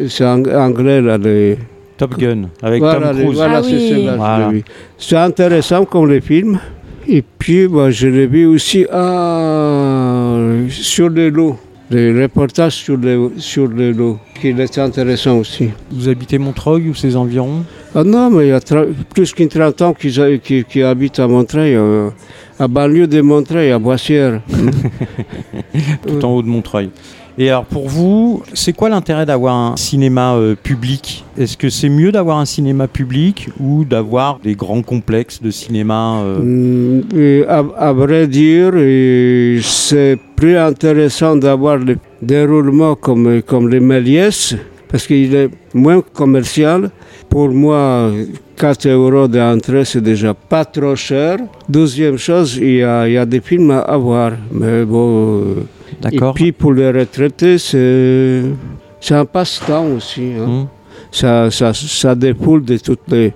c'est 0.07 0.23
ang- 0.25 0.47
anglais 0.55 1.01
là. 1.01 1.17
Les... 1.17 1.57
Top 1.97 2.15
Gun, 2.15 2.49
avec 2.61 2.79
voilà, 2.79 3.07
Tom 3.09 3.17
les- 3.17 3.23
Cruise. 3.23 3.37
Voilà, 3.37 3.57
Ah 3.57 3.63
c'est 3.63 3.71
oui. 3.95 4.07
Voilà. 4.17 4.49
vu. 4.49 4.63
C'est 4.99 5.15
intéressant 5.17 5.83
comme 5.85 6.07
les 6.11 6.21
films. 6.21 6.59
Et 7.07 7.23
puis, 7.23 7.67
bah, 7.67 7.89
je 7.89 8.07
l'ai 8.07 8.27
vu 8.27 8.45
aussi 8.45 8.85
ah, 8.91 10.37
sur 10.69 11.09
les 11.09 11.31
lots, 11.31 11.57
les 11.89 12.21
reportages 12.23 12.75
sur 12.75 12.97
les, 12.97 13.17
sur 13.37 13.67
les 13.69 13.93
lots, 13.93 14.19
qui 14.39 14.49
était 14.49 14.79
intéressant 14.81 15.37
aussi. 15.39 15.69
Vous 15.91 16.09
habitez 16.09 16.37
Montreuil 16.37 16.89
ou 16.89 16.93
ses 16.95 17.15
environs? 17.15 17.63
Ah 17.95 18.03
non, 18.03 18.29
mais 18.29 18.47
il 18.47 18.49
y 18.49 18.51
a 18.51 18.59
plus 19.13 19.33
qu'une 19.33 19.47
30 19.47 19.81
ans 19.81 19.93
qu'ils 19.93 20.19
a- 20.21 20.37
qui, 20.37 20.63
qui 20.65 20.81
habitent 20.83 21.19
à 21.19 21.27
Montreuil, 21.27 21.75
euh, 21.75 22.09
à 22.59 22.67
banlieue 22.67 23.07
de 23.07 23.21
Montreuil, 23.21 23.71
à 23.71 23.79
Boissière. 23.79 24.41
Tout 26.07 26.23
en 26.25 26.29
haut 26.35 26.41
de 26.41 26.47
Montreuil. 26.47 26.89
Et 27.39 27.49
alors 27.49 27.65
pour 27.65 27.87
vous, 27.87 28.41
c'est 28.53 28.73
quoi 28.73 28.89
l'intérêt 28.89 29.25
d'avoir 29.25 29.55
un 29.55 29.77
cinéma 29.77 30.33
euh, 30.35 30.55
public? 30.55 31.23
Est-ce 31.37 31.55
que 31.55 31.69
c'est 31.69 31.89
mieux 31.89 32.11
d'avoir 32.11 32.39
un 32.39 32.45
cinéma 32.45 32.87
public 32.87 33.49
ou 33.59 33.85
d'avoir 33.85 34.39
des 34.39 34.55
grands 34.55 34.81
complexes 34.81 35.41
de 35.41 35.51
cinéma 35.51 36.21
euh, 36.21 36.37
Mm, 36.47 37.43
à, 37.47 37.93
vrai 37.93 38.27
dire, 38.27 38.73
c'est 39.63 40.17
plus 40.35 40.57
intéressant 40.57 41.35
d'avoir 41.35 41.77
le 41.77 41.97
déroulement 42.21 42.95
comme, 42.95 43.41
comme 43.41 43.69
les 43.69 43.79
Méliès, 43.79 44.55
parce 44.87 45.05
qu'il 45.05 45.35
est 45.35 45.49
moins 45.73 46.01
commercial. 46.01 46.89
Pour 47.29 47.49
moi, 47.49 48.11
4 48.55 48.87
euros 48.87 49.27
d'entrée, 49.27 49.85
c'est 49.85 50.01
déjà 50.01 50.33
pas 50.33 50.65
trop 50.65 50.95
cher. 50.95 51.37
Deuxième 51.67 52.17
chose, 52.17 52.57
il 52.57 52.77
y 52.77 53.07
il 53.07 53.11
y 53.13 53.17
a 53.17 53.25
des 53.25 53.41
films 53.41 53.71
à 53.71 53.97
voir. 53.97 54.31
Mais 54.51 54.85
bon. 54.85 55.67
D'accord. 56.01 56.31
Et 56.31 56.33
puis 56.33 56.51
pour 56.51 56.73
les 56.73 56.91
retraités, 56.91 57.57
c'est 57.57 58.43
c'est 58.99 59.15
un 59.15 59.25
passe-temps 59.25 59.85
aussi. 59.95 60.31
hein. 60.39 60.67
Ça, 61.11 61.49
ça, 61.51 61.73
ça 61.73 62.15
dépoule 62.15 62.63
de 62.65 62.77
toutes 62.77 63.09
les. 63.09 63.33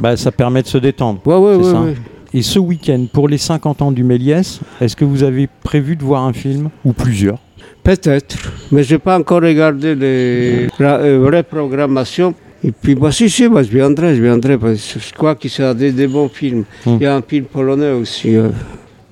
bah, 0.00 0.16
Ça 0.16 0.32
permet 0.32 0.62
de 0.62 0.66
se 0.66 0.78
détendre. 0.78 1.20
Ouais, 1.24 1.36
ouais, 1.36 1.52
c'est 1.54 1.58
ouais, 1.68 1.72
ça 1.72 1.80
ouais. 1.82 1.94
Et 2.32 2.42
ce 2.42 2.58
week-end, 2.58 3.06
pour 3.12 3.28
les 3.28 3.38
50 3.38 3.80
ans 3.82 3.92
du 3.92 4.02
Méliès, 4.02 4.60
est-ce 4.80 4.96
que 4.96 5.04
vous 5.04 5.22
avez 5.22 5.48
prévu 5.62 5.94
de 5.94 6.02
voir 6.02 6.24
un 6.24 6.32
film 6.32 6.68
ou 6.84 6.92
plusieurs? 6.92 7.38
Peut-être, 7.84 8.36
mais 8.72 8.82
je 8.82 8.94
n'ai 8.94 8.98
pas 8.98 9.18
encore 9.18 9.42
regardé 9.42 9.94
les, 9.94 10.68
euh, 10.80 11.18
vraie 11.22 11.42
programmation. 11.44 12.34
Et 12.64 12.72
puis, 12.72 12.94
bah, 12.94 13.12
si, 13.12 13.28
si, 13.30 13.46
bah, 13.46 13.62
je 13.62 13.68
viendrai, 13.68 14.16
je 14.16 14.22
viendrai, 14.22 14.56
parce 14.58 14.94
que 14.94 14.98
je 15.00 15.12
crois 15.12 15.34
qu'il 15.34 15.50
y 15.56 15.62
a 15.62 15.74
des, 15.74 15.92
des, 15.92 16.06
bons 16.08 16.28
films. 16.30 16.64
Hum. 16.86 16.96
Il 16.98 17.04
y 17.04 17.06
a 17.06 17.14
un 17.14 17.22
film 17.22 17.44
polonais 17.44 17.92
aussi. 17.92 18.34
euh, 18.36 18.48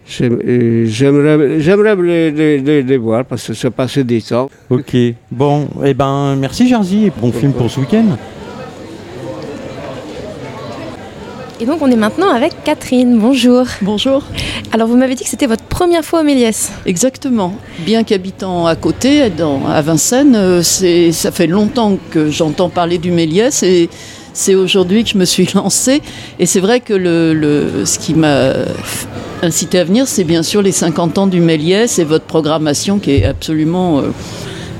J'aimerais 0.04 1.60
j'aimerais 1.60 1.96
les, 1.96 2.30
les- 2.30 2.58
les- 2.58 2.82
les 2.82 2.96
voir 2.96 3.24
parce 3.24 3.46
que 3.46 3.54
c'est 3.54 3.70
passé 3.70 4.02
du 4.04 4.20
temps. 4.22 4.50
Ok. 4.68 4.96
Bon, 5.30 5.68
eh 5.84 5.94
ben, 5.94 6.36
merci 6.36 6.68
Jerzy 6.68 7.06
et 7.06 7.12
bon 7.16 7.30
film 7.32 7.52
pour 7.52 7.70
ce 7.70 7.80
week-end. 7.80 8.16
Et 11.60 11.64
donc 11.64 11.78
on 11.80 11.88
est 11.90 11.96
maintenant 11.96 12.30
avec 12.30 12.52
Catherine. 12.64 13.16
Bonjour. 13.18 13.64
Bonjour. 13.82 14.24
Alors 14.72 14.88
vous 14.88 14.96
m'avez 14.96 15.14
dit 15.14 15.22
que 15.22 15.30
c'était 15.30 15.46
votre 15.46 15.62
première 15.64 16.04
fois 16.04 16.20
au 16.20 16.24
Méliès. 16.24 16.72
Exactement. 16.86 17.54
Bien 17.86 18.02
qu'habitant 18.02 18.66
à 18.66 18.74
côté, 18.74 19.30
dans- 19.30 19.64
à 19.68 19.80
Vincennes, 19.82 20.34
euh, 20.34 20.62
c'est- 20.62 21.12
ça 21.12 21.30
fait 21.30 21.46
longtemps 21.46 21.96
que 22.10 22.28
j'entends 22.30 22.68
parler 22.68 22.98
du 22.98 23.12
Méliès 23.12 23.62
et 23.62 23.88
c'est 24.34 24.54
aujourd'hui 24.54 25.04
que 25.04 25.10
je 25.10 25.18
me 25.18 25.24
suis 25.24 25.48
lancée. 25.54 26.02
Et 26.38 26.46
c'est 26.46 26.60
vrai 26.60 26.80
que 26.80 26.94
le, 26.94 27.32
le- 27.34 27.84
ce 27.84 27.98
qui 27.98 28.14
m'a 28.14 28.52
incité 29.42 29.78
à 29.78 29.84
venir, 29.84 30.06
c'est 30.08 30.24
bien 30.24 30.42
sûr 30.42 30.62
les 30.62 30.72
50 30.72 31.18
ans 31.18 31.26
du 31.26 31.40
Méliès 31.40 31.98
et 31.98 32.04
votre 32.04 32.24
programmation 32.24 32.98
qui 32.98 33.10
est 33.12 33.24
absolument 33.24 33.98
euh, 33.98 34.02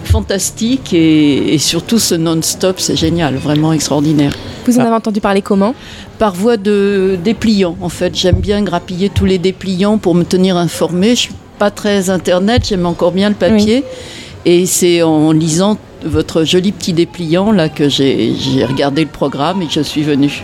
fantastique 0.04 0.92
et, 0.94 1.54
et 1.54 1.58
surtout 1.58 1.98
ce 1.98 2.14
non-stop, 2.14 2.78
c'est 2.80 2.96
génial, 2.96 3.36
vraiment 3.36 3.72
extraordinaire. 3.72 4.32
Vous 4.66 4.78
en 4.78 4.82
avez 4.82 4.94
entendu 4.94 5.20
parler 5.20 5.42
comment? 5.42 5.74
Par 6.18 6.34
voie 6.34 6.56
de 6.56 7.18
dépliants, 7.22 7.76
en 7.80 7.88
fait. 7.88 8.14
J'aime 8.16 8.36
bien 8.40 8.62
grappiller 8.62 9.08
tous 9.08 9.24
les 9.24 9.38
dépliants 9.38 9.98
pour 9.98 10.14
me 10.14 10.22
tenir 10.24 10.56
informée. 10.56 11.10
Je 11.16 11.20
suis 11.22 11.34
pas 11.58 11.70
très 11.72 12.10
internet, 12.10 12.62
j'aime 12.68 12.86
encore 12.86 13.10
bien 13.12 13.28
le 13.28 13.34
papier. 13.34 13.82
Et 14.44 14.66
c'est 14.66 15.02
en 15.02 15.32
lisant 15.32 15.78
votre 16.04 16.44
joli 16.44 16.72
petit 16.72 16.92
dépliant 16.92 17.52
là 17.52 17.68
que 17.68 17.88
j'ai 17.88 18.34
regardé 18.68 19.02
le 19.02 19.10
programme 19.10 19.62
et 19.62 19.66
que 19.66 19.72
je 19.72 19.80
suis 19.80 20.02
venue. 20.02 20.42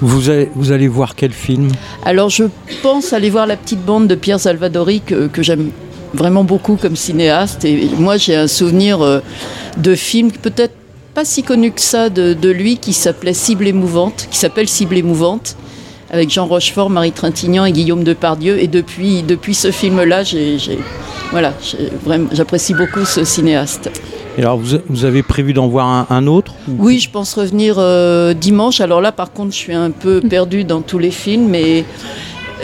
Vous 0.00 0.28
allez, 0.28 0.50
vous 0.54 0.72
allez 0.72 0.88
voir 0.88 1.14
quel 1.14 1.32
film? 1.32 1.68
Alors 2.04 2.28
je 2.28 2.44
pense 2.82 3.12
aller 3.12 3.30
voir 3.30 3.46
la 3.46 3.56
petite 3.56 3.84
bande 3.84 4.06
de 4.06 4.14
Pierre 4.14 4.40
Salvadori 4.40 5.00
que, 5.00 5.28
que 5.28 5.42
j'aime 5.42 5.70
vraiment 6.12 6.44
beaucoup 6.44 6.76
comme 6.76 6.96
cinéaste. 6.96 7.64
Et 7.64 7.88
moi 7.98 8.16
j'ai 8.16 8.34
un 8.36 8.48
souvenir 8.48 9.00
euh, 9.02 9.20
de 9.78 9.94
film 9.94 10.30
peut-être 10.30 10.74
pas 11.14 11.24
si 11.24 11.42
connu 11.44 11.70
que 11.70 11.80
ça 11.80 12.10
de, 12.10 12.34
de 12.34 12.50
lui 12.50 12.76
qui 12.78 12.92
s'appelait 12.92 13.34
Cible 13.34 13.68
émouvante, 13.68 14.26
qui 14.30 14.36
s'appelle 14.38 14.68
Cible 14.68 14.96
émouvante 14.96 15.56
avec 16.10 16.28
Jean 16.30 16.46
Rochefort, 16.46 16.90
Marie 16.90 17.12
Trintignant 17.12 17.64
et 17.64 17.72
Guillaume 17.72 18.04
Depardieu. 18.04 18.58
Et 18.60 18.66
depuis, 18.66 19.22
depuis 19.22 19.54
ce 19.54 19.70
film-là, 19.70 20.22
j'ai- 20.22 20.58
voilà, 21.30 21.54
vraiment- 22.04 22.28
j'apprécie 22.32 22.74
beaucoup 22.74 23.04
ce 23.04 23.24
cinéaste. 23.24 23.90
Et 24.36 24.40
alors, 24.42 24.58
vous, 24.58 24.78
vous 24.88 25.04
avez 25.04 25.22
prévu 25.22 25.52
d'en 25.52 25.68
voir 25.68 25.86
un, 25.86 26.06
un 26.10 26.26
autre 26.26 26.54
Oui, 26.68 26.98
je 26.98 27.08
pense 27.10 27.34
revenir 27.34 27.76
euh, 27.78 28.34
dimanche. 28.34 28.80
Alors 28.80 29.00
là, 29.00 29.12
par 29.12 29.32
contre, 29.32 29.52
je 29.52 29.58
suis 29.58 29.74
un 29.74 29.90
peu 29.90 30.20
perdue 30.20 30.64
dans 30.64 30.80
tous 30.80 30.98
les 30.98 31.12
films, 31.12 31.48
mais 31.48 31.84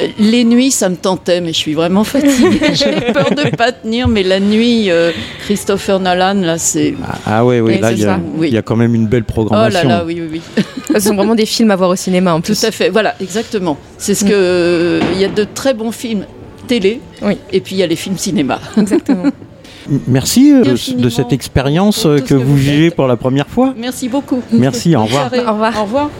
euh, 0.01 0.07
les 0.18 0.43
nuits, 0.45 0.73
ça 0.73 0.89
me 0.89 0.97
tentait, 0.97 1.41
mais 1.41 1.53
je 1.53 1.59
suis 1.59 1.75
vraiment 1.75 2.03
fatiguée. 2.03 2.61
J'ai 2.75 3.12
peur 3.12 3.31
de 3.31 3.55
pas 3.55 3.71
tenir, 3.71 4.09
mais 4.09 4.25
la 4.25 4.41
nuit, 4.41 4.91
euh, 4.91 5.12
Christopher 5.45 6.01
Nolan, 6.01 6.35
là, 6.41 6.59
c'est. 6.59 6.95
Ah 7.25 7.45
ouais, 7.45 7.61
oui, 7.61 7.75
Oui, 7.75 7.81
là, 7.81 7.93
il 7.93 8.01
y, 8.01 8.05
a- 8.05 8.18
oui. 8.37 8.49
il 8.49 8.55
y 8.55 8.59
a 8.59 8.62
quand 8.62 8.77
même 8.77 8.95
une 8.97 9.07
belle 9.07 9.25
Oh 9.29 9.33
programmation. 9.33 9.89
là 9.89 9.99
là, 9.99 10.05
oui, 10.05 10.21
oui, 10.21 10.41
oui. 10.57 10.64
Ce 10.95 10.99
sont 11.09 11.14
vraiment 11.14 11.37
des 11.37 11.47
films 11.47 11.71
à 11.71 11.77
voir 11.77 11.91
au 11.91 11.97
cinéma 11.97 12.35
en 12.35 12.41
plus. 12.41 12.59
Tout 12.59 12.66
à 12.66 12.73
fait, 12.73 12.89
voilà, 12.89 13.14
exactement. 13.21 13.77
C'est 13.97 14.16
ce 14.16 14.25
que. 14.25 14.31
euh, 14.33 15.01
Il 15.14 15.21
y 15.21 15.25
a 15.25 15.29
de 15.29 15.45
très 15.45 15.73
bons 15.75 15.93
films 15.93 16.25
télé, 16.66 17.01
et 17.53 17.61
puis 17.61 17.77
il 17.77 17.79
y 17.79 17.83
a 17.85 17.87
les 17.87 17.95
films 17.97 18.18
cinéma. 18.18 18.59
Exactement. 18.77 19.25
Merci 20.07 20.53
euh, 20.53 20.62
de, 20.97 21.09
cette 21.09 21.33
expérience 21.33 22.07
euh, 22.07 22.18
que, 22.18 22.35
vous 22.35 22.57
vivez 22.57 22.91
pour 22.91 23.07
la 23.07 23.16
première 23.16 23.49
fois. 23.49 23.74
Merci 23.76 24.09
beaucoup. 24.09 24.43
Merci, 24.53 24.95
au 24.95 25.05
revoir. 25.05 25.31
Au 25.33 25.53
revoir. 25.53 25.78
Au 25.78 25.83
revoir. 25.83 26.11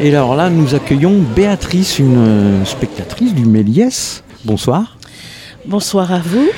Et 0.00 0.08
alors 0.08 0.34
là, 0.34 0.50
nous 0.50 0.74
accueillons 0.74 1.20
Béatrice, 1.36 2.00
une 2.00 2.16
euh, 2.18 2.64
spectatrice 2.64 3.34
du 3.34 3.44
Méliès. 3.44 4.24
Bonsoir. 4.44 4.96
Bonsoir 5.64 6.10
à 6.12 6.18
vous. 6.18 6.48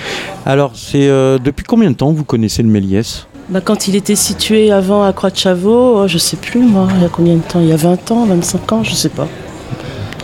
Alors, 0.47 0.73
c'est 0.75 1.09
euh, 1.09 1.39
depuis 1.39 1.65
combien 1.65 1.91
de 1.91 1.97
temps 1.97 2.11
vous 2.11 2.25
connaissez 2.25 2.63
le 2.63 2.71
Méliès? 2.71 3.27
Bah, 3.51 3.61
quand 3.61 3.87
il 3.87 3.97
était 3.97 4.15
situé 4.15 4.71
avant 4.71 5.05
à 5.05 5.13
Croix 5.13 5.29
de 5.29 5.37
Chavaux, 5.37 6.09
je 6.09 6.17
sais 6.17 6.39
plus 6.39 6.61
moi, 6.61 6.89
il 6.97 7.03
y 7.03 7.05
a 7.05 7.11
combien 7.11 7.35
de 7.35 7.43
temps? 7.43 7.61
Il 7.61 7.69
y 7.69 7.73
a 7.73 7.77
20 7.77 8.11
ans, 8.13 8.25
25 8.25 8.73
ans, 8.73 8.83
je 8.83 8.95
sais 8.95 9.11
pas. 9.11 9.29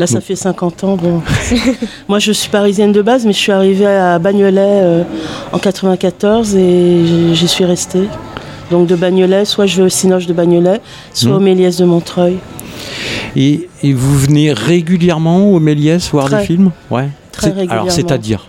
Là, 0.01 0.07
ça 0.07 0.15
Bon. 0.15 0.21
fait 0.23 0.35
50 0.35 0.83
ans. 0.85 0.97
Bon. 0.97 1.21
moi, 2.09 2.19
je 2.19 2.33
suis 2.33 2.49
parisienne 2.49 2.91
de 2.91 3.03
base, 3.03 3.25
mais 3.27 3.33
je 3.35 3.39
suis 3.39 3.53
arrivée 3.53 3.87
à 3.87 4.19
Bagnolet 4.19 4.61
euh, 4.61 5.03
en 5.53 5.59
94 5.59 6.57
et 6.57 7.03
j'y- 7.35 7.47
suis 7.49 7.65
restée. 7.67 8.09
Donc 8.71 8.87
de 8.87 8.97
Bagnolet, 8.97 9.45
soit 9.45 9.67
je 9.67 9.77
vais 9.77 9.83
au 9.83 9.89
Cinoche 9.89 10.27
de 10.27 10.33
Bagnolet, 10.33 10.81
soit 11.13 11.31
Mhm. 11.33 11.37
au 11.37 11.41
Méliès 11.41 11.77
de 11.77 11.85
Montreuil. 11.85 12.39
et, 13.37 13.69
et 13.83 13.93
vous 13.93 14.17
venez 14.19 14.53
régulièrement 14.53 15.51
au 15.53 15.61
Méliès 15.61 16.09
voir 16.11 16.27
Très. 16.27 16.41
des 16.41 16.47
films? 16.47 16.71
Ouais. 16.91 17.09
Très 17.33 17.49
régulièrement. 17.51 17.83
Alors, 17.83 17.91
c'est-à-dire? 17.93 18.47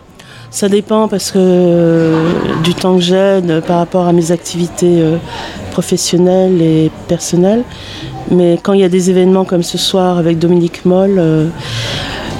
Ça 0.51 0.67
dépend 0.69 1.07
parce 1.07 1.31
que 1.31 1.39
euh, 1.39 2.29
du 2.63 2.73
temps 2.75 2.95
que 2.95 3.01
j'ai 3.01 3.39
par 3.67 3.77
rapport 3.79 4.05
à 4.07 4.13
mes 4.13 4.31
activités 4.31 5.01
euh, 5.01 5.17
professionnelles 5.71 6.61
et 6.61 6.91
personnelles. 7.07 7.63
Mais 8.31 8.57
quand 8.61 8.73
il 8.73 8.79
y 8.79 8.83
a 8.83 8.89
des 8.89 9.09
événements 9.09 9.45
comme 9.45 9.63
ce 9.63 9.77
soir 9.77 10.17
avec 10.17 10.39
Dominique 10.39 10.85
Moll, 10.85 11.15
euh, 11.19 11.47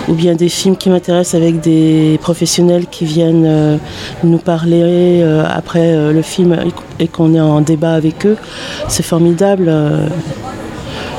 ou 0.07 0.13
bien 0.13 0.35
des 0.35 0.49
films 0.49 0.75
qui 0.77 0.89
m'intéressent 0.89 1.35
avec 1.39 1.61
des 1.61 2.19
professionnels 2.21 2.87
qui 2.87 3.05
viennent 3.05 3.45
euh, 3.45 3.77
nous 4.23 4.37
parler 4.37 5.21
euh, 5.21 5.43
après 5.47 5.93
euh, 5.93 6.11
le 6.11 6.21
film 6.21 6.57
et 6.99 7.07
qu'on 7.07 7.33
est 7.33 7.39
en 7.39 7.61
débat 7.61 7.93
avec 7.93 8.25
eux, 8.25 8.37
c'est 8.87 9.03
formidable. 9.03 9.71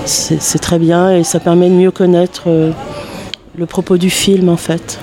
c'est 0.05 0.59
très 0.59 0.79
bien 0.79 1.13
et 1.13 1.25
ça 1.25 1.39
permet 1.41 1.69
de 1.69 1.75
mieux 1.75 1.91
connaître 1.91 2.49
le 3.57 3.67
propos 3.67 3.97
du 3.99 4.11
film 4.11 4.49
en 4.49 4.57
fait. 4.57 4.99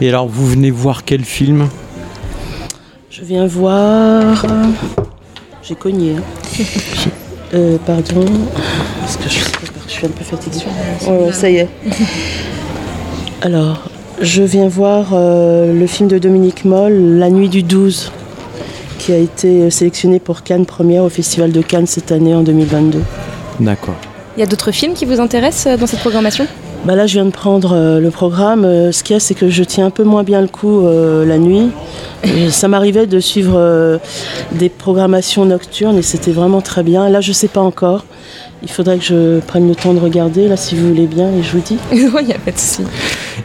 Et 0.00 0.08
alors, 0.08 0.28
vous 0.28 0.46
venez 0.46 0.70
voir 0.70 1.04
quel 1.04 1.24
film? 1.24 1.68
Je 3.10 3.22
viens 3.24 3.46
voir. 3.46 4.44
J'ai 5.62 5.74
cogné. 5.74 6.16
hein. 6.16 7.58
Pardon. 7.84 8.24
Parce 9.08 9.16
que 9.16 9.30
je, 9.30 9.38
sais 9.38 9.72
pas, 9.72 9.80
je 9.86 9.90
suis 9.90 10.06
un 10.06 10.10
peu 10.10 10.22
fatiguée. 10.22 10.66
Ouais, 11.06 11.16
ouais, 11.16 11.32
ça 11.32 11.48
y 11.48 11.56
est. 11.56 11.68
Alors, 13.40 13.88
je 14.20 14.42
viens 14.42 14.68
voir 14.68 15.12
euh, 15.14 15.72
le 15.72 15.86
film 15.86 16.10
de 16.10 16.18
Dominique 16.18 16.66
Moll, 16.66 16.92
La 17.18 17.30
nuit 17.30 17.48
du 17.48 17.62
12, 17.62 18.12
qui 18.98 19.12
a 19.14 19.16
été 19.16 19.70
sélectionné 19.70 20.20
pour 20.20 20.42
Cannes 20.42 20.66
première 20.66 21.04
au 21.04 21.08
Festival 21.08 21.52
de 21.52 21.62
Cannes 21.62 21.86
cette 21.86 22.12
année 22.12 22.34
en 22.34 22.42
2022. 22.42 23.00
D'accord. 23.60 23.94
Il 24.36 24.40
y 24.40 24.42
a 24.42 24.46
d'autres 24.46 24.72
films 24.72 24.92
qui 24.92 25.06
vous 25.06 25.20
intéressent 25.20 25.72
euh, 25.72 25.76
dans 25.78 25.86
cette 25.86 26.00
programmation? 26.00 26.46
Bah 26.84 26.94
là, 26.94 27.06
je 27.06 27.14
viens 27.14 27.24
de 27.24 27.30
prendre 27.30 27.72
euh, 27.72 27.98
le 27.98 28.10
programme. 28.10 28.64
Euh, 28.64 28.92
ce 28.92 29.02
qu'il 29.02 29.14
y 29.14 29.16
a, 29.16 29.20
c'est 29.20 29.34
que 29.34 29.50
je 29.50 29.64
tiens 29.64 29.86
un 29.86 29.90
peu 29.90 30.04
moins 30.04 30.22
bien 30.22 30.40
le 30.40 30.48
coup 30.48 30.86
euh, 30.86 31.24
la 31.24 31.38
nuit. 31.38 31.70
Ça 32.50 32.68
m'arrivait 32.68 33.06
de 33.06 33.20
suivre 33.20 33.54
euh, 33.56 33.98
des 34.52 34.68
programmations 34.68 35.44
nocturnes 35.44 35.98
et 35.98 36.02
c'était 36.02 36.30
vraiment 36.30 36.60
très 36.60 36.82
bien. 36.82 37.08
Là, 37.08 37.20
je 37.20 37.32
sais 37.32 37.48
pas 37.48 37.60
encore. 37.60 38.04
Il 38.62 38.70
faudrait 38.70 38.98
que 38.98 39.04
je 39.04 39.40
prenne 39.40 39.68
le 39.68 39.74
temps 39.74 39.94
de 39.94 40.00
regarder, 40.00 40.48
là, 40.48 40.56
si 40.56 40.74
vous 40.74 40.88
voulez 40.88 41.06
bien, 41.06 41.30
et 41.32 41.42
je 41.42 41.52
vous 41.52 41.62
dis. 41.62 41.78
Il 41.92 42.26
n'y 42.26 42.32
a 42.32 42.38
pas 42.38 42.50
de 42.50 42.58
souci. 42.58 42.82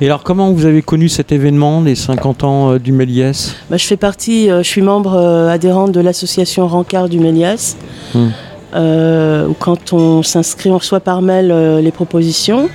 Et 0.02 0.06
alors, 0.08 0.24
comment 0.24 0.52
vous 0.52 0.66
avez 0.66 0.82
connu 0.82 1.08
cet 1.08 1.32
événement, 1.32 1.82
les 1.82 1.96
50 1.96 2.44
ans 2.44 2.72
euh, 2.72 2.80
du 2.80 2.92
Méliès? 2.92 3.56
Bah, 3.70 3.78
je 3.78 3.86
fais 3.86 3.98
partie, 3.98 4.50
euh, 4.50 4.64
je 4.64 4.68
suis 4.68 4.82
membre 4.82 5.14
euh, 5.16 5.50
adhérente 5.50 5.92
de 5.92 6.00
l'association 6.00 6.68
Rancard 6.68 7.10
du 7.10 7.20
Méliès. 7.20 7.78
Hmm. 8.16 8.30
euh, 8.76 9.48
où 9.48 9.54
quand 9.54 9.94
on 9.94 10.24
s'inscrit, 10.24 10.70
on 10.72 10.78
reçoit 10.78 11.00
par 11.00 11.22
mail 11.22 11.52
euh, 11.52 11.80
les 11.82 11.92
propositions. 11.92 12.70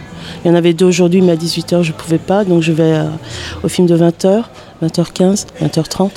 Il 0.45 0.49
y 0.49 0.51
en 0.51 0.55
avait 0.55 0.75
deux 0.75 0.87
aujourd'hui, 0.87 1.23
mais 1.23 1.33
à 1.33 1.37
18h, 1.37 1.83
je 1.83 1.93
ne 1.93 1.97
pouvais 1.97 2.19
pas. 2.19 2.45
Donc, 2.45 2.63
je 2.63 2.73
vais 2.73 2.95
euh, 2.95 3.05
au 3.65 3.69
film 3.69 3.87
de 3.87 3.97
20h, 3.97 4.45
20h15, 4.83 5.47
20h30. 5.63 6.11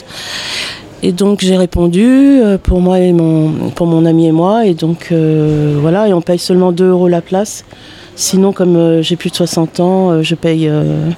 Et 1.04 1.12
donc, 1.12 1.40
j'ai 1.42 1.58
répondu 1.58 2.06
euh, 2.06 2.58
pour 2.58 2.80
moi 2.80 3.00
et 3.00 3.12
mon, 3.12 3.70
pour 3.72 3.88
mon 3.88 4.06
ami 4.06 4.28
et 4.28 4.32
moi. 4.32 4.66
Et 4.66 4.74
donc, 4.74 5.10
euh, 5.12 5.78
voilà, 5.82 6.08
et 6.08 6.14
on 6.14 6.22
paye 6.22 6.38
seulement 6.40 6.72
2 6.72 6.90
euros 6.90 7.08
la 7.08 7.22
place. 7.22 7.66
Sinon, 8.16 8.54
comme 8.54 8.76
euh, 8.76 9.02
j'ai 9.02 9.16
plus 9.16 9.32
de 9.32 9.36
60 9.36 9.80
ans, 9.80 10.12
euh, 10.12 10.22
je 10.22 10.36
paye 10.36 10.68
euh, 10.68 11.10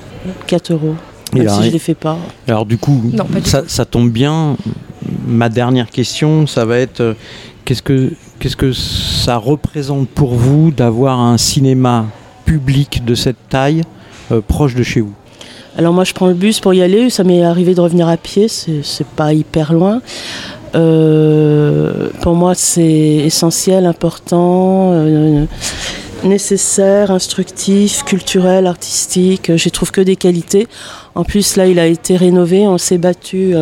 4 0.47 0.71
euros. 0.73 0.95
Et 1.34 1.39
Même 1.39 1.47
alors, 1.47 1.57
si 1.57 1.63
je 1.63 1.67
ne 1.67 1.73
les 1.73 1.79
fais 1.79 1.95
pas. 1.95 2.17
Alors 2.47 2.65
du 2.65 2.77
coup, 2.77 3.01
Non, 3.11 3.25
pas 3.25 3.39
du 3.39 3.49
ça, 3.49 3.63
ça 3.67 3.86
tombe 3.86 4.09
bien. 4.09 4.55
Ma 5.27 5.49
dernière 5.49 5.89
question, 5.89 6.47
ça 6.47 6.63
va 6.63 6.77
être 6.77 7.01
euh, 7.01 7.13
qu'est-ce 7.65 7.81
que 7.81 8.13
qu'est-ce 8.39 8.55
que 8.55 8.71
ça 8.71 9.38
représente 9.38 10.07
pour 10.09 10.36
vous 10.36 10.71
d'avoir 10.71 11.19
un 11.19 11.38
cinéma 11.38 12.05
public 12.45 13.03
de 13.03 13.15
cette 13.15 13.49
taille 13.49 13.81
euh, 14.31 14.41
proche 14.47 14.75
de 14.75 14.84
chez 14.84 15.01
vous? 15.01 15.13
Alors 15.78 15.93
moi 15.93 16.03
je 16.03 16.13
prends 16.13 16.28
le 16.28 16.34
bus 16.34 16.59
pour 16.59 16.74
y 16.74 16.82
aller, 16.82 17.09
ça 17.09 17.24
m'est 17.24 17.43
arrivé 17.43 17.74
de 17.74 17.82
revenir 17.82 18.07
à 18.07 18.17
pied, 18.17 18.47
c'est 18.47 19.07
pas 19.15 19.34
hyper 19.34 19.74
loin. 19.74 20.01
Euh, 20.76 22.09
pour 22.21 22.36
moi 22.36 22.53
c'est 22.55 22.84
essentiel, 22.84 23.86
important. 23.86 24.91
euh, 24.93 25.45
nécessaire, 26.24 27.11
instructif, 27.11 28.03
culturel, 28.03 28.67
artistique. 28.67 29.55
J'y 29.55 29.71
trouve 29.71 29.91
que 29.91 30.01
des 30.01 30.15
qualités. 30.15 30.67
En 31.15 31.24
plus, 31.24 31.57
là, 31.57 31.67
il 31.67 31.80
a 31.80 31.86
été 31.86 32.15
rénové. 32.15 32.67
On 32.67 32.78
s'est 32.78 32.97
battu 32.97 33.53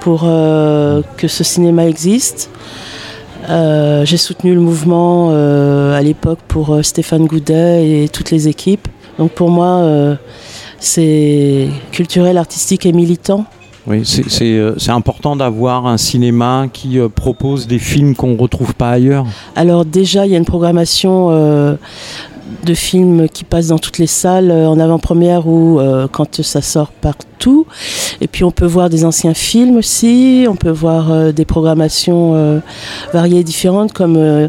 pour 0.00 0.22
que 0.22 1.28
ce 1.28 1.44
cinéma 1.44 1.86
existe. 1.86 2.50
J'ai 3.48 4.16
soutenu 4.16 4.54
le 4.54 4.60
mouvement 4.60 5.30
à 5.30 6.02
l'époque 6.02 6.40
pour 6.48 6.78
Stéphane 6.82 7.26
Goudet 7.26 8.02
et 8.04 8.08
toutes 8.08 8.30
les 8.30 8.48
équipes. 8.48 8.88
Donc 9.18 9.32
pour 9.32 9.50
moi, 9.50 10.16
c'est 10.80 11.68
culturel, 11.92 12.38
artistique 12.38 12.86
et 12.86 12.92
militant. 12.92 13.44
Oui, 13.86 14.02
euh, 14.42 14.74
c'est 14.76 14.90
important 14.90 15.36
d'avoir 15.36 15.86
un 15.86 15.96
cinéma 15.96 16.66
qui 16.72 16.98
euh, 16.98 17.08
propose 17.08 17.66
des 17.66 17.78
films 17.78 18.14
qu'on 18.14 18.34
ne 18.34 18.38
retrouve 18.38 18.74
pas 18.74 18.90
ailleurs. 18.90 19.26
Alors 19.56 19.84
déjà, 19.84 20.26
il 20.26 20.32
y 20.32 20.34
a 20.34 20.38
une 20.38 20.44
programmation 20.44 21.28
euh, 21.30 21.76
de 22.64 22.74
films 22.74 23.28
qui 23.28 23.44
passent 23.44 23.68
dans 23.68 23.78
toutes 23.78 23.98
les 23.98 24.06
salles 24.06 24.52
en 24.52 24.78
avant-première 24.78 25.46
ou 25.46 25.80
quand 26.12 26.42
ça 26.42 26.60
sort 26.60 26.90
partout. 26.90 27.66
Et 28.20 28.26
puis 28.26 28.44
on 28.44 28.50
peut 28.50 28.66
voir 28.66 28.90
des 28.90 29.04
anciens 29.04 29.34
films 29.34 29.76
aussi, 29.76 30.46
on 30.48 30.56
peut 30.56 30.70
voir 30.70 31.32
des 31.32 31.44
programmations 31.44 32.60
variées 33.12 33.40
et 33.40 33.44
différentes 33.44 33.92
comme 33.92 34.48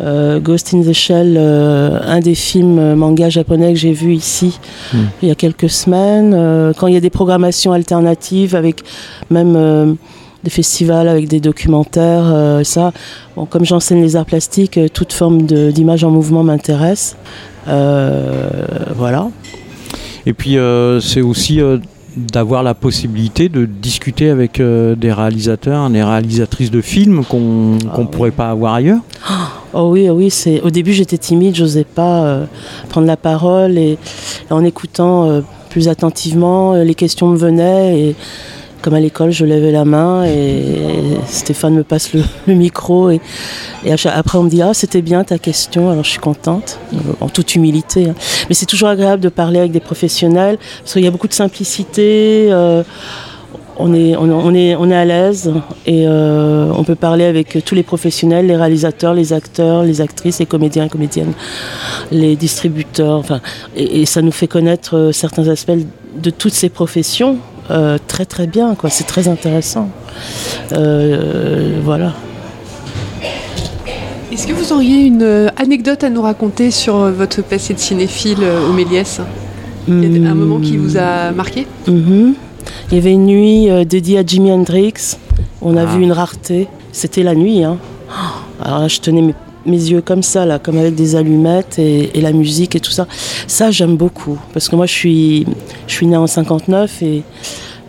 euh, 0.00 0.40
Ghost 0.40 0.74
in 0.74 0.82
the 0.82 0.92
Shell, 0.92 1.36
euh, 1.38 1.98
un 2.04 2.20
des 2.20 2.34
films 2.34 2.94
manga 2.94 3.28
japonais 3.28 3.72
que 3.72 3.78
j'ai 3.78 3.92
vu 3.92 4.14
ici 4.14 4.58
hmm. 4.92 4.98
il 5.22 5.28
y 5.28 5.30
a 5.30 5.34
quelques 5.34 5.70
semaines. 5.70 6.34
Euh, 6.34 6.72
quand 6.76 6.86
il 6.86 6.94
y 6.94 6.96
a 6.96 7.00
des 7.00 7.10
programmations 7.10 7.72
alternatives 7.72 8.54
avec 8.54 8.82
même 9.30 9.96
des 10.44 10.50
festivals 10.50 11.08
avec 11.08 11.28
des 11.28 11.40
documentaires, 11.40 12.60
ça. 12.64 12.92
Bon, 13.36 13.44
comme 13.44 13.64
j'enseigne 13.64 14.00
les 14.00 14.14
arts 14.16 14.26
plastiques, 14.26 14.78
toute 14.92 15.12
forme 15.12 15.42
d'image 15.42 16.04
en 16.04 16.10
mouvement 16.10 16.44
m'intéresse. 16.44 17.16
voilà. 17.66 19.28
Et 20.26 20.32
puis 20.32 20.56
c'est 21.00 21.22
aussi 21.22 21.60
d'avoir 22.18 22.62
la 22.62 22.74
possibilité 22.74 23.48
de 23.48 23.64
discuter 23.64 24.30
avec 24.30 24.60
des 24.60 25.12
réalisateurs, 25.12 25.88
des 25.90 26.02
réalisatrices 26.02 26.70
de 26.70 26.80
films 26.80 27.24
qu'on 27.24 27.76
ne 27.76 27.78
ah 27.92 28.00
pourrait 28.10 28.30
pas 28.30 28.50
avoir 28.50 28.74
ailleurs. 28.74 29.00
Oh 29.74 29.90
oui, 29.92 30.08
oh 30.08 30.14
oui, 30.14 30.30
c'est 30.30 30.62
au 30.62 30.70
début 30.70 30.92
j'étais 30.92 31.18
timide, 31.18 31.54
j'osais 31.54 31.84
pas 31.84 32.24
euh, 32.24 32.46
prendre 32.88 33.06
la 33.06 33.18
parole 33.18 33.76
et, 33.76 33.98
en 34.48 34.64
écoutant 34.64 35.28
euh, 35.28 35.40
plus 35.68 35.88
attentivement, 35.88 36.72
euh, 36.72 36.84
les 36.84 36.94
questions 36.94 37.28
me 37.28 37.36
venaient 37.36 38.00
et 38.00 38.16
comme 38.82 38.94
à 38.94 39.00
l'école, 39.00 39.30
je 39.30 39.44
levais 39.44 39.72
la 39.72 39.84
main 39.84 40.24
et, 40.24 40.78
Stéphane 41.26 41.74
me 41.74 41.84
passe 41.84 42.12
le, 42.12 42.54
micro 42.54 43.10
et, 43.10 43.20
après 44.06 44.38
on 44.38 44.44
me 44.44 44.50
dit 44.50 44.62
ah 44.62 44.74
c'était 44.74 45.02
bien 45.02 45.24
ta 45.24 45.38
question, 45.38 45.90
alors 45.90 46.04
je 46.04 46.10
suis 46.10 46.20
contente 46.20 46.78
en 47.20 47.28
toute 47.28 47.54
humilité. 47.54 48.08
Hein. 48.08 48.14
Mais 48.48 48.54
c'est 48.54 48.66
toujours 48.66 48.88
agréable 48.88 49.22
de 49.22 49.28
parler 49.28 49.58
avec 49.58 49.72
des 49.72 49.80
professionnels 49.80 50.58
parce 50.80 50.94
qu'il 50.94 51.04
y 51.04 51.06
a 51.06 51.10
beaucoup 51.10 51.28
de 51.28 51.34
simplicité 51.34 52.52
on 53.78 53.94
est, 53.94 54.16
on, 54.16 54.54
est, 54.54 54.74
on 54.74 54.90
est 54.90 54.94
à 54.94 55.04
l'aise 55.04 55.52
et 55.86 56.06
euh, 56.06 56.70
on 56.74 56.82
peut 56.82 56.96
parler 56.96 57.24
avec 57.24 57.64
tous 57.64 57.74
les 57.74 57.84
professionnels, 57.84 58.46
les 58.46 58.56
réalisateurs, 58.56 59.14
les 59.14 59.32
acteurs, 59.32 59.84
les 59.84 60.00
actrices, 60.00 60.40
les 60.40 60.46
comédiens 60.46 60.84
et 60.84 60.88
comédiennes, 60.88 61.32
les 62.10 62.34
distributeurs. 62.34 63.18
Enfin, 63.18 63.40
et, 63.76 64.04
ça 64.04 64.20
nous 64.20 64.32
fait 64.32 64.48
connaître 64.48 64.96
euh, 64.96 65.12
certains 65.12 65.48
aspects 65.48 65.72
de 66.20 66.30
toutes 66.30 66.54
ces 66.54 66.68
professions 66.68 67.38
euh, 67.70 67.98
très 68.06 68.24
très 68.24 68.46
bien. 68.46 68.74
Quoi. 68.74 68.90
C'est 68.90 69.04
très 69.04 69.28
intéressant. 69.28 69.88
voilà. 70.70 72.12
Est-ce 74.32 74.46
que 74.46 74.52
vous 74.52 74.72
auriez 74.72 75.04
une 75.04 75.50
anecdote 75.56 76.04
à 76.04 76.10
nous 76.10 76.22
raconter 76.22 76.70
sur 76.70 76.96
votre 77.10 77.42
passé 77.42 77.74
de 77.74 77.78
cinéphile 77.78 78.44
au 78.68 78.72
Méliès? 78.72 79.20
Un 79.88 80.34
moment 80.34 80.60
qui 80.60 80.76
vous 80.76 80.96
a 80.98 81.32
marqué? 81.32 81.66
Mm-hmm. 81.88 82.34
Il 82.90 82.94
y 82.94 82.98
avait 82.98 83.12
une 83.12 83.26
nuit 83.26 83.70
euh, 83.70 83.84
dédiée 83.84 84.18
à 84.18 84.24
Jimi 84.24 84.50
Hendrix. 84.50 85.16
On 85.60 85.76
a 85.76 85.82
ah. 85.82 85.86
vu 85.86 86.02
une 86.02 86.12
rareté. 86.12 86.68
C'était 86.92 87.22
la 87.22 87.34
nuit. 87.34 87.64
Hein. 87.64 87.78
Alors 88.62 88.80
là, 88.80 88.88
je 88.88 89.00
tenais 89.00 89.20
mes, 89.20 89.34
yeux 89.76 90.00
comme 90.00 90.22
ça, 90.22 90.46
là, 90.46 90.58
comme 90.58 90.78
avec 90.78 90.94
des 90.94 91.16
allumettes 91.16 91.78
et, 91.78 92.10
la 92.20 92.32
musique 92.32 92.74
et 92.74 92.80
tout 92.80 92.90
ça. 92.90 93.06
Ça, 93.46 93.70
j'aime 93.70 93.96
beaucoup. 93.96 94.38
Parce 94.52 94.68
que 94.68 94.76
moi, 94.76 94.86
je 94.86 94.92
suis, 94.92 95.46
je 95.86 95.94
suis 95.94 96.06
née 96.06 96.16
en 96.16 96.26
59 96.26 97.02
et 97.02 97.22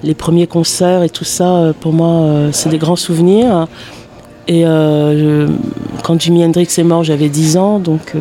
les 0.04 0.14
premiers 0.14 0.48
concerts 0.48 1.04
et 1.04 1.10
tout 1.10 1.26
ça, 1.26 1.56
euh, 1.56 1.74
pour 1.78 1.94
moi, 1.94 2.08
euh, 2.08 2.50
c'est 2.52 2.70
des 2.70 2.78
grands 2.78 2.96
souvenirs. 2.96 3.68
Et 4.48 4.64
quand 6.04 6.20
Jimi 6.20 6.44
Hendrix 6.44 6.68
est 6.76 6.84
mort, 6.84 7.04
j'avais 7.04 7.30
10 7.30 7.58
ans. 7.58 7.80
Donc. 7.80 8.16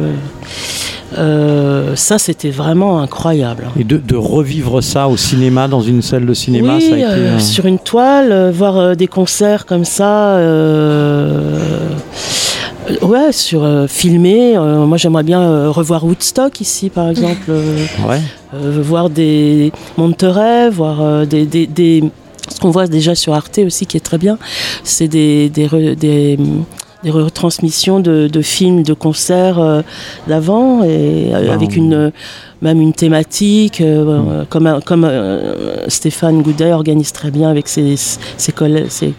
Euh, 1.16 1.96
ça, 1.96 2.18
c'était 2.18 2.50
vraiment 2.50 3.00
incroyable. 3.00 3.68
Et 3.78 3.84
de, 3.84 4.16
revivre 4.16 4.82
ça 4.82 5.08
au 5.08 5.16
cinéma, 5.16 5.68
dans 5.68 5.80
une 5.80 6.02
salle 6.02 6.26
de 6.26 6.34
cinéma, 6.34 6.80
ça 6.80 6.94
a 6.94 6.98
été, 6.98 7.04
euh, 7.04 7.38
sur 7.38 7.66
une 7.66 7.78
toile, 7.78 8.30
euh, 8.30 8.50
voir 8.50 8.96
des 8.96 9.06
concerts 9.06 9.64
comme 9.64 9.84
ça. 9.84 10.36
Ouais, 13.02 13.32
sur 13.32 13.66
filmer. 13.88 14.56
moi, 14.58 14.96
j'aimerais 14.96 15.22
bien 15.22 15.68
revoir 15.68 16.04
Woodstock 16.04 16.60
ici, 16.60 16.90
par 16.90 17.08
exemple. 17.10 17.50
ouais. 18.08 18.20
voir 18.52 19.10
des 19.10 19.72
Monterey, 19.96 20.70
voir 20.70 21.26
des, 21.26 21.46
des, 21.46 22.02
ce 22.50 22.60
qu'on 22.60 22.70
voit 22.70 22.86
déjà 22.86 23.14
sur 23.14 23.34
Arte 23.34 23.58
aussi, 23.58 23.86
qui 23.86 23.96
est 23.96 24.00
très 24.00 24.18
bien. 24.18 24.38
C'est 24.84 25.08
des, 25.08 25.48
des, 25.48 26.38
retransmissions 27.06 28.00
de, 28.00 28.42
films, 28.42 28.82
de 28.82 28.92
concerts 28.92 29.58
euh, 29.58 29.82
d'avant, 30.26 30.82
et 30.82 31.30
euh, 31.32 31.52
avec 31.52 31.76
une 31.76 32.12
même 32.60 32.80
une 32.80 32.92
thématique, 32.92 33.80
euh, 33.80 34.42
mm. 34.42 34.46
comme, 34.46 34.80
comme 34.84 35.08
Stéphane 35.86 36.42
Goudet 36.42 36.72
organise 36.72 37.12
très 37.12 37.30
bien 37.30 37.50
avec 37.50 37.68
ses, 37.68 37.94
ses, 37.96 38.52
collègues. 38.52 38.88
Ses, 38.88 39.14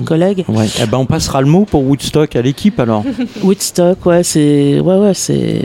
mm. 0.00 0.04
collègues. 0.04 0.44
Ouais. 0.48 0.66
Eh 0.82 0.86
ben 0.86 0.98
on 0.98 1.06
passera 1.06 1.40
le 1.40 1.46
mot 1.46 1.64
pour 1.64 1.82
Woodstock 1.84 2.36
à 2.36 2.42
l'équipe 2.42 2.78
alors. 2.80 3.04
Woodstock, 3.42 4.04
ouais, 4.06 4.22
c'est, 4.22 4.80
ouais, 4.80 4.98
ouais, 4.98 5.14
c'est. 5.14 5.62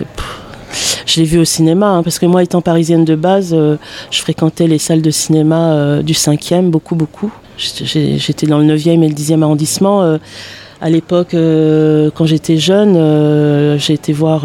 Je 1.06 1.20
l'ai 1.20 1.26
vu 1.26 1.40
au 1.40 1.46
cinéma, 1.46 1.88
hein, 1.88 2.04
parce 2.04 2.20
que 2.20 2.28
moi, 2.28 2.44
étant 2.44 2.62
parisienne 2.62 3.04
de 3.04 3.16
base, 3.16 3.56
je 3.56 4.20
fréquentais 4.20 4.68
les 4.68 4.78
salles 4.78 5.02
de 5.02 5.10
cinéma 5.10 6.04
du 6.04 6.14
5e, 6.14 6.70
beaucoup, 6.70 6.94
beaucoup. 6.94 7.32
J'étais 7.58 8.46
dans 8.46 8.60
le 8.60 8.76
9e 8.76 9.04
et 9.04 9.08
le 9.08 9.16
10e 9.16 9.42
arrondissement 9.42 10.20
à 10.82 10.90
l'époque, 10.90 11.34
euh, 11.34 12.10
quand 12.14 12.26
j'étais 12.26 12.58
jeune, 12.58 12.96
euh, 12.96 13.78
j'ai 13.78 13.94
été 13.94 14.14
voir 14.14 14.44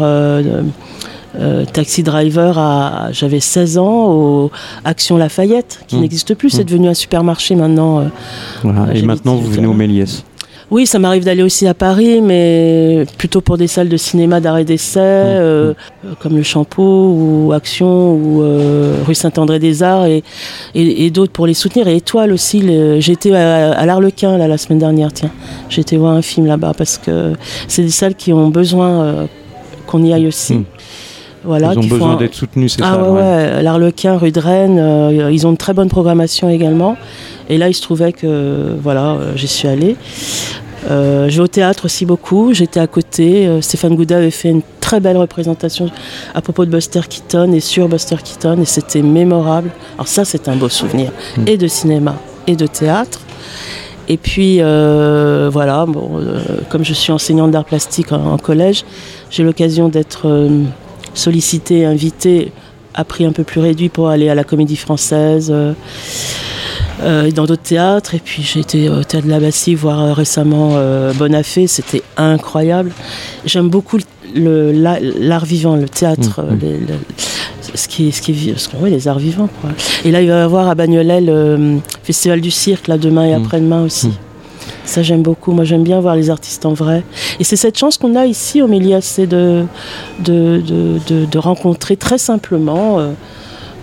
euh, 1.39 1.65
Taxi 1.65 2.03
Driver 2.03 2.57
à 2.57 3.09
j'avais 3.11 3.39
16 3.39 3.77
ans 3.77 4.11
au 4.11 4.51
Action 4.83 5.17
Lafayette 5.17 5.81
qui 5.87 5.95
mmh. 5.95 6.01
n'existe 6.01 6.35
plus, 6.35 6.49
c'est 6.49 6.63
mmh. 6.63 6.65
devenu 6.65 6.87
un 6.89 6.93
supermarché 6.93 7.55
maintenant. 7.55 8.09
et 8.93 9.01
maintenant 9.01 9.35
vous 9.35 9.49
venez 9.49 9.67
au 9.67 9.73
Méliès. 9.73 10.23
Oui, 10.71 10.87
ça 10.87 10.97
m'arrive 10.97 11.23
d'aller 11.23 11.43
aussi 11.43 11.67
à 11.67 11.75
Paris, 11.75 12.21
mais 12.21 13.05
plutôt 13.19 13.39
pour 13.39 13.57
des 13.57 13.67
salles 13.67 13.89
de 13.89 13.97
cinéma 13.97 14.39
d'arrêt 14.39 14.65
d'essai, 14.65 14.99
mmh. 14.99 15.03
euh, 15.03 15.73
comme 16.19 16.35
le 16.35 16.43
Champeau 16.43 17.11
ou 17.11 17.53
Action 17.53 18.13
ou 18.13 18.41
euh, 18.41 18.97
rue 19.05 19.13
Saint-André-des-Arts 19.13 20.07
et, 20.07 20.23
et, 20.73 21.11
d'autres 21.11 21.31
pour 21.31 21.45
les 21.45 21.53
soutenir. 21.53 21.87
Et 21.87 21.97
Étoile 21.97 22.31
aussi, 22.31 22.63
j'étais 22.99 23.31
à, 23.35 23.73
à 23.73 23.85
l'Arlequin 23.85 24.37
la 24.37 24.57
semaine 24.57 24.79
dernière, 24.79 25.13
tiens. 25.13 25.31
J'étais 25.69 25.97
voir 25.97 26.13
un 26.13 26.23
film 26.23 26.47
là-bas 26.47 26.73
parce 26.75 26.97
que 26.97 27.33
c'est 27.67 27.83
des 27.83 27.89
salles 27.89 28.15
qui 28.15 28.33
ont 28.33 28.49
besoin 28.49 29.03
euh, 29.03 29.25
qu'on 29.85 30.03
y 30.03 30.13
aille 30.13 30.27
aussi. 30.27 30.55
Mmh. 30.55 30.65
Voilà, 31.45 31.73
ils 31.73 31.79
ont 31.79 31.87
besoin 31.87 32.15
d'être 32.15 32.33
soutenus, 32.33 32.73
c'est 32.73 32.83
ah, 32.83 32.95
ça. 32.95 33.11
Ouais, 33.11 33.21
ouais. 33.21 33.63
l'Arlequin, 33.63 34.17
rue 34.17 34.31
de 34.31 34.39
Rennes, 34.39 35.31
ils 35.31 35.45
ont 35.45 35.51
une 35.51 35.57
très 35.57 35.73
bonne 35.73 35.89
programmation 35.89 36.49
également. 36.49 36.97
Et 37.49 37.57
là, 37.57 37.69
il 37.69 37.73
se 37.73 37.81
trouvait 37.81 38.13
que 38.13 38.75
voilà, 38.81 39.11
euh, 39.11 39.33
j'y 39.35 39.47
suis 39.47 39.67
allée. 39.67 39.95
Euh, 40.89 41.29
je 41.29 41.37
vais 41.37 41.43
au 41.43 41.47
théâtre 41.47 41.85
aussi 41.85 42.05
beaucoup. 42.05 42.53
J'étais 42.53 42.79
à 42.79 42.87
côté. 42.87 43.47
Euh, 43.47 43.61
Stéphane 43.61 43.95
Gouda 43.95 44.17
avait 44.17 44.31
fait 44.31 44.49
une 44.49 44.61
très 44.81 44.99
belle 44.99 45.17
représentation 45.17 45.89
à 46.33 46.41
propos 46.41 46.65
de 46.65 46.71
Buster 46.71 47.01
Keaton 47.07 47.51
et 47.53 47.59
sur 47.59 47.87
Buster 47.87 48.17
Keaton 48.23 48.61
et 48.61 48.65
c'était 48.65 49.01
mémorable. 49.01 49.71
Alors 49.95 50.07
ça, 50.07 50.25
c'est 50.25 50.47
un 50.47 50.55
beau 50.55 50.69
souvenir 50.69 51.11
mm. 51.37 51.47
et 51.47 51.57
de 51.57 51.67
cinéma 51.67 52.15
et 52.47 52.55
de 52.55 52.67
théâtre. 52.67 53.21
Et 54.07 54.17
puis 54.17 54.59
voilà, 54.59 55.87
bon, 55.87 56.21
comme 56.69 56.85
je 56.85 56.93
suis 56.93 57.11
enseignante 57.11 57.49
d'art 57.49 57.65
plastique 57.65 58.11
en, 58.11 58.37
collège, 58.37 58.85
j'ai 59.31 59.41
l'occasion 59.41 59.89
d'être 59.89 60.47
sollicitée, 61.15 61.85
invitée 61.85 62.51
à 62.93 63.03
prix 63.03 63.25
un 63.25 63.31
peu 63.31 63.43
plus 63.43 63.59
réduit 63.59 63.89
pour 63.89 64.09
aller 64.09 64.29
à 64.29 64.35
la 64.35 64.43
Comédie 64.43 64.77
Française. 64.77 65.51
Euh, 67.01 67.29
dans 67.31 67.45
d'autres 67.45 67.61
théâtres. 67.61 68.15
Et 68.15 68.19
puis 68.23 68.41
j'ai 68.41 68.61
été 68.61 68.89
au 68.89 69.03
théâtre 69.03 69.25
de 69.25 69.31
la 69.31 69.41
Bassie 69.41 69.75
voir 69.75 70.01
euh, 70.01 70.13
récemment 70.13 70.71
euh, 70.75 71.11
Bonafé, 71.13 71.67
c'était 71.67 72.01
incroyable. 72.15 72.91
J'aime 73.45 73.67
beaucoup 73.67 73.97
l'art 74.33 75.45
vivant, 75.45 75.75
le 75.75 75.89
théâtre, 75.89 76.41
mmh, 76.41 76.55
mmh. 76.55 77.75
ce 77.75 77.87
qui 77.89 78.11
ce 78.13 78.21
qui 78.21 78.53
ce 78.55 78.69
les 78.87 79.07
arts 79.09 79.19
vivants. 79.19 79.49
Et 80.05 80.11
là, 80.11 80.21
il 80.21 80.29
va 80.29 80.35
y 80.35 80.39
avoir 80.39 80.69
à 80.69 80.75
Bagnolet 80.75 81.19
le 81.19 81.79
Festival 82.03 82.39
du 82.39 82.51
cirque, 82.51 82.87
là, 82.87 82.97
demain 82.97 83.25
et 83.25 83.35
mmh. 83.35 83.43
après-demain 83.43 83.83
aussi. 83.83 84.11
Ça, 84.85 85.01
j'aime 85.01 85.23
beaucoup. 85.23 85.51
Moi, 85.51 85.63
j'aime 85.63 85.83
bien 85.83 85.99
voir 85.99 86.15
les 86.15 86.29
artistes 86.29 86.65
en 86.65 86.73
vrai. 86.73 87.03
Et 87.39 87.43
c'est 87.43 87.55
cette 87.55 87.77
chance 87.77 87.97
qu'on 87.97 88.15
a 88.15 88.25
ici 88.25 88.61
au 88.61 88.67
Méliès, 88.67 89.03
c'est 89.03 89.27
de 89.27 89.67
rencontrer 91.37 91.97
très 91.97 92.17
simplement, 92.17 92.99
euh, 92.99 93.11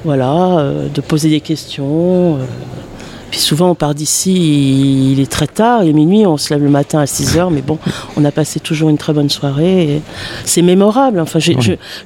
voilà, 0.05 0.59
euh, 0.59 0.89
de 0.89 1.01
poser 1.01 1.29
des 1.29 1.41
questions. 1.41 2.37
Euh, 2.37 2.39
puis 3.33 3.41
souvent, 3.41 3.71
on 3.71 3.75
part 3.75 3.95
d'ici, 3.95 5.13
il 5.13 5.19
est 5.19 5.31
très 5.31 5.47
tard, 5.47 5.85
il 5.85 5.89
est 5.89 5.95
minuit, 5.95 6.27
on 6.27 6.37
se 6.37 6.53
lève 6.53 6.63
le 6.63 6.69
matin 6.69 6.99
à 6.99 7.07
6 7.07 7.39
heures, 7.39 7.51
mais 7.51 7.63
bon, 7.63 7.79
on 8.19 8.27
a 8.27 8.31
passé 8.31 8.61
toujours 8.61 8.91
une 8.91 8.99
très 8.99 9.15
bonne 9.15 9.31
soirée. 9.31 10.03
C'est 10.45 10.61
mémorable. 10.61 11.19
Enfin, 11.19 11.39
je, 11.39 11.53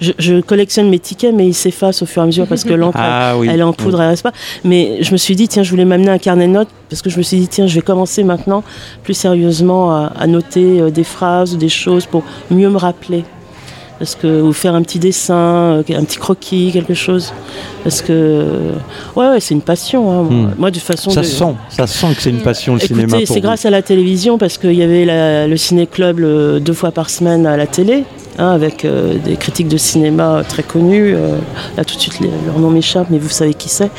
je, 0.01 0.41
collectionne 0.41 0.89
mes 0.89 1.01
tickets, 1.01 1.35
mais 1.35 1.49
ils 1.49 1.55
s'effacent 1.55 2.01
au 2.01 2.07
fur 2.07 2.23
et 2.23 2.25
à 2.25 2.27
mesure 2.27 2.47
parce 2.47 2.63
que 2.63 2.73
l'encre, 2.73 2.99
ah 3.01 3.35
elle, 3.43 3.59
est 3.59 3.65
en 3.65 3.73
poudre, 3.73 4.01
elle 4.03 4.11
reste 4.11 4.23
pas. 4.23 4.31
Mais 4.63 5.03
je 5.03 5.11
me 5.11 5.17
suis 5.17 5.35
dit, 5.35 5.49
tiens, 5.49 5.65
je 5.65 5.71
voulais 5.71 5.85
m'amener 5.85 6.11
un 6.11 6.19
carnet 6.19 6.47
de 6.47 6.53
notes 6.53 6.69
parce 6.89 7.03
que 7.03 7.11
je 7.11 7.19
me 7.19 7.25
suis 7.25 7.39
dit, 7.39 7.49
tiens, 7.49 7.67
je 7.67 7.75
vais 7.75 7.83
commencer 7.83 8.23
maintenant 8.23 8.63
plus 9.03 9.15
sérieusement 9.15 9.91
à, 9.91 10.13
à 10.17 10.29
noter 10.29 10.81
euh, 10.81 10.91
des 10.91 11.03
phrases 11.03 11.55
ou 11.55 11.57
des 11.57 11.69
choses 11.69 12.07
pour 12.07 12.23
mieux 12.53 12.71
me 12.71 12.77
rappeler. 12.77 13.25
Parce 13.99 14.15
que, 14.15 14.43
ou 14.43 14.53
faire 14.53 14.75
un 14.75 14.83
petit 14.83 14.99
dessin, 14.99 15.35
euh, 15.35 15.83
un 15.91 16.05
petit 16.05 16.19
croquis, 16.19 16.71
quelque 16.73 16.95
chose. 16.95 17.33
Parce 17.83 18.03
que, 18.03 18.73
ouais, 19.15 19.29
ouais 19.29 19.41
c'est 19.41 19.55
une 19.55 19.63
passion. 19.63 20.11
Hein. 20.11 20.23
Hmm. 20.25 20.51
Moi, 20.59 20.71
de 20.71 20.79
façon. 20.79 21.11
Ça 21.11 21.23
sent, 21.23 21.55
ça 21.71 21.87
sent 21.87 22.15
que 22.15 22.23
c'est 22.23 22.31
une 22.31 22.43
passion 22.43 22.75
le 22.75 22.81
cinéma. 22.81 23.19
c'est 23.25 23.41
grâce 23.41 23.65
à 23.65 23.71
la 23.71 23.83
télévision 23.83 24.39
parce 24.39 24.59
qu'il 24.59 24.75
y 24.75 24.83
avait 24.83 25.47
le 25.47 25.57
ciné-club 25.57 26.21
deux 26.61 26.73
fois 26.73 26.91
par 26.91 27.11
semaine 27.11 27.47
à 27.47 27.57
la 27.57 27.67
télé. 27.67 28.05
Hein, 28.39 28.51
avec 28.51 28.85
euh, 28.85 29.15
des 29.17 29.37
critiques 29.37 29.69
de 29.69 29.79
cinéma 29.79 30.43
très 30.47 30.63
connus. 30.63 31.15
Euh, 31.15 31.39
là, 31.75 31.87
tout 31.87 31.95
de 31.95 32.01
suite, 32.01 32.19
leur 32.21 32.59
nom 32.59 32.69
m'échappe, 32.69 33.07
mais 33.09 33.19
vous 33.19 33.31
savez 33.31 33.55
qui 33.55 33.71
c'est. 33.71 33.91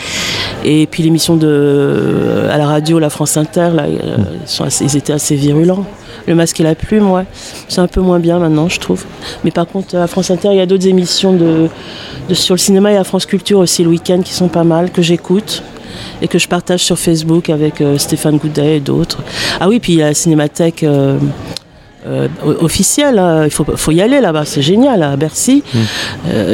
Et 0.63 0.85
puis 0.85 1.01
l'émission 1.01 1.35
de 1.35 2.45
à 2.51 2.57
la 2.59 2.67
radio, 2.67 2.99
la 2.99 3.09
France 3.09 3.35
Inter, 3.35 3.69
là, 3.73 3.87
hmm. 3.87 4.67
ils 4.81 4.95
étaient 4.95 5.13
assez 5.13 5.35
virulents. 5.35 5.85
Le 6.27 6.35
masque 6.35 6.59
et 6.59 6.63
la 6.63 6.75
plume, 6.75 7.09
ouais. 7.09 7.23
C'est 7.69 7.79
un 7.79 7.87
peu 7.87 8.01
moins 8.01 8.19
bien 8.19 8.39
maintenant, 8.39 8.67
je 8.67 8.79
trouve. 8.79 9.05
Mais 9.43 9.51
par 9.51 9.65
contre, 9.65 9.95
à 9.95 10.07
France 10.07 10.29
Inter, 10.29 10.49
il 10.51 10.57
y 10.57 10.61
a 10.61 10.65
d'autres 10.65 10.87
émissions 10.87 11.33
de, 11.33 11.69
sur 12.33 12.55
le 12.55 12.59
cinéma 12.59 12.91
et 12.91 12.97
à 12.97 13.03
France 13.03 13.25
Culture 13.25 13.59
aussi 13.59 13.83
le 13.83 13.89
week-end 13.89 14.21
qui 14.23 14.33
sont 14.33 14.49
pas 14.49 14.63
mal, 14.63 14.91
que 14.91 15.01
j'écoute 15.01 15.63
et 16.21 16.27
que 16.27 16.39
je 16.39 16.47
partage 16.47 16.83
sur 16.83 16.97
Facebook 16.97 17.49
avec 17.49 17.81
euh, 17.81 17.97
Stéphane 17.97 18.37
Goudet 18.37 18.77
et 18.77 18.79
d'autres. 18.79 19.19
Ah 19.59 19.69
oui, 19.69 19.79
puis 19.79 19.93
il 19.93 19.99
y 19.99 20.03
a 20.03 20.07
la 20.07 20.13
cinémathèque 20.13 20.83
euh, 20.83 21.17
euh, 22.05 22.27
officielle, 22.59 23.19
hein. 23.19 23.45
il 23.45 23.51
faut, 23.51 23.65
faut, 23.75 23.91
y 23.91 24.01
aller 24.01 24.21
là-bas, 24.21 24.45
c'est 24.45 24.61
génial, 24.61 25.03
à 25.03 25.15
Bercy. 25.15 25.63
Mm. 25.73 25.79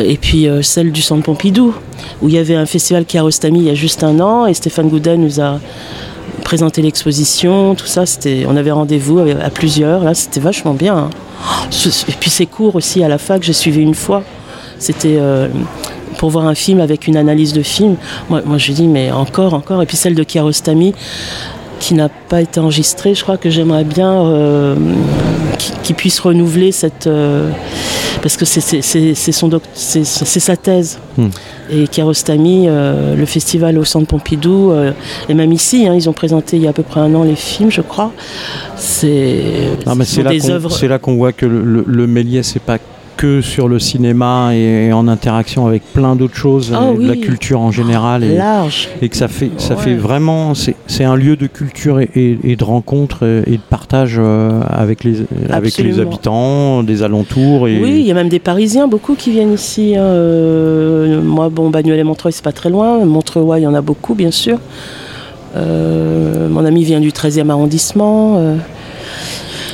et 0.06 0.18
puis 0.18 0.48
celle 0.62 0.92
du 0.92 1.02
Centre 1.02 1.24
Pompidou, 1.24 1.74
où 2.22 2.30
il 2.30 2.36
y 2.36 2.38
avait 2.38 2.56
un 2.56 2.66
festival 2.66 3.06
Kiarostami 3.06 3.60
il 3.60 3.66
y 3.66 3.70
a 3.70 3.76
juste 3.76 4.04
un 4.04 4.20
an, 4.20 4.46
et 4.46 4.54
Stéphane 4.54 4.90
Goudet 4.90 5.18
nous 5.18 5.40
a 5.40 5.60
présenter 6.44 6.82
l'exposition, 6.82 7.76
tout 7.76 7.86
ça, 7.86 8.06
c'était, 8.06 8.46
on 8.48 8.56
avait 8.56 8.72
rendez-vous 8.72 9.20
à 9.20 9.50
plusieurs, 9.50 10.04
là 10.04 10.14
c'était 10.14 10.40
vachement 10.40 10.74
bien. 10.74 10.96
Hein. 10.96 11.10
Et 12.08 12.14
puis 12.20 12.30
c'est 12.30 12.46
court 12.46 12.76
aussi 12.76 13.04
à 13.04 13.08
la 13.08 13.18
fac, 13.18 13.44
j'ai 13.44 13.54
suivi 13.54 13.82
une 13.82 13.96
fois, 13.96 14.24
c'était 14.80 15.18
euh, 15.18 15.48
pour 16.18 16.30
voir 16.30 16.48
un 16.48 16.56
film 16.56 16.80
avec 16.80 17.08
une 17.08 17.18
analyse 17.18 17.54
de 17.54 17.64
film. 17.64 17.96
Moi, 18.30 18.42
moi 18.46 18.58
je 18.58 18.72
dis 18.72 18.88
mais 18.88 19.12
encore, 19.12 19.54
encore, 19.54 19.82
et 19.82 19.86
puis 19.86 19.98
celle 19.98 20.16
de 20.16 20.24
Kiarostami 20.24 20.94
qui 21.80 21.96
n'a 21.96 22.08
pas 22.08 22.42
été 22.42 22.62
enregistrée, 22.62 23.14
je 23.14 23.24
crois 23.24 23.36
que 23.38 23.50
j'aimerais 23.50 23.84
bien 23.84 24.14
euh, 24.26 24.76
qu'il 25.84 25.96
puisse 25.96 26.20
renouveler 26.20 26.72
cette... 26.72 27.08
Euh, 27.08 27.50
parce 28.24 28.38
que 28.38 28.46
c'est 28.46 28.82
sa 30.40 30.56
thèse. 30.56 30.98
Hmm. 31.18 31.28
Et 31.70 31.88
Kiarostami, 31.88 32.66
euh, 32.68 33.16
le 33.16 33.26
festival 33.26 33.78
au 33.78 33.84
Centre 33.84 34.08
Pompidou, 34.08 34.72
euh, 34.72 34.94
et 35.28 35.34
même 35.34 35.52
ici, 35.52 35.86
hein, 35.88 35.94
ils 35.94 36.10
ont 36.10 36.14
présenté 36.14 36.56
il 36.56 36.64
y 36.64 36.68
a 36.68 36.70
à 36.70 36.74
peu 36.74 36.84
près 36.84 37.02
un 37.02 37.14
an 37.16 37.24
les 37.24 37.36
films, 37.36 37.70
je 37.70 37.82
crois. 37.82 38.14
C'est 38.78 39.44
des 40.30 40.50
œuvres. 40.50 40.72
C'est 40.72 40.88
là 40.88 41.00
qu'on 41.00 41.16
voit 41.16 41.34
que 41.34 41.46
le, 41.46 41.84
le 41.86 42.08
Méliès, 42.08 42.48
c'est 42.48 42.62
pas 42.62 42.78
que 43.18 43.42
sur 43.42 43.68
le 43.68 43.80
cinéma 43.80 44.56
et 44.56 44.92
en 44.94 45.08
interaction 45.08 45.68
avec 45.68 45.84
plein 45.94 46.16
d'autres 46.16 46.36
choses, 46.36 46.74
ah 46.76 46.92
de 46.94 47.08
la 47.08 47.16
culture 47.16 47.62
en 47.62 47.72
général. 47.72 48.24
Et, 48.24 48.36
Large. 48.36 48.90
Et 49.02 49.10
que 49.10 49.16
ça 49.16 49.28
fait, 49.28 49.52
ça 49.58 49.76
fait 49.76 49.96
vraiment, 49.96 50.54
c'est 50.54 51.04
un 51.04 51.16
lieu 51.16 51.36
de 51.36 51.48
culture 51.48 52.00
et, 52.00 52.56
de 52.58 52.64
rencontre 52.64 53.44
et 53.48 53.58
de 53.58 53.62
partage 53.70 54.16
euh, 54.18 54.62
avec 54.68 55.04
les, 55.04 55.26
avec 55.50 55.78
les 55.78 56.00
habitants 56.00 56.84
des 56.84 57.04
alentours. 57.04 57.68
Et... 57.68 57.82
Oui, 57.82 58.00
il 58.00 58.06
y 58.06 58.12
a 58.12 58.16
même 58.16 58.30
des 58.30 58.40
Parisiens, 58.40 58.88
beaucoup 58.88 59.16
qui 59.16 59.32
viennent 59.32 59.54
ici. 59.54 59.96
Hein. 59.96 60.04
Euh, 60.04 61.22
moi, 61.22 61.50
bon, 61.50 61.70
Bagnolet 61.70 62.00
et 62.00 62.04
Montreuil, 62.04 62.34
c'est 62.34 62.44
pas 62.44 62.52
très 62.52 62.70
loin. 62.70 63.04
Montreuil, 63.06 63.62
il 63.62 63.64
y 63.64 63.68
en 63.68 63.74
a 63.74 63.82
beaucoup, 63.82 64.16
bien 64.16 64.32
sûr. 64.32 64.60
Euh, 65.56 66.50
mon 66.50 66.66
ami 66.66 66.84
vient 66.84 67.00
du 67.00 67.10
13e 67.12 67.50
arrondissement. 67.50 68.58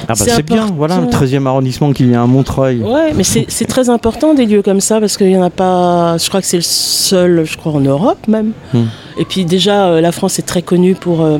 Ah 0.09 0.13
bah 0.17 0.25
c'est 0.27 0.41
bien, 0.41 0.65
voilà, 0.75 0.99
le 0.99 1.05
13e 1.05 1.45
arrondissement 1.45 1.93
qui 1.93 2.03
vient 2.03 2.23
à 2.23 2.25
Montreuil. 2.25 2.81
Ouais, 2.81 3.13
mais 3.15 3.23
c'est 3.23 3.65
très 3.65 3.89
important 3.89 4.33
des 4.33 4.47
lieux 4.47 4.63
comme 4.63 4.81
ça 4.81 4.99
parce 4.99 5.17
qu'il 5.17 5.27
n'y 5.27 5.37
en 5.37 5.43
a 5.43 5.51
pas. 5.51 6.17
Je 6.17 6.27
crois 6.29 6.41
que 6.41 6.47
c'est 6.47 6.57
le 6.57 6.63
seul, 6.63 7.45
je 7.45 7.55
crois, 7.57 7.73
en 7.73 7.79
Europe 7.79 8.27
même. 8.27 8.53
Hmm. 8.73 8.85
Et 9.19 9.25
puis 9.25 9.45
déjà, 9.45 9.85
euh, 9.85 10.01
la 10.01 10.11
France 10.11 10.39
est 10.39 10.47
très 10.47 10.63
connue 10.63 10.95
pour 10.95 11.21
euh, 11.21 11.37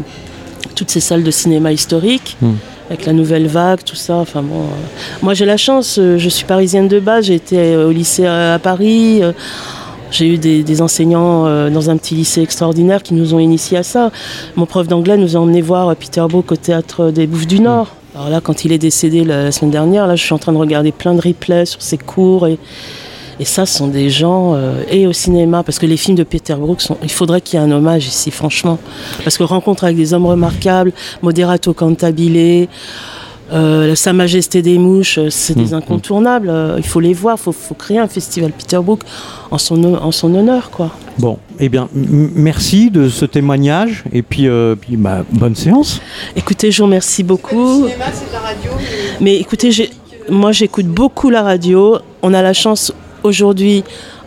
toutes 0.76 0.92
ces 0.92 1.00
salles 1.00 1.24
de 1.24 1.32
cinéma 1.32 1.72
historiques. 1.72 2.38
Hmm. 2.42 2.54
Avec 2.92 3.08
la 3.08 3.14
nouvelle 3.14 3.48
vague, 3.48 3.84
tout 3.84 3.96
ça. 3.96 4.16
Enfin 4.18 4.44
bon, 4.44 4.62
euh, 4.62 5.22
moi 5.24 5.34
j'ai 5.34 5.46
la 5.46 5.58
chance, 5.58 6.00
je 6.00 6.30
suis 6.30 6.46
parisienne 6.46 6.88
de 6.88 7.00
base, 7.00 7.26
j'ai 7.26 7.36
été 7.36 7.76
au 7.76 7.92
lycée 7.92 8.28
à, 8.28 8.60
Paris. 8.62 9.22
J'ai 10.12 10.28
eu 10.28 10.38
des, 10.38 10.82
enseignants 10.82 11.70
dans 11.70 11.90
un 11.92 11.98
petit 11.98 12.16
lycée 12.16 12.42
extraordinaire 12.42 13.04
qui 13.04 13.14
nous 13.14 13.36
ont 13.36 13.40
initiés 13.40 13.78
à 13.78 13.84
ça. 13.84 14.12
Mon 14.56 14.66
prof 14.66 14.88
d'anglais 14.88 15.18
nous 15.18 15.38
a 15.38 15.40
emmené 15.40 15.62
voir 15.62 15.96
Peter 15.96 16.26
Brook 16.28 16.52
au 16.52 16.56
théâtre 16.56 17.12
des 17.12 17.28
Bouffes 17.28 17.46
du 17.48 17.60
Nord. 17.60 17.96
Alors 18.16 18.30
là, 18.30 18.42
quand 18.42 18.66
il 18.66 18.72
est 18.72 18.80
décédé 18.80 19.24
la, 19.24 19.52
semaine 19.52 19.72
dernière, 19.72 20.08
là, 20.08 20.16
je 20.16 20.24
suis 20.24 20.34
en 20.34 20.40
train 20.40 20.52
de 20.52 20.58
regarder 20.58 20.92
plein 20.92 21.14
de 21.14 21.22
replays 21.22 21.66
sur 21.66 21.82
ses 21.82 21.98
cours 21.98 22.48
et, 22.48 22.58
et 23.40 23.46
ça, 23.46 23.66
ce 23.66 23.78
sont 23.78 23.88
des 23.88 24.10
gens, 24.10 24.56
euh, 24.56 24.84
et 24.90 25.06
au 25.06 25.14
cinéma, 25.14 25.64
parce 25.64 25.80
que 25.80 25.86
les 25.86 25.96
films 25.96 26.18
de 26.18 26.24
Peter 26.24 26.56
Brook, 26.56 26.82
sont, 26.82 26.98
il 27.04 27.12
faudrait 27.12 27.40
qu'il 27.40 27.60
y 27.60 27.62
ait 27.62 27.66
un 27.66 27.72
hommage 27.72 28.08
ici, 28.08 28.32
franchement. 28.32 28.80
Parce 29.24 29.38
que 29.38 29.44
rencontre 29.44 29.84
avec 29.84 29.96
des 29.96 30.14
hommes 30.14 30.26
remarquables, 30.26 30.92
Moderato 31.22 31.74
Cantabile, 31.74 32.68
euh, 33.52 33.96
Sa 33.96 34.14
Majesté 34.14 34.62
des 34.62 34.78
Mouches, 34.78 35.18
euh, 35.18 35.30
c'est 35.30 35.56
des 35.56 35.66
mmh, 35.66 35.72
mmh. 35.72 35.74
incontournables. 35.74 36.50
Euh, 36.50 36.76
il 36.78 36.86
faut 36.86 37.00
les 37.00 37.14
voir, 37.14 37.38
il 37.38 37.54
faut, 37.54 37.74
créer 37.74 37.98
un 37.98 38.08
festival 38.08 38.52
Peter 38.52 38.80
Brook 38.82 39.02
en 39.52 39.58
son, 39.58 39.96
en 39.96 40.12
son 40.12 40.34
honneur. 40.36 40.70
Quoi. 40.70 40.92
Bon, 41.18 41.40
eh 41.60 41.70
bien, 41.70 41.90
merci 41.94 42.92
de 42.92 43.10
ce 43.10 43.26
témoignage 43.26 44.04
et 44.12 44.22
puis, 44.22 44.48
puis 44.82 44.98
bah, 44.98 45.24
bonne 45.32 45.56
séance. 45.56 46.02
Écoutez, 46.36 46.72
je 46.72 46.78
vous 46.78 46.86
remercie 46.86 47.24
beaucoup. 47.24 47.84
Le 47.84 47.90
cinéma, 47.90 48.06
c'est 48.14 48.28
de 48.28 48.34
la 48.34 48.40
radio. 48.40 48.72
Mais 49.20 49.38
écoutez, 49.38 49.72
moi 50.30 50.52
j'écoute 50.52 50.88
beaucoup 50.88 51.30
la 51.30 51.42
radio. 51.42 51.98
On 52.22 52.34
a 52.34 52.42
la 52.42 52.54
chance 52.54 52.94
aujourd'hui 53.24 53.84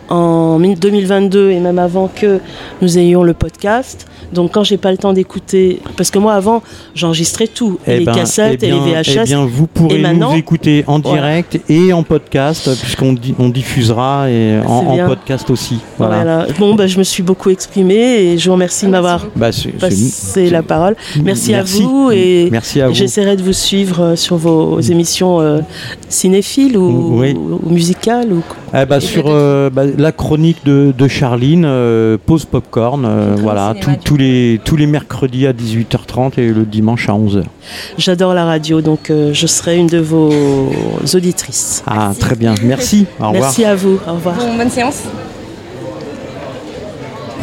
en 0.09 0.59
2022 0.59 1.51
et 1.51 1.59
même 1.59 1.79
avant 1.79 2.07
que 2.07 2.39
nous 2.81 2.97
ayons 2.97 3.23
le 3.23 3.33
podcast. 3.33 4.07
Donc 4.33 4.51
quand 4.53 4.63
j'ai 4.63 4.77
pas 4.77 4.91
le 4.91 4.97
temps 4.97 5.13
d'écouter, 5.13 5.79
parce 5.95 6.09
que 6.09 6.17
moi 6.17 6.33
avant 6.33 6.63
j'enregistrais 6.95 7.47
tout, 7.47 7.79
eh 7.85 7.99
les 7.99 8.05
ben, 8.05 8.13
cassettes 8.13 8.63
eh 8.63 8.67
et 8.67 8.71
les 8.71 8.79
VHS. 8.79 9.19
Eh 9.21 9.23
bien 9.25 9.45
vous 9.45 9.67
pourrez 9.67 10.01
nous 10.13 10.33
écouter 10.33 10.83
en 10.87 10.99
direct 10.99 11.59
et 11.69 11.93
en 11.93 12.03
podcast 12.03 12.69
puisqu'on 12.81 13.15
on 13.39 13.49
diffusera 13.49 14.29
et 14.29 14.59
en, 14.65 15.05
podcast 15.07 15.49
aussi. 15.49 15.79
Voilà. 15.97 16.47
Bon 16.59 16.75
bah, 16.75 16.87
je 16.87 16.97
me 16.97 17.03
suis 17.03 17.23
beaucoup 17.23 17.49
exprimé 17.49 17.95
et 17.95 18.37
je 18.37 18.45
vous 18.45 18.53
remercie 18.53 18.85
de 18.85 18.91
m'avoir 18.91 19.27
bah, 19.35 19.51
passé 19.79 20.49
la 20.49 20.63
parole. 20.63 20.95
Merci, 21.23 21.53
à 21.53 21.63
vous 21.63 22.11
et 22.11 22.51
j'essaierai 22.91 23.35
de 23.35 23.43
vous 23.43 23.53
suivre 23.53 24.01
euh, 24.01 24.15
sur 24.15 24.37
vos 24.37 24.79
émissions 24.79 25.39
euh, 25.39 25.59
cinéphiles 26.09 26.77
ou, 26.77 27.23
musicales 27.67 28.31
ou. 28.31 28.41
bah, 28.85 28.99
sur 28.99 29.25
euh, 29.27 29.69
bah, 29.69 29.83
la 29.97 30.11
chronique 30.11 30.65
de, 30.65 31.07
Charline, 31.07 31.67
pause 32.25 32.45
popcorn, 32.45 33.35
voilà 33.37 33.73
tous 34.03 34.17
les 34.17 34.59
tous 34.63 34.75
les 34.75 34.87
mercredis 34.87 35.47
à 35.47 35.53
18h30 35.53 36.39
et 36.39 36.49
le 36.49 36.65
dimanche 36.65 37.09
à 37.09 37.13
11h. 37.13 37.43
J'adore 37.97 38.33
la 38.33 38.45
radio, 38.45 38.81
donc 38.81 39.09
euh, 39.09 39.33
je 39.33 39.47
serai 39.47 39.77
une 39.77 39.87
de 39.87 39.99
vos 39.99 40.31
auditrices. 41.13 41.83
Ah, 41.87 42.11
très 42.17 42.35
bien. 42.35 42.55
Merci. 42.63 43.05
Au 43.19 43.27
revoir. 43.27 43.43
Merci 43.43 43.65
à 43.65 43.75
vous. 43.75 43.99
Au 44.07 44.13
revoir. 44.13 44.35
bonne 44.57 44.69
séance. 44.69 45.01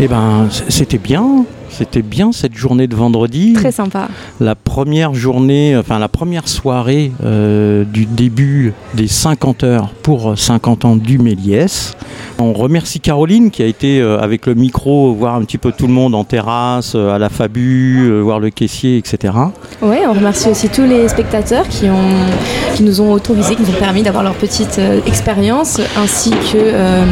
Eh 0.01 0.09
ben, 0.09 0.49
c'était 0.69 0.99
bien. 0.99 1.45
C'était 1.81 2.03
bien 2.03 2.31
cette 2.31 2.55
journée 2.55 2.89
de 2.89 2.95
vendredi. 2.95 3.55
Très 3.55 3.73
sympa. 3.73 4.09
La 4.39 4.55
première 4.55 5.15
journée, 5.15 5.75
enfin 5.79 5.99
la 5.99 6.09
première 6.09 6.47
soirée 6.47 7.11
euh, 7.25 7.85
du 7.85 8.05
début 8.05 8.75
des 8.93 9.09
50 9.09 9.65
heures 9.65 9.89
pour 10.03 10.39
50 10.39 10.85
ans 10.85 10.97
du 10.97 11.19
Méliès. 11.19 11.97
On 12.39 12.53
remercie 12.53 13.01
Caroline 13.01 13.51
qui 13.51 13.63
a 13.63 13.67
été 13.67 13.99
euh, 13.99 14.19
avec 14.19 14.45
le 14.45 14.55
micro 14.55 15.15
voir 15.15 15.37
un 15.37 15.41
petit 15.43 15.57
peu 15.57 15.73
tout 15.73 15.87
le 15.87 15.95
monde 15.95 16.15
en 16.15 16.25
terrasse, 16.25 16.93
euh, 16.95 17.15
à 17.15 17.19
la 17.19 17.31
Fabu, 17.31 18.21
voir 18.21 18.41
le 18.41 18.51
caissier, 18.51 18.99
etc. 18.99 19.33
Oui, 19.81 19.97
on 20.07 20.13
remercie 20.13 20.51
aussi 20.51 20.69
tous 20.69 20.85
les 20.85 21.09
spectateurs 21.09 21.67
qui, 21.67 21.89
ont, 21.89 22.75
qui 22.75 22.83
nous 22.83 23.01
ont 23.01 23.13
autorisé, 23.13 23.57
qui 23.57 23.63
nous 23.63 23.71
ont 23.71 23.81
permis 23.81 24.03
d'avoir 24.03 24.23
leur 24.23 24.35
petite 24.35 24.79
expérience, 25.07 25.81
ainsi 25.97 26.31
que 26.31 26.59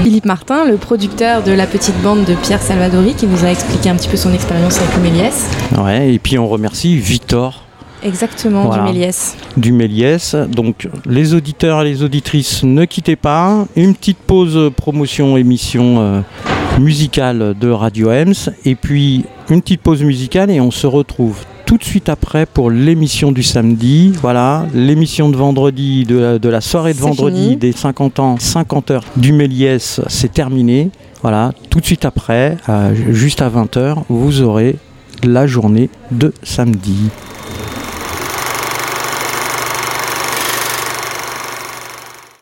Philippe 0.02 0.26
Martin, 0.26 0.66
le 0.66 0.76
producteur 0.76 1.42
de 1.42 1.52
la 1.52 1.66
petite 1.66 1.98
bande 2.02 2.24
de 2.24 2.34
Pierre 2.34 2.60
Salvadori, 2.60 3.14
qui 3.14 3.26
nous 3.26 3.46
a 3.46 3.48
expliqué 3.48 3.88
un 3.88 3.94
petit 3.94 4.08
peu 4.08 4.16
son 4.18 4.34
expérience 4.34 4.57
avec 4.66 4.96
le 4.96 5.02
Méliès. 5.02 5.48
Ouais, 5.78 6.14
et 6.14 6.18
puis 6.18 6.38
on 6.38 6.48
remercie 6.48 6.96
Victor 6.96 7.62
Exactement, 8.02 8.68
du 8.70 8.80
Méliès. 8.80 9.36
Du 9.56 9.72
Méliès. 9.72 10.34
Donc 10.34 10.88
les 11.06 11.34
auditeurs 11.34 11.82
et 11.82 11.84
les 11.84 12.02
auditrices, 12.02 12.62
ne 12.62 12.84
quittez 12.84 13.16
pas. 13.16 13.66
Une 13.76 13.94
petite 13.94 14.18
pause 14.18 14.70
promotion 14.76 15.36
émission 15.36 15.96
euh, 15.98 16.20
musicale 16.78 17.54
de 17.58 17.70
Radio 17.70 18.10
Ems. 18.10 18.50
Et 18.64 18.74
puis 18.74 19.24
une 19.50 19.62
petite 19.62 19.80
pause 19.80 20.02
musicale 20.02 20.50
et 20.50 20.60
on 20.60 20.70
se 20.70 20.86
retrouve 20.86 21.44
tout 21.66 21.76
de 21.76 21.84
suite 21.84 22.08
après 22.08 22.46
pour 22.46 22.70
l'émission 22.70 23.32
du 23.32 23.42
samedi. 23.42 24.12
Voilà, 24.22 24.66
l'émission 24.74 25.28
de 25.28 25.36
vendredi, 25.36 26.04
de 26.04 26.48
la, 26.48 26.60
soirée 26.60 26.94
de 26.94 26.98
vendredi 26.98 27.56
des 27.56 27.72
50 27.72 28.18
ans, 28.20 28.36
50 28.38 28.90
heures 28.90 29.04
du 29.16 29.32
Méliès, 29.32 30.00
c'est 30.08 30.32
terminé. 30.32 30.90
Voilà, 31.22 31.52
tout 31.70 31.80
de 31.80 31.84
suite 31.84 32.04
après, 32.04 32.56
juste 33.10 33.42
à 33.42 33.48
20h, 33.50 34.04
vous 34.08 34.42
aurez 34.42 34.76
la 35.24 35.46
journée 35.46 35.90
de 36.10 36.32
samedi. 36.42 37.10